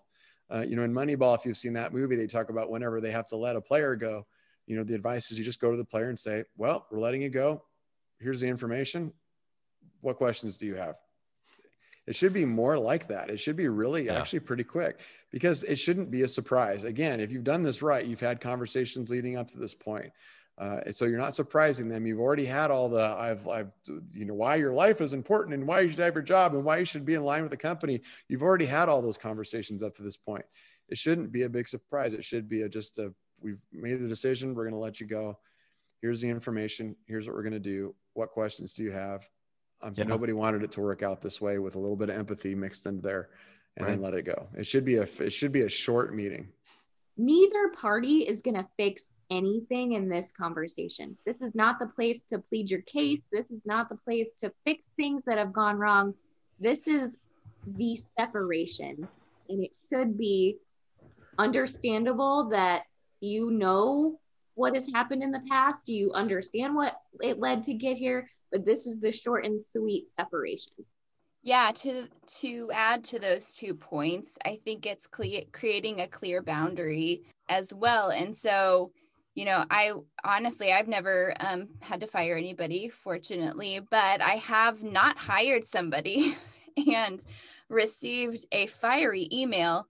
uh, 0.54 0.62
you 0.68 0.76
know 0.76 0.84
in 0.84 0.94
moneyball 0.94 1.38
if 1.38 1.46
you've 1.46 1.58
seen 1.58 1.74
that 1.74 1.94
movie 1.94 2.16
they 2.16 2.28
talk 2.28 2.50
about 2.50 2.72
whenever 2.72 3.00
they 3.00 3.12
have 3.12 3.28
to 3.28 3.38
let 3.38 3.56
a 3.56 3.62
player 3.62 3.96
go 3.96 4.26
you 4.72 4.78
know, 4.78 4.86
the 4.86 4.96
advice 4.96 5.32
is 5.32 5.38
you 5.38 5.44
just 5.44 5.60
go 5.60 5.72
to 5.72 5.78
the 5.78 5.84
player 5.84 6.08
and 6.08 6.18
say, 6.18 6.46
well, 6.56 6.88
we're 6.90 7.00
letting 7.00 7.22
you 7.22 7.30
go. 7.30 7.64
Here's 8.20 8.40
the 8.40 8.48
information. 8.48 9.12
What 10.00 10.16
questions 10.16 10.58
do 10.58 10.66
you 10.66 10.76
have? 10.76 10.96
It 12.12 12.16
should 12.18 12.34
be 12.34 12.44
more 12.44 12.78
like 12.78 13.08
that. 13.08 13.30
It 13.30 13.40
should 13.40 13.56
be 13.56 13.70
really 13.70 14.08
yeah. 14.08 14.20
actually 14.20 14.42
pretty 14.42 14.66
quick 14.66 15.00
because 15.32 15.64
it 15.64 15.78
shouldn't 15.78 16.12
be 16.12 16.24
a 16.24 16.28
surprise. 16.28 16.84
Again, 16.84 17.22
if 17.22 17.32
you've 17.32 17.46
done 17.46 17.64
this 17.64 17.82
right, 17.82 18.06
you've 18.06 18.20
had 18.20 18.42
conversations 18.42 19.10
leading 19.10 19.38
up 19.38 19.48
to 19.52 19.58
this 19.58 19.74
point. 19.74 20.12
Uh, 20.58 20.92
so 20.92 21.06
you're 21.06 21.18
not 21.18 21.36
surprising 21.36 21.88
them. 21.88 22.06
You've 22.06 22.20
already 22.20 22.44
had 22.44 22.70
all 22.70 22.90
the 22.90 23.16
I've 23.18 23.48
I've 23.48 23.72
you 24.14 24.26
know 24.26 24.34
why 24.34 24.58
your 24.58 24.74
life 24.74 25.00
is 25.00 25.14
important 25.14 25.54
and 25.54 25.66
why 25.66 25.80
you 25.80 25.90
should 25.90 26.00
have 26.00 26.14
your 26.14 26.22
job 26.22 26.54
and 26.54 26.66
why 26.66 26.80
you 26.80 26.86
should 26.86 27.06
be 27.06 27.14
in 27.14 27.24
line 27.24 27.44
with 27.44 27.52
the 27.52 27.56
company. 27.56 28.02
You've 28.28 28.44
already 28.44 28.66
had 28.66 28.90
all 28.90 29.02
those 29.02 29.18
conversations 29.18 29.82
up 29.82 29.96
to 29.96 30.04
this 30.04 30.18
point. 30.18 30.44
It 30.90 30.98
shouldn't 30.98 31.32
be 31.32 31.44
a 31.44 31.50
big 31.50 31.70
surprise. 31.70 32.14
It 32.14 32.26
should 32.26 32.50
be 32.50 32.64
a, 32.64 32.68
just 32.68 33.00
a 33.00 33.14
we've 33.40 33.62
made 33.72 34.02
the 34.02 34.10
decision. 34.10 34.54
We're 34.54 34.66
going 34.66 34.74
to 34.74 34.80
let 34.80 35.00
you 35.00 35.08
go. 35.08 35.40
Here's 36.02 36.20
the 36.20 36.30
information. 36.30 36.98
Here's 37.06 37.26
what 37.26 37.38
we're 37.38 37.44
going 37.44 37.54
to 37.54 37.60
do. 37.60 37.96
What 38.16 38.32
questions 38.32 38.74
do 38.74 38.84
you 38.84 38.92
have? 38.92 39.30
Um, 39.84 39.94
yeah. 39.96 40.04
Nobody 40.04 40.34
wanted 40.34 40.64
it 40.64 40.72
to 40.72 40.82
work 40.82 41.04
out 41.04 41.22
this 41.22 41.42
way 41.42 41.58
with 41.60 41.76
a 41.76 41.80
little 41.80 41.96
bit 41.96 42.10
of 42.10 42.18
empathy 42.18 42.56
mixed 42.56 42.86
into 42.86 43.02
there, 43.02 43.30
and 43.78 43.86
right. 43.86 43.94
then 43.94 44.02
let 44.02 44.14
it 44.14 44.24
go. 44.24 44.48
It 44.56 44.66
should 44.68 44.86
be 44.86 44.98
a 44.98 45.08
it 45.20 45.34
should 45.34 45.52
be 45.52 45.62
a 45.62 45.70
short 45.70 46.14
meeting. 46.14 46.50
Neither 47.18 47.70
party 47.70 48.20
is 48.20 48.42
going 48.42 48.56
to 48.56 48.68
fix 48.78 49.10
anything 49.30 49.94
in 49.94 50.10
this 50.10 50.32
conversation. 50.32 51.18
This 51.26 51.42
is 51.42 51.56
not 51.56 51.80
the 51.80 51.88
place 51.88 52.26
to 52.26 52.40
plead 52.40 52.70
your 52.70 52.82
case. 52.82 53.22
This 53.32 53.50
is 53.50 53.62
not 53.66 53.90
the 53.90 53.96
place 53.96 54.28
to 54.42 54.52
fix 54.66 54.86
things 54.98 55.24
that 55.26 55.38
have 55.38 55.54
gone 55.54 55.78
wrong. 55.78 56.14
This 56.60 56.88
is 56.88 57.12
the 57.66 58.00
separation. 58.18 59.08
And 59.50 59.64
it 59.64 59.72
should 59.90 60.18
be 60.18 60.58
understandable 61.38 62.50
that 62.50 62.84
you 63.22 63.52
know 63.52 64.20
what 64.56 64.76
has 64.76 64.86
happened 64.94 65.24
in 65.24 65.32
the 65.32 65.44
past. 65.50 65.88
You 65.88 66.12
understand 66.14 66.76
what 66.76 67.00
it 67.22 67.40
led 67.40 67.64
to 67.64 67.74
get 67.74 67.98
here, 67.98 68.30
but 68.52 68.66
this 68.66 68.86
is 68.86 69.00
the 69.00 69.12
short 69.12 69.46
and 69.46 69.60
sweet 69.60 70.08
separation. 70.20 70.74
Yeah, 71.44 71.72
to 71.76 72.08
to 72.42 72.70
add 72.74 73.04
to 73.06 73.20
those 73.20 73.56
two 73.56 73.74
points, 73.74 74.32
I 74.46 74.60
think 74.64 74.86
it's 74.86 75.08
cle- 75.08 75.48
creating 75.52 76.02
a 76.02 76.08
clear 76.08 76.42
boundary 76.42 77.24
as 77.50 77.74
well. 77.74 78.10
And 78.10 78.38
so 78.38 78.92
you 79.36 79.46
know, 79.46 79.64
I 79.72 79.94
honestly, 80.24 80.74
I've 80.74 80.88
never 80.88 81.34
um, 81.40 81.70
had 81.80 82.02
to 82.02 82.08
fire 82.08 82.36
anybody, 82.36 82.90
fortunately, 82.90 83.80
but 83.90 84.22
I 84.22 84.36
have 84.36 84.84
not 84.84 85.18
hired 85.18 85.64
somebody 85.64 86.36
and 86.94 87.24
received 87.70 88.46
a 88.52 88.68
fiery 88.68 89.30
email 89.32 89.88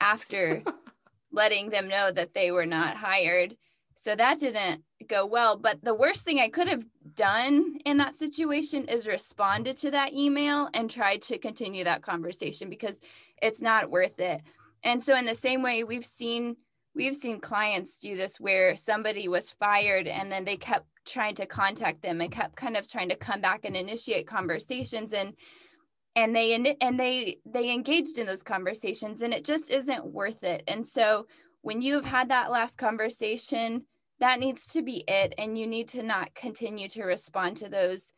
after 0.00 0.62
letting 1.32 1.70
them 1.70 1.88
know 1.88 2.12
that 2.12 2.34
they 2.34 2.50
were 2.50 2.66
not 2.66 2.96
hired. 2.96 3.56
So 3.96 4.14
that 4.14 4.40
didn't 4.40 4.82
go 5.06 5.24
well. 5.24 5.56
But 5.56 5.82
the 5.82 5.94
worst 5.94 6.24
thing 6.24 6.38
I 6.38 6.48
could 6.48 6.68
have 6.68 6.84
done 7.14 7.78
in 7.84 7.98
that 7.98 8.14
situation 8.14 8.86
is 8.86 9.06
responded 9.06 9.76
to 9.78 9.90
that 9.90 10.12
email 10.12 10.68
and 10.74 10.90
tried 10.90 11.22
to 11.22 11.38
continue 11.38 11.84
that 11.84 12.02
conversation 12.02 12.68
because 12.68 13.00
it's 13.40 13.62
not 13.62 13.90
worth 13.90 14.20
it. 14.20 14.42
And 14.84 15.02
so, 15.02 15.16
in 15.16 15.24
the 15.24 15.34
same 15.34 15.62
way, 15.62 15.84
we've 15.84 16.04
seen 16.04 16.56
we've 16.94 17.16
seen 17.16 17.40
clients 17.40 17.98
do 18.00 18.16
this 18.16 18.38
where 18.38 18.76
somebody 18.76 19.28
was 19.28 19.50
fired 19.50 20.06
and 20.06 20.30
then 20.30 20.44
they 20.44 20.56
kept 20.56 20.86
trying 21.06 21.34
to 21.34 21.46
contact 21.46 22.02
them 22.02 22.20
and 22.20 22.30
kept 22.30 22.56
kind 22.56 22.76
of 22.76 22.88
trying 22.88 23.08
to 23.08 23.16
come 23.16 23.40
back 23.40 23.64
and 23.64 23.76
initiate 23.76 24.26
conversations 24.26 25.12
and 25.12 25.34
and 26.14 26.36
they 26.36 26.76
and 26.80 27.00
they 27.00 27.38
they 27.46 27.72
engaged 27.72 28.18
in 28.18 28.26
those 28.26 28.42
conversations 28.42 29.22
and 29.22 29.32
it 29.32 29.44
just 29.44 29.70
isn't 29.70 30.04
worth 30.04 30.44
it 30.44 30.62
and 30.68 30.86
so 30.86 31.26
when 31.62 31.80
you've 31.80 32.04
had 32.04 32.28
that 32.28 32.50
last 32.50 32.76
conversation 32.76 33.84
that 34.22 34.40
needs 34.40 34.66
to 34.68 34.82
be 34.82 35.04
it 35.08 35.34
and 35.36 35.58
you 35.58 35.66
need 35.66 35.88
to 35.88 36.02
not 36.02 36.34
continue 36.34 36.88
to 36.88 37.02
respond 37.02 37.56
to 37.56 37.68
those 37.68 38.12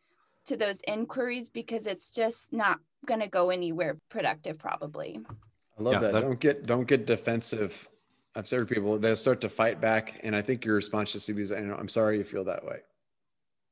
to 0.45 0.55
those 0.55 0.79
inquiries 0.87 1.49
because 1.49 1.87
it's 1.87 2.11
just 2.11 2.53
not 2.53 2.79
going 3.05 3.19
to 3.19 3.27
go 3.27 3.49
anywhere 3.49 3.97
productive 4.09 4.57
probably 4.59 5.19
i 5.77 5.81
love 5.83 5.93
yeah, 5.93 5.99
that. 5.99 6.13
that 6.13 6.21
don't 6.21 6.39
get 6.39 6.65
don't 6.65 6.87
get 6.87 7.05
defensive 7.05 7.89
I've 8.35 8.47
said 8.47 8.59
to 8.59 8.65
people, 8.65 8.99
they'll 8.99 9.15
start 9.15 9.41
to 9.41 9.49
fight 9.49 9.79
back. 9.79 10.19
And 10.23 10.35
I 10.35 10.41
think 10.41 10.65
your 10.65 10.75
response 10.75 11.13
to 11.13 11.19
CB 11.19 11.39
is, 11.39 11.51
I'm 11.51 11.87
sorry 11.87 12.17
you 12.17 12.25
feel 12.25 12.43
that 12.45 12.65
way. 12.65 12.79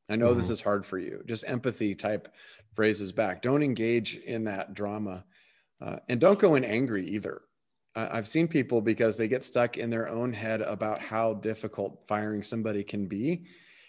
I 0.10 0.16
know 0.16 0.30
mm-hmm. 0.30 0.40
this 0.40 0.50
is 0.50 0.62
hard 0.62 0.86
for 0.86 0.98
you. 0.98 1.22
Just 1.26 1.44
empathy 1.48 1.96
type 1.96 2.34
phrases 2.74 3.12
back. 3.12 3.42
Don't 3.42 3.64
engage 3.64 4.16
in 4.16 4.46
that 4.46 4.74
drama. 4.74 5.26
Uh, 5.82 5.98
and 6.08 6.20
don't 6.20 6.40
go 6.40 6.56
in 6.56 6.64
angry 6.64 7.10
either. 7.10 7.42
I've 7.96 8.28
seen 8.28 8.48
people 8.48 8.82
because 8.82 9.18
they 9.18 9.28
get 9.28 9.44
stuck 9.44 9.78
in 9.78 9.90
their 9.90 10.10
own 10.10 10.34
head 10.34 10.62
about 10.62 11.00
how 11.00 11.36
difficult 11.36 12.04
firing 12.08 12.42
somebody 12.42 12.84
can 12.84 13.06
be. 13.06 13.46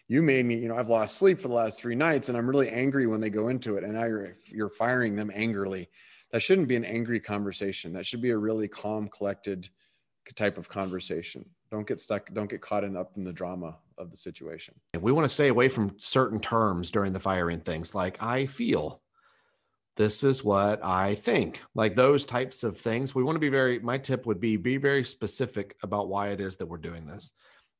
You 0.08 0.22
made 0.22 0.44
me, 0.44 0.56
you 0.56 0.68
know, 0.68 0.76
I've 0.76 0.90
lost 0.90 1.16
sleep 1.16 1.40
for 1.40 1.48
the 1.48 1.54
last 1.54 1.80
three 1.80 1.94
nights 1.94 2.28
and 2.28 2.36
I'm 2.36 2.46
really 2.46 2.68
angry 2.68 3.06
when 3.06 3.20
they 3.20 3.30
go 3.30 3.48
into 3.48 3.76
it. 3.76 3.84
And 3.84 3.94
now 3.94 4.04
you're, 4.04 4.36
you're 4.48 4.68
firing 4.68 5.16
them 5.16 5.30
angrily. 5.34 5.88
That 6.32 6.40
shouldn't 6.40 6.68
be 6.68 6.76
an 6.76 6.84
angry 6.84 7.20
conversation. 7.20 7.94
That 7.94 8.04
should 8.04 8.20
be 8.20 8.30
a 8.30 8.36
really 8.36 8.68
calm, 8.68 9.08
collected, 9.08 9.70
type 10.32 10.58
of 10.58 10.68
conversation. 10.68 11.44
Don't 11.70 11.86
get 11.86 12.00
stuck, 12.00 12.32
don't 12.32 12.48
get 12.48 12.60
caught 12.60 12.84
in 12.84 12.96
up 12.96 13.12
in 13.16 13.24
the 13.24 13.32
drama 13.32 13.76
of 13.98 14.10
the 14.10 14.16
situation. 14.16 14.74
We 14.98 15.12
want 15.12 15.24
to 15.24 15.28
stay 15.28 15.48
away 15.48 15.68
from 15.68 15.94
certain 15.98 16.40
terms 16.40 16.90
during 16.90 17.12
the 17.12 17.20
firing 17.20 17.60
things 17.60 17.94
like 17.94 18.22
I 18.22 18.46
feel. 18.46 19.02
This 19.96 20.24
is 20.24 20.42
what 20.42 20.84
I 20.84 21.14
think. 21.14 21.60
Like 21.74 21.94
those 21.94 22.24
types 22.24 22.64
of 22.64 22.78
things. 22.78 23.14
We 23.14 23.22
want 23.22 23.36
to 23.36 23.40
be 23.40 23.48
very 23.48 23.78
my 23.78 23.98
tip 23.98 24.26
would 24.26 24.40
be 24.40 24.56
be 24.56 24.76
very 24.76 25.04
specific 25.04 25.76
about 25.82 26.08
why 26.08 26.28
it 26.28 26.40
is 26.40 26.56
that 26.56 26.66
we're 26.66 26.78
doing 26.78 27.06
this. 27.06 27.32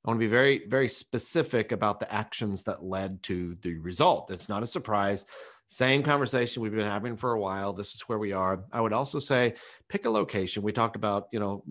I 0.05 0.11
want 0.11 0.21
to 0.21 0.27
be 0.27 0.31
very, 0.31 0.67
very 0.69 0.89
specific 0.89 1.73
about 1.73 1.99
the 1.99 2.13
actions 2.13 2.63
that 2.65 2.85
led 2.85 3.23
to 3.25 3.57
the 3.63 3.79
result. 3.79 4.31
It's 4.31 4.51
not 4.51 4.63
a 4.63 4.67
surprise. 4.67 5.25
Same 5.67 6.03
conversation 6.03 6.63
we've 6.63 6.75
been 6.75 6.87
having 6.87 7.17
for 7.17 7.33
a 7.33 7.41
while. 7.41 7.73
This 7.73 7.95
is 7.95 8.03
where 8.03 8.19
we 8.19 8.33
are. 8.33 8.65
I 8.71 8.81
would 8.81 8.93
also 8.93 9.19
say 9.19 9.55
pick 9.89 10.05
a 10.05 10.11
location. 10.11 10.63
We 10.63 10.73
talked 10.73 10.95
about, 10.95 11.29
you 11.33 11.41
know, 11.41 11.65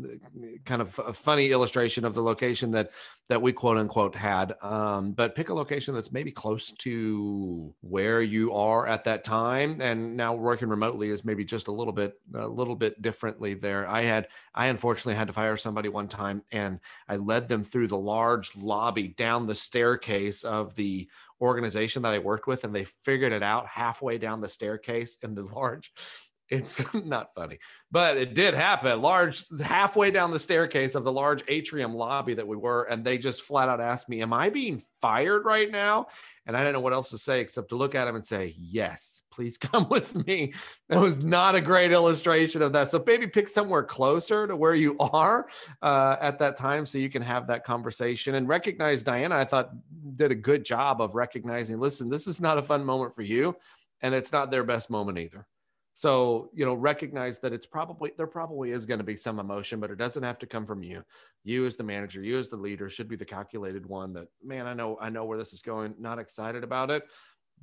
kind 0.66 0.82
of 0.82 1.00
a 1.00 1.14
funny 1.14 1.52
illustration 1.52 2.04
of 2.04 2.14
the 2.14 2.22
location 2.22 2.72
that 2.72 2.90
that 3.30 3.42
we 3.42 3.54
quote 3.54 3.78
unquote 3.78 4.16
had. 4.16 4.56
Um, 4.62 5.12
but 5.14 5.36
pick 5.36 5.50
a 5.50 5.54
location 5.54 5.94
that's 5.94 6.12
maybe 6.12 6.32
close 6.32 6.72
to 6.80 7.74
where 7.82 8.22
you 8.22 8.54
are 8.54 8.88
at 8.88 9.04
that 9.06 9.24
time. 9.24 9.80
And 9.80 10.18
now 10.18 10.34
working 10.34 10.70
remotely 10.70 11.10
is 11.10 11.24
maybe 11.24 11.46
just 11.46 11.68
a 11.68 11.72
little 11.72 11.94
bit 11.94 12.20
a 12.34 12.48
little 12.48 12.76
bit 12.76 13.02
differently 13.02 13.54
there. 13.54 13.88
I 13.88 14.02
had 14.02 14.28
I 14.56 14.68
unfortunately 14.68 15.16
had 15.16 15.28
to 15.28 15.34
fire 15.34 15.56
somebody 15.56 15.90
one 15.90 16.08
time 16.08 16.44
and 16.52 16.80
I 17.08 17.18
led 17.18 17.48
them 17.48 17.64
through 17.64 17.88
the 17.88 17.98
large 17.98 18.56
lobby 18.56 19.10
down 19.10 19.46
the 19.46 19.56
staircase 19.56 20.44
of 20.44 20.76
the 20.76 21.08
organization 21.44 22.02
that 22.04 22.14
I 22.14 22.20
worked 22.20 22.48
with, 22.48 22.64
and 22.64 22.74
they 22.74 22.86
figured 23.04 23.34
it 23.34 23.44
out 23.44 23.68
halfway 23.68 24.18
down 24.18 24.42
the 24.42 24.50
staircase 24.50 25.18
in 25.24 25.36
the 25.36 25.44
large. 25.44 25.92
It's 26.50 26.84
not 27.06 27.34
funny, 27.34 27.58
but 27.90 28.18
it 28.18 28.36
did 28.36 28.54
happen. 28.54 29.02
Large, 29.02 29.46
halfway 29.62 30.12
down 30.12 30.30
the 30.30 30.38
staircase 30.38 30.94
of 30.94 31.04
the 31.04 31.12
large 31.12 31.42
atrium 31.48 31.96
lobby 31.96 32.36
that 32.36 32.48
we 32.48 32.58
were, 32.58 32.84
and 32.84 33.04
they 33.04 33.18
just 33.18 33.42
flat 33.42 33.70
out 33.70 33.82
asked 33.82 34.10
me, 34.10 34.22
"Am 34.22 34.34
I 34.34 34.50
being 34.50 34.84
fired 35.02 35.46
right 35.46 35.72
now?" 35.72 36.08
And 36.46 36.56
I 36.56 36.60
didn't 36.60 36.74
know 36.74 36.82
what 36.82 36.94
else 36.94 37.10
to 37.12 37.18
say 37.18 37.40
except 37.40 37.70
to 37.70 37.76
look 37.76 37.96
at 37.96 38.10
him 38.10 38.16
and 38.16 38.28
say, 38.28 38.54
"Yes, 38.58 39.23
please 39.34 39.58
come 39.72 39.88
with 39.90 40.16
me." 40.28 40.54
That 40.90 41.00
was 41.00 41.24
not 41.24 41.56
a 41.56 41.62
great 41.62 41.92
illustration 41.92 42.62
of 42.62 42.72
that. 42.74 42.92
So 42.92 43.04
maybe 43.06 43.28
pick 43.28 43.48
somewhere 43.48 43.84
closer 43.84 44.48
to 44.48 44.56
where 44.56 44.76
you 44.76 44.98
are 45.00 45.48
uh, 45.82 46.18
at 46.22 46.40
that 46.40 46.58
time, 46.58 46.86
so 46.86 46.98
you 46.98 47.10
can 47.10 47.22
have 47.22 47.48
that 47.48 47.64
conversation 47.64 48.36
and 48.36 48.48
recognize. 48.48 49.04
Diana, 49.04 49.36
I 49.36 49.46
thought 49.46 49.72
did 50.16 50.32
a 50.32 50.36
good 50.36 50.64
job 50.64 51.02
of 51.02 51.16
recognizing. 51.16 51.80
Listen, 51.80 52.10
this 52.10 52.28
is 52.28 52.40
not 52.40 52.58
a 52.58 52.64
fun 52.64 52.86
moment 52.86 53.16
for 53.16 53.24
you, 53.24 53.56
and 54.02 54.14
it's 54.14 54.32
not 54.32 54.52
their 54.52 54.64
best 54.64 54.90
moment 54.90 55.18
either. 55.18 55.48
So, 55.96 56.50
you 56.54 56.66
know, 56.66 56.74
recognize 56.74 57.38
that 57.40 57.54
it's 57.54 57.68
probably, 57.68 58.12
there 58.18 58.28
probably 58.28 58.72
is 58.72 58.86
going 58.86 58.98
to 58.98 59.04
be 59.04 59.16
some 59.16 59.40
emotion, 59.40 59.80
but 59.80 59.92
it 59.92 59.98
doesn't 59.98 60.24
have 60.24 60.40
to 60.40 60.48
come 60.48 60.66
from 60.66 60.82
you. 60.82 61.04
You 61.44 61.68
as 61.68 61.76
the 61.76 61.84
manager, 61.84 62.22
you 62.24 62.40
as 62.40 62.50
the 62.50 62.58
leader 62.58 62.90
should 62.90 63.08
be 63.08 63.16
the 63.16 63.26
calculated 63.26 63.86
one 63.86 64.12
that, 64.14 64.28
man, 64.44 64.66
I 64.66 64.74
know, 64.74 64.98
I 65.00 65.10
know 65.12 65.26
where 65.26 65.38
this 65.38 65.54
is 65.54 65.62
going, 65.62 65.94
not 66.00 66.18
excited 66.18 66.64
about 66.64 66.90
it, 66.90 67.04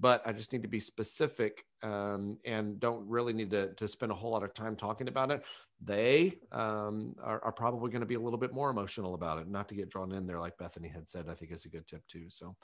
but 0.00 0.22
I 0.26 0.32
just 0.32 0.52
need 0.52 0.62
to 0.62 0.68
be 0.68 0.80
specific 0.80 1.64
um, 1.82 2.38
and 2.44 2.80
don't 2.80 3.06
really 3.06 3.34
need 3.34 3.50
to, 3.50 3.74
to 3.74 3.86
spend 3.86 4.10
a 4.10 4.14
whole 4.14 4.30
lot 4.30 4.42
of 4.42 4.54
time 4.54 4.74
talking 4.74 5.08
about 5.08 5.30
it. 5.30 5.44
They 5.82 6.38
um, 6.52 7.14
are, 7.22 7.42
are 7.44 7.52
probably 7.52 7.90
going 7.90 8.00
to 8.00 8.06
be 8.06 8.14
a 8.14 8.20
little 8.20 8.38
bit 8.38 8.52
more 8.52 8.70
emotional 8.70 9.14
about 9.14 9.38
it, 9.38 9.48
not 9.48 9.68
to 9.68 9.74
get 9.74 9.90
drawn 9.90 10.12
in 10.12 10.26
there, 10.26 10.40
like 10.40 10.58
Bethany 10.58 10.88
had 10.88 11.08
said, 11.08 11.26
I 11.28 11.34
think 11.34 11.52
is 11.52 11.66
a 11.66 11.68
good 11.68 11.86
tip 11.86 12.06
too. 12.08 12.26
So, 12.28 12.56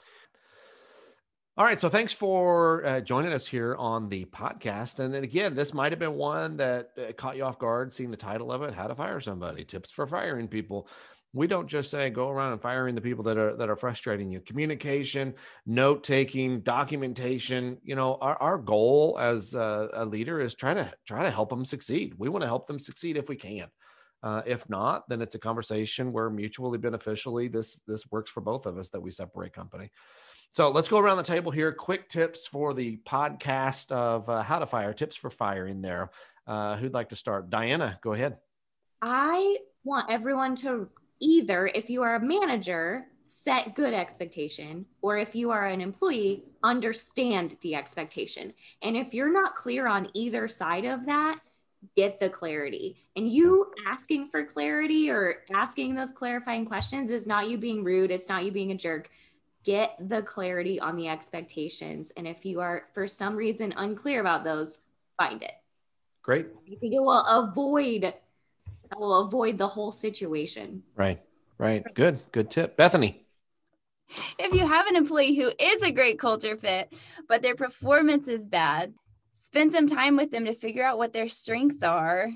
all 1.57 1.65
right. 1.65 1.79
So 1.79 1.89
thanks 1.89 2.13
for 2.13 2.85
uh, 2.85 3.01
joining 3.01 3.33
us 3.33 3.47
here 3.47 3.75
on 3.75 4.09
the 4.09 4.25
podcast. 4.25 4.99
And 4.99 5.11
then 5.11 5.23
again, 5.23 5.55
this 5.55 5.73
might 5.73 5.91
have 5.91 5.97
been 5.97 6.13
one 6.13 6.57
that 6.57 6.91
uh, 6.97 7.11
caught 7.13 7.35
you 7.35 7.43
off 7.43 7.57
guard, 7.57 7.91
seeing 7.91 8.11
the 8.11 8.17
title 8.17 8.51
of 8.51 8.61
it, 8.61 8.75
How 8.75 8.87
to 8.87 8.93
Fire 8.95 9.19
Somebody 9.19 9.63
Tips 9.63 9.91
for 9.91 10.05
Firing 10.05 10.47
People. 10.47 10.87
We 11.37 11.45
don't 11.45 11.67
just 11.67 11.91
say 11.91 12.09
go 12.09 12.29
around 12.29 12.53
and 12.53 12.61
firing 12.61 12.95
the 12.95 13.01
people 13.01 13.23
that 13.25 13.37
are 13.37 13.55
that 13.57 13.69
are 13.69 13.75
frustrating 13.75 14.31
you. 14.31 14.39
Communication, 14.39 15.35
note 15.67 16.03
taking, 16.03 16.61
documentation. 16.61 17.77
You 17.83 17.95
know, 17.95 18.15
our, 18.15 18.35
our 18.41 18.57
goal 18.57 19.17
as 19.21 19.53
a, 19.53 19.87
a 19.93 20.03
leader 20.03 20.41
is 20.41 20.55
trying 20.55 20.77
to 20.77 20.91
try 21.05 21.21
to 21.21 21.29
help 21.29 21.49
them 21.49 21.63
succeed. 21.63 22.15
We 22.17 22.27
want 22.27 22.41
to 22.41 22.47
help 22.47 22.65
them 22.65 22.79
succeed 22.79 23.17
if 23.17 23.29
we 23.29 23.35
can. 23.35 23.67
Uh, 24.23 24.41
if 24.47 24.67
not, 24.67 25.07
then 25.09 25.21
it's 25.21 25.35
a 25.35 25.39
conversation 25.39 26.11
where 26.11 26.31
mutually 26.31 26.79
beneficially 26.79 27.47
this 27.47 27.81
this 27.85 28.09
works 28.09 28.31
for 28.31 28.41
both 28.41 28.65
of 28.65 28.79
us 28.79 28.89
that 28.89 29.01
we 29.01 29.11
separate 29.11 29.53
company. 29.53 29.91
So 30.49 30.71
let's 30.71 30.87
go 30.87 30.97
around 30.97 31.17
the 31.17 31.23
table 31.23 31.51
here. 31.51 31.71
Quick 31.71 32.09
tips 32.09 32.47
for 32.47 32.73
the 32.73 32.97
podcast 33.07 33.91
of 33.91 34.27
uh, 34.27 34.41
how 34.41 34.57
to 34.57 34.65
fire, 34.65 34.91
tips 34.91 35.15
for 35.15 35.29
firing 35.29 35.83
there. 35.83 36.09
Uh, 36.47 36.77
who'd 36.77 36.95
like 36.95 37.09
to 37.09 37.15
start? 37.15 37.51
Diana, 37.51 37.99
go 38.01 38.13
ahead. 38.13 38.37
I 39.03 39.57
want 39.83 40.09
everyone 40.09 40.55
to 40.57 40.89
either, 41.19 41.67
if 41.67 41.89
you 41.89 42.03
are 42.03 42.15
a 42.15 42.19
manager, 42.19 43.05
set 43.27 43.75
good 43.75 43.93
expectation, 43.93 44.85
or 45.01 45.17
if 45.17 45.35
you 45.35 45.51
are 45.51 45.67
an 45.67 45.81
employee, 45.81 46.43
understand 46.63 47.57
the 47.61 47.75
expectation. 47.75 48.53
And 48.81 48.95
if 48.95 49.13
you're 49.13 49.31
not 49.31 49.55
clear 49.55 49.87
on 49.87 50.09
either 50.13 50.47
side 50.47 50.85
of 50.85 51.05
that, 51.05 51.39
get 51.95 52.19
the 52.19 52.29
clarity. 52.29 52.97
And 53.15 53.31
you 53.31 53.71
asking 53.87 54.27
for 54.27 54.43
clarity 54.43 55.09
or 55.09 55.43
asking 55.53 55.95
those 55.95 56.11
clarifying 56.11 56.65
questions 56.65 57.09
is 57.09 57.27
not 57.27 57.49
you 57.49 57.57
being 57.57 57.83
rude, 57.83 58.11
it's 58.11 58.29
not 58.29 58.43
you 58.43 58.51
being 58.51 58.71
a 58.71 58.75
jerk 58.75 59.09
get 59.67 59.97
the 60.07 60.21
clarity 60.21 60.79
on 60.79 60.95
the 60.95 61.09
expectations. 61.09 62.09
And 62.15 62.25
if 62.25 62.45
you 62.45 62.61
are, 62.61 62.85
for 62.93 63.05
some 63.05 63.35
reason, 63.35 63.73
unclear 63.75 64.21
about 64.21 64.45
those, 64.45 64.79
find 65.17 65.43
it. 65.43 65.51
Great. 66.23 66.47
I 66.71 66.75
think 66.75 66.93
it 66.93 67.01
will 67.01 67.19
avoid, 67.19 68.13
it 68.91 68.97
will 68.97 69.25
avoid 69.25 69.57
the 69.57 69.67
whole 69.67 69.91
situation. 69.91 70.83
Right. 70.95 71.21
Right. 71.57 71.83
Good. 71.93 72.19
Good 72.31 72.51
tip. 72.51 72.77
Bethany. 72.77 73.25
If 74.39 74.53
you 74.53 74.65
have 74.65 74.87
an 74.87 74.95
employee 74.95 75.35
who 75.35 75.51
is 75.59 75.81
a 75.81 75.91
great 75.91 76.19
culture 76.19 76.55
fit, 76.55 76.93
but 77.27 77.41
their 77.41 77.55
performance 77.55 78.27
is 78.27 78.47
bad, 78.47 78.93
spend 79.33 79.73
some 79.73 79.87
time 79.87 80.15
with 80.15 80.31
them 80.31 80.45
to 80.45 80.53
figure 80.53 80.85
out 80.85 80.97
what 80.97 81.13
their 81.13 81.27
strengths 81.27 81.83
are 81.83 82.29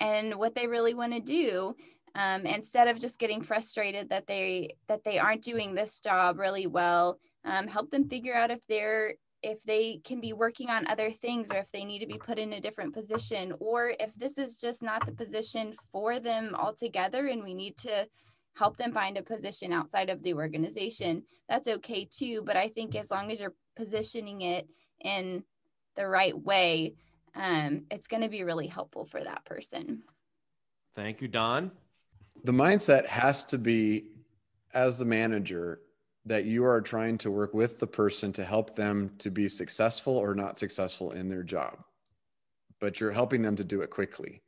and 0.00 0.34
what 0.36 0.54
they 0.54 0.66
really 0.66 0.94
want 0.94 1.12
to 1.12 1.20
do 1.20 1.74
um, 2.14 2.46
instead 2.46 2.88
of 2.88 2.98
just 2.98 3.18
getting 3.18 3.42
frustrated 3.42 4.10
that 4.10 4.26
they 4.26 4.76
that 4.88 5.04
they 5.04 5.18
aren't 5.18 5.42
doing 5.42 5.74
this 5.74 6.00
job 6.00 6.38
really 6.38 6.66
well 6.66 7.18
um, 7.44 7.66
help 7.66 7.90
them 7.90 8.08
figure 8.08 8.34
out 8.34 8.50
if 8.50 8.60
they're 8.68 9.14
if 9.42 9.62
they 9.62 10.00
can 10.04 10.20
be 10.20 10.32
working 10.32 10.68
on 10.68 10.86
other 10.88 11.10
things 11.10 11.50
or 11.50 11.58
if 11.58 11.70
they 11.70 11.84
need 11.84 12.00
to 12.00 12.06
be 12.06 12.18
put 12.18 12.38
in 12.38 12.54
a 12.54 12.60
different 12.60 12.92
position 12.92 13.54
or 13.60 13.92
if 14.00 14.14
this 14.14 14.36
is 14.38 14.56
just 14.56 14.82
not 14.82 15.04
the 15.06 15.12
position 15.12 15.74
for 15.92 16.18
them 16.18 16.54
altogether 16.56 17.26
and 17.26 17.42
we 17.42 17.54
need 17.54 17.76
to 17.76 18.06
help 18.56 18.76
them 18.76 18.92
find 18.92 19.16
a 19.16 19.22
position 19.22 19.72
outside 19.72 20.10
of 20.10 20.22
the 20.22 20.34
organization 20.34 21.22
that's 21.48 21.68
okay 21.68 22.04
too. 22.04 22.42
But 22.44 22.56
i 22.56 22.68
think 22.68 22.96
as 22.96 23.10
long 23.10 23.30
as 23.30 23.38
you're 23.40 23.54
positioning 23.76 24.42
it 24.42 24.68
in 25.00 25.44
the 25.96 26.06
right 26.06 26.36
way 26.36 26.94
um, 27.34 27.84
it's 27.90 28.08
going 28.08 28.22
to 28.22 28.28
be 28.28 28.42
really 28.42 28.66
helpful 28.66 29.04
for 29.04 29.22
that 29.22 29.44
person. 29.44 30.02
Thank 30.96 31.20
you 31.20 31.28
don. 31.28 31.70
The 32.44 32.52
mindset 32.52 33.06
has 33.06 33.44
to 33.46 33.58
be 33.58 34.06
as 34.74 34.98
the 34.98 35.04
manager 35.04 35.80
that 36.28 36.44
you 36.44 36.64
are 36.64 36.80
trying 36.80 37.18
to 37.18 37.30
work 37.30 37.52
with 37.52 37.78
the 37.78 37.86
person 37.86 38.32
to 38.32 38.44
help 38.44 38.76
them 38.76 39.10
to 39.18 39.30
be 39.30 39.48
successful 39.48 40.16
or 40.16 40.34
not 40.34 40.58
successful 40.58 41.10
in 41.10 41.28
their 41.28 41.42
job 41.42 41.78
but 42.80 43.00
you're 43.00 43.12
helping 43.12 43.42
them 43.42 43.56
to 43.56 43.64
do 43.64 43.80
it 43.80 43.90
quickly. 43.90 44.42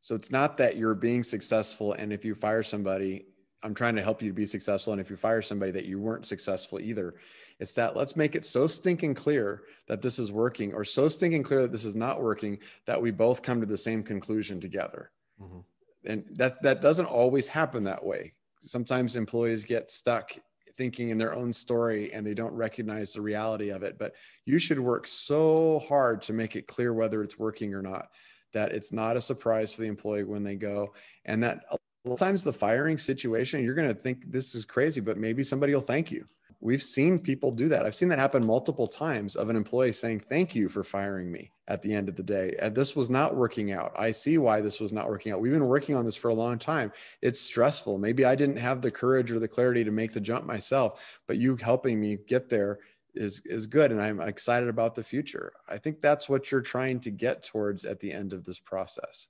So 0.00 0.14
it's 0.14 0.30
not 0.30 0.56
that 0.58 0.76
you're 0.76 0.94
being 0.94 1.22
successful 1.22 1.92
and 1.92 2.12
if 2.12 2.24
you 2.24 2.34
fire 2.34 2.62
somebody 2.62 3.26
i'm 3.64 3.74
trying 3.74 3.94
to 3.94 4.02
help 4.02 4.20
you 4.20 4.28
to 4.28 4.34
be 4.34 4.44
successful 4.44 4.92
and 4.92 5.00
if 5.00 5.08
you 5.08 5.14
fire 5.16 5.40
somebody 5.40 5.70
that 5.70 5.84
you 5.84 6.00
weren't 6.00 6.26
successful 6.26 6.80
either. 6.80 7.14
It's 7.60 7.74
that 7.74 7.94
let's 7.94 8.16
make 8.16 8.34
it 8.34 8.44
so 8.44 8.66
stinking 8.66 9.14
clear 9.14 9.62
that 9.86 10.02
this 10.02 10.18
is 10.18 10.32
working 10.32 10.74
or 10.74 10.84
so 10.84 11.08
stinking 11.08 11.44
clear 11.44 11.62
that 11.62 11.70
this 11.70 11.84
is 11.84 11.94
not 11.94 12.20
working 12.20 12.58
that 12.86 13.00
we 13.00 13.12
both 13.12 13.42
come 13.42 13.60
to 13.60 13.66
the 13.66 13.76
same 13.76 14.02
conclusion 14.02 14.58
together. 14.58 15.12
Mm-hmm. 15.40 15.60
And 16.04 16.24
that 16.32 16.60
that 16.62 16.82
doesn't 16.82 17.06
always 17.06 17.46
happen 17.46 17.84
that 17.84 18.04
way. 18.04 18.32
Sometimes 18.62 19.14
employees 19.14 19.62
get 19.62 19.90
stuck 19.90 20.32
thinking 20.76 21.10
in 21.10 21.18
their 21.18 21.34
own 21.34 21.52
story 21.52 22.12
and 22.12 22.26
they 22.26 22.34
don't 22.34 22.54
recognize 22.54 23.12
the 23.12 23.20
reality 23.20 23.70
of 23.70 23.82
it. 23.82 23.98
But 23.98 24.14
you 24.44 24.58
should 24.58 24.80
work 24.80 25.06
so 25.06 25.80
hard 25.88 26.22
to 26.22 26.32
make 26.32 26.56
it 26.56 26.66
clear 26.66 26.92
whether 26.92 27.22
it's 27.22 27.38
working 27.38 27.74
or 27.74 27.82
not 27.82 28.08
that 28.52 28.72
it's 28.72 28.92
not 28.92 29.16
a 29.16 29.20
surprise 29.20 29.74
for 29.74 29.80
the 29.80 29.88
employee 29.88 30.24
when 30.24 30.44
they 30.44 30.56
go. 30.56 30.92
And 31.24 31.42
that 31.42 31.64
a 31.70 31.78
lot 32.08 32.14
of 32.14 32.18
times 32.18 32.42
the 32.42 32.52
firing 32.52 32.98
situation 32.98 33.62
you're 33.62 33.74
going 33.74 33.88
to 33.88 33.94
think 33.94 34.30
this 34.30 34.54
is 34.54 34.64
crazy 34.64 35.00
but 35.00 35.16
maybe 35.16 35.44
somebody 35.44 35.72
will 35.72 35.80
thank 35.80 36.10
you 36.10 36.26
we've 36.62 36.82
seen 36.82 37.18
people 37.18 37.50
do 37.50 37.68
that. 37.68 37.84
I've 37.84 37.94
seen 37.94 38.08
that 38.08 38.18
happen 38.18 38.46
multiple 38.46 38.86
times 38.86 39.34
of 39.34 39.50
an 39.50 39.56
employee 39.56 39.92
saying, 39.92 40.20
Thank 40.20 40.54
you 40.54 40.68
for 40.68 40.84
firing 40.84 41.30
me 41.30 41.52
at 41.68 41.82
the 41.82 41.92
end 41.92 42.08
of 42.08 42.16
the 42.16 42.22
day. 42.22 42.56
And 42.60 42.74
this 42.74 42.96
was 42.96 43.10
not 43.10 43.36
working 43.36 43.72
out. 43.72 43.92
I 43.96 44.12
see 44.12 44.38
why 44.38 44.60
this 44.60 44.80
was 44.80 44.92
not 44.92 45.08
working 45.08 45.32
out. 45.32 45.40
We've 45.40 45.52
been 45.52 45.66
working 45.66 45.96
on 45.96 46.04
this 46.04 46.16
for 46.16 46.28
a 46.28 46.34
long 46.34 46.58
time. 46.58 46.92
It's 47.20 47.40
stressful. 47.40 47.98
Maybe 47.98 48.24
I 48.24 48.34
didn't 48.34 48.56
have 48.56 48.80
the 48.80 48.90
courage 48.90 49.30
or 49.30 49.38
the 49.38 49.48
clarity 49.48 49.84
to 49.84 49.90
make 49.90 50.12
the 50.12 50.20
jump 50.20 50.46
myself, 50.46 51.20
but 51.26 51.36
you 51.36 51.56
helping 51.56 52.00
me 52.00 52.18
get 52.26 52.48
there 52.48 52.78
is 53.14 53.42
is 53.44 53.66
good 53.66 53.92
and 53.92 54.00
I'm 54.00 54.20
excited 54.20 54.68
about 54.68 54.94
the 54.94 55.02
future. 55.02 55.52
I 55.68 55.76
think 55.76 56.00
that's 56.00 56.28
what 56.28 56.50
you're 56.50 56.62
trying 56.62 57.00
to 57.00 57.10
get 57.10 57.42
towards 57.42 57.84
at 57.84 58.00
the 58.00 58.12
end 58.12 58.32
of 58.32 58.44
this 58.44 58.58
process. 58.58 59.28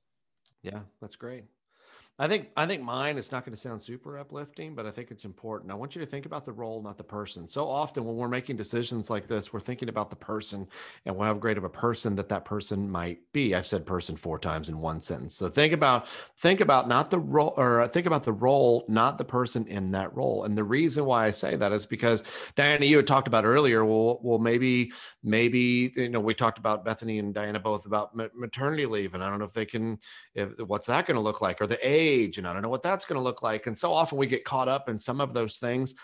Yeah, 0.63 0.81
that's 1.01 1.17
great. 1.17 1.45
I 2.19 2.29
think 2.29 2.49
I 2.59 2.67
think 2.67 2.83
mine 2.83 3.17
is 3.17 3.33
not 3.33 3.43
going 3.45 3.55
to 3.55 3.61
sound 3.61 3.83
super 3.83 4.19
uplifting, 4.19 4.75
but 4.75 4.85
I 4.85 4.91
think 4.91 5.11
it's 5.11 5.25
important. 5.25 5.73
I 5.73 5.75
want 5.75 5.97
you 5.97 6.01
to 6.01 6.07
think 6.07 6.27
about 6.27 6.45
the 6.45 6.53
role, 6.53 6.83
not 6.83 6.99
the 6.99 7.03
person. 7.03 7.49
So 7.49 7.67
often 7.67 8.05
when 8.05 8.17
we're 8.17 8.29
making 8.29 8.57
decisions 8.57 9.09
like 9.09 9.27
this, 9.27 9.51
we're 9.51 9.61
thinking 9.61 9.89
about 9.89 10.11
the 10.11 10.17
person 10.17 10.69
and 11.07 11.19
how 11.19 11.33
great 11.33 11.57
of 11.57 11.65
a 11.65 11.71
person 11.71 12.15
that 12.17 12.29
that 12.29 12.45
person 12.45 12.89
might 12.89 13.21
be. 13.33 13.55
I've 13.55 13.67
said 13.67 13.87
person 13.87 14.15
four 14.15 14.39
times 14.39 14.69
in 14.69 14.79
one 14.79 15.01
sentence. 15.01 15.35
So 15.35 15.49
think 15.49 15.73
about 15.73 16.07
think 16.37 16.61
about 16.61 16.87
not 16.87 17.11
the 17.11 17.19
role 17.19 17.55
or 17.57 17.81
uh, 17.81 17.89
think 17.89 18.07
about 18.07 18.25
the 18.25 18.33
role, 18.35 18.85
not 18.89 19.17
the 19.17 19.25
person 19.25 19.67
in 19.67 19.91
that 19.93 20.15
role. 20.15 20.45
And 20.45 20.57
the 20.57 20.65
reason 20.65 21.07
why 21.07 21.25
I 21.25 21.31
say 21.31 21.57
that 21.57 21.73
is 21.73 21.87
because 21.87 22.25
Diana, 22.57 22.85
you 22.85 22.99
had 22.99 23.07
talked 23.07 23.27
about 23.27 23.47
earlier. 23.47 23.87
Well, 23.87 24.21
well, 24.23 24.39
maybe 24.39 24.93
maybe 25.25 25.95
you 25.97 26.11
know 26.11 26.21
we 26.21 26.35
talked 26.35 26.59
about 26.59 26.85
Bethany 26.85 27.21
and 27.21 27.33
Diana 27.33 27.59
both 27.59 27.87
about 27.87 28.15
maternity 28.15 28.85
leave, 28.85 29.15
and 29.15 29.25
I 29.25 29.31
don't 29.31 29.39
know 29.39 29.47
if 29.47 29.55
they 29.55 29.67
can. 29.67 29.99
If 30.35 30.51
what's 30.59 30.87
that 30.89 31.07
going 31.07 31.17
to 31.17 31.23
look 31.23 31.41
like, 31.41 31.63
or 31.63 31.67
the 31.67 31.79
age 31.83 32.02
age 32.03 32.39
and 32.39 32.47
I 32.47 32.53
don't 32.53 32.63
know 32.63 32.69
what 32.69 32.83
that's 32.83 33.05
going 33.05 33.19
to 33.19 33.23
look 33.23 33.43
like. 33.43 33.67
And 33.67 33.79
so 33.79 33.93
often 33.93 34.19
we 34.19 34.27
get 34.27 34.45
caught 34.45 34.69
up 34.69 34.89
in 34.89 34.99
some 34.99 35.21
of 35.21 35.33
those 35.35 35.59
things. 35.59 35.95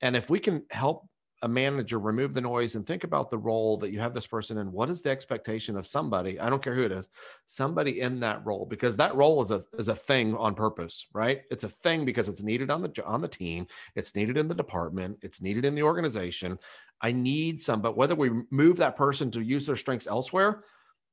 And 0.00 0.16
if 0.16 0.30
we 0.30 0.38
can 0.38 0.62
help 0.70 1.08
a 1.42 1.48
manager 1.48 1.98
remove 1.98 2.34
the 2.34 2.40
noise 2.40 2.74
and 2.74 2.86
think 2.86 3.04
about 3.04 3.30
the 3.30 3.38
role 3.38 3.76
that 3.76 3.92
you 3.92 4.00
have 4.00 4.14
this 4.14 4.26
person 4.26 4.58
in 4.58 4.72
what 4.72 4.90
is 4.90 5.02
the 5.02 5.10
expectation 5.10 5.76
of 5.76 5.86
somebody 5.86 6.38
i 6.40 6.50
don't 6.50 6.62
care 6.62 6.74
who 6.74 6.82
it 6.82 6.92
is 6.92 7.08
somebody 7.46 8.00
in 8.00 8.18
that 8.18 8.44
role 8.44 8.66
because 8.66 8.96
that 8.96 9.14
role 9.14 9.40
is 9.40 9.50
a 9.50 9.64
is 9.78 9.88
a 9.88 9.94
thing 9.94 10.34
on 10.36 10.54
purpose 10.54 11.06
right 11.14 11.42
it's 11.50 11.64
a 11.64 11.68
thing 11.68 12.04
because 12.04 12.28
it's 12.28 12.42
needed 12.42 12.70
on 12.70 12.82
the 12.82 13.04
on 13.04 13.20
the 13.20 13.28
team 13.28 13.66
it's 13.94 14.14
needed 14.14 14.36
in 14.36 14.48
the 14.48 14.54
department 14.54 15.16
it's 15.22 15.40
needed 15.40 15.64
in 15.64 15.74
the 15.74 15.82
organization 15.82 16.58
i 17.02 17.12
need 17.12 17.60
some 17.60 17.80
but 17.80 17.96
whether 17.96 18.14
we 18.14 18.30
move 18.50 18.76
that 18.76 18.96
person 18.96 19.30
to 19.30 19.40
use 19.40 19.64
their 19.64 19.76
strengths 19.76 20.06
elsewhere 20.06 20.64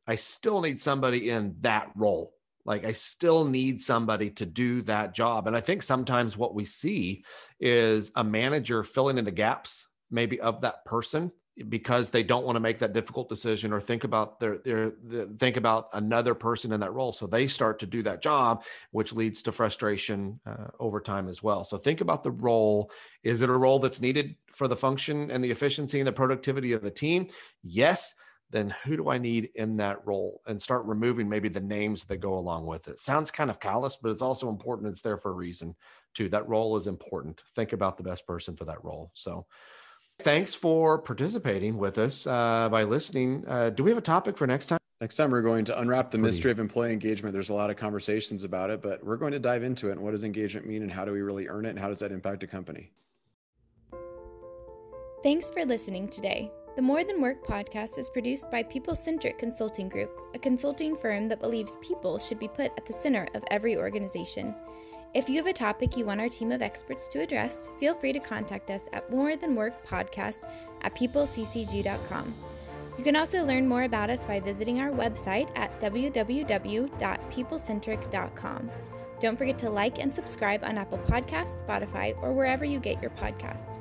i 0.07 0.15
still 0.15 0.61
need 0.61 0.79
somebody 0.79 1.29
in 1.29 1.55
that 1.61 1.91
role 1.95 2.34
like 2.65 2.85
I 2.85 2.93
still 2.93 3.45
need 3.45 3.79
somebody 3.79 4.31
to 4.31 4.45
do 4.45 4.81
that 4.83 5.13
job. 5.13 5.47
And 5.47 5.55
I 5.55 5.61
think 5.61 5.83
sometimes 5.83 6.35
what 6.35 6.55
we 6.55 6.65
see 6.65 7.23
is 7.59 8.11
a 8.15 8.23
manager 8.23 8.83
filling 8.83 9.17
in 9.17 9.25
the 9.25 9.31
gaps 9.31 9.87
maybe 10.11 10.39
of 10.39 10.61
that 10.61 10.83
person 10.85 11.31
because 11.69 12.09
they 12.09 12.21
don't 12.21 12.45
want 12.45 12.57
to 12.57 12.59
make 12.59 12.79
that 12.79 12.91
difficult 12.91 13.29
decision 13.29 13.71
or 13.71 13.79
think 13.79 14.03
about 14.03 14.39
their 14.39 14.57
their, 14.57 14.91
their 15.03 15.25
think 15.39 15.55
about 15.55 15.87
another 15.93 16.35
person 16.35 16.73
in 16.73 16.81
that 16.81 16.93
role 16.93 17.13
so 17.13 17.25
they 17.25 17.47
start 17.47 17.79
to 17.79 17.85
do 17.85 18.03
that 18.03 18.21
job 18.21 18.63
which 18.91 19.13
leads 19.13 19.41
to 19.41 19.53
frustration 19.53 20.37
uh, 20.45 20.67
over 20.79 20.99
time 20.99 21.29
as 21.29 21.41
well 21.41 21.63
so 21.63 21.77
think 21.77 22.01
about 22.01 22.23
the 22.23 22.31
role 22.31 22.91
is 23.23 23.41
it 23.41 23.49
a 23.49 23.53
role 23.53 23.79
that's 23.79 24.01
needed 24.01 24.35
for 24.53 24.67
the 24.67 24.75
function 24.75 25.31
and 25.31 25.41
the 25.41 25.49
efficiency 25.49 25.99
and 25.99 26.07
the 26.07 26.11
productivity 26.11 26.73
of 26.73 26.81
the 26.81 26.91
team 26.91 27.27
yes 27.63 28.13
then 28.51 28.73
who 28.83 28.95
do 28.95 29.09
I 29.09 29.17
need 29.17 29.49
in 29.55 29.77
that 29.77 30.05
role? 30.05 30.41
And 30.45 30.61
start 30.61 30.85
removing 30.85 31.27
maybe 31.27 31.49
the 31.49 31.59
names 31.59 32.05
that 32.05 32.17
go 32.17 32.35
along 32.35 32.65
with 32.65 32.87
it. 32.87 32.99
Sounds 32.99 33.31
kind 33.31 33.49
of 33.49 33.59
callous, 33.59 33.97
but 34.01 34.09
it's 34.09 34.21
also 34.21 34.49
important. 34.49 34.89
It's 34.89 35.01
there 35.01 35.17
for 35.17 35.31
a 35.31 35.35
reason 35.35 35.75
too. 36.13 36.29
That 36.29 36.47
role 36.47 36.77
is 36.77 36.87
important. 36.87 37.41
Think 37.55 37.73
about 37.73 37.97
the 37.97 38.03
best 38.03 38.25
person 38.25 38.55
for 38.55 38.65
that 38.65 38.83
role. 38.83 39.11
So 39.13 39.45
thanks 40.23 40.55
for 40.55 40.97
participating 40.97 41.77
with 41.77 41.97
us 41.97 42.25
uh, 42.27 42.69
by 42.69 42.83
listening. 42.83 43.43
Uh, 43.47 43.69
do 43.71 43.83
we 43.83 43.91
have 43.91 43.97
a 43.97 44.01
topic 44.01 44.37
for 44.37 44.47
next 44.47 44.67
time? 44.67 44.79
Next 45.01 45.17
time, 45.17 45.29
we're 45.29 45.41
going 45.41 45.65
to 45.65 45.77
unwrap 45.77 46.09
the 46.09 46.17
mystery 46.17 46.51
of 46.51 46.59
employee 46.59 46.93
engagement. 46.93 47.33
There's 47.33 47.49
a 47.49 47.53
lot 47.53 47.69
of 47.69 47.75
conversations 47.75 48.45
about 48.45 48.69
it, 48.69 48.81
but 48.81 49.03
we're 49.03 49.17
going 49.17 49.33
to 49.33 49.39
dive 49.39 49.61
into 49.61 49.89
it. 49.89 49.93
And 49.93 50.01
what 50.01 50.11
does 50.11 50.23
engagement 50.23 50.65
mean, 50.65 50.83
and 50.83 50.91
how 50.91 51.03
do 51.03 51.11
we 51.11 51.21
really 51.21 51.49
earn 51.49 51.65
it, 51.65 51.71
and 51.71 51.79
how 51.79 51.89
does 51.89 51.99
that 51.99 52.13
impact 52.13 52.43
a 52.43 52.47
company? 52.47 52.93
Thanks 55.21 55.49
for 55.49 55.65
listening 55.65 56.07
today. 56.07 56.49
The 56.75 56.81
More 56.81 57.03
Than 57.05 57.21
Work 57.21 57.47
podcast 57.47 57.97
is 57.97 58.09
produced 58.09 58.51
by 58.51 58.61
People 58.61 58.95
Centric 58.95 59.37
Consulting 59.37 59.87
Group, 59.87 60.19
a 60.33 60.39
consulting 60.39 60.97
firm 60.97 61.29
that 61.29 61.39
believes 61.39 61.77
people 61.79 62.19
should 62.19 62.37
be 62.37 62.49
put 62.49 62.73
at 62.75 62.85
the 62.85 62.91
center 62.91 63.29
of 63.33 63.45
every 63.49 63.77
organization. 63.77 64.53
If 65.13 65.29
you 65.29 65.37
have 65.37 65.47
a 65.47 65.53
topic 65.53 65.95
you 65.95 66.03
want 66.03 66.19
our 66.19 66.27
team 66.27 66.51
of 66.51 66.61
experts 66.61 67.07
to 67.07 67.21
address, 67.21 67.69
feel 67.79 67.95
free 67.95 68.11
to 68.11 68.19
contact 68.19 68.69
us 68.71 68.87
at 68.91 69.09
More 69.09 69.37
Than 69.37 69.55
Work 69.55 69.87
Podcast 69.87 70.49
at 70.81 70.93
peopleccg.com. 70.93 72.33
You 72.97 73.03
can 73.05 73.15
also 73.15 73.45
learn 73.45 73.69
more 73.69 73.83
about 73.83 74.09
us 74.09 74.25
by 74.25 74.41
visiting 74.41 74.81
our 74.81 74.91
website 74.91 75.49
at 75.57 75.79
www.peoplecentric.com. 75.79 78.71
Don't 79.21 79.37
forget 79.37 79.57
to 79.59 79.69
like 79.69 79.99
and 79.99 80.13
subscribe 80.13 80.65
on 80.65 80.77
Apple 80.77 80.99
Podcasts, 81.07 81.63
Spotify, 81.63 82.21
or 82.21 82.33
wherever 82.33 82.65
you 82.65 82.79
get 82.79 83.01
your 83.01 83.11
podcasts. 83.11 83.79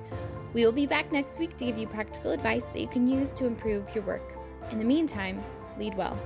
We 0.55 0.65
will 0.65 0.73
be 0.73 0.87
back 0.87 1.11
next 1.11 1.41
week 1.41 1.57
to 1.57 1.65
give 1.65 1.77
you 1.77 1.89
practical 1.89 2.31
advice 2.31 2.67
that 2.67 2.79
you 2.79 2.87
can 2.87 3.09
use 3.09 3.33
to 3.33 3.45
improve 3.45 3.93
your 3.93 4.05
work. 4.05 4.37
In 4.71 4.79
the 4.79 4.85
meantime, 4.85 5.43
lead 5.79 5.97
well. 5.97 6.17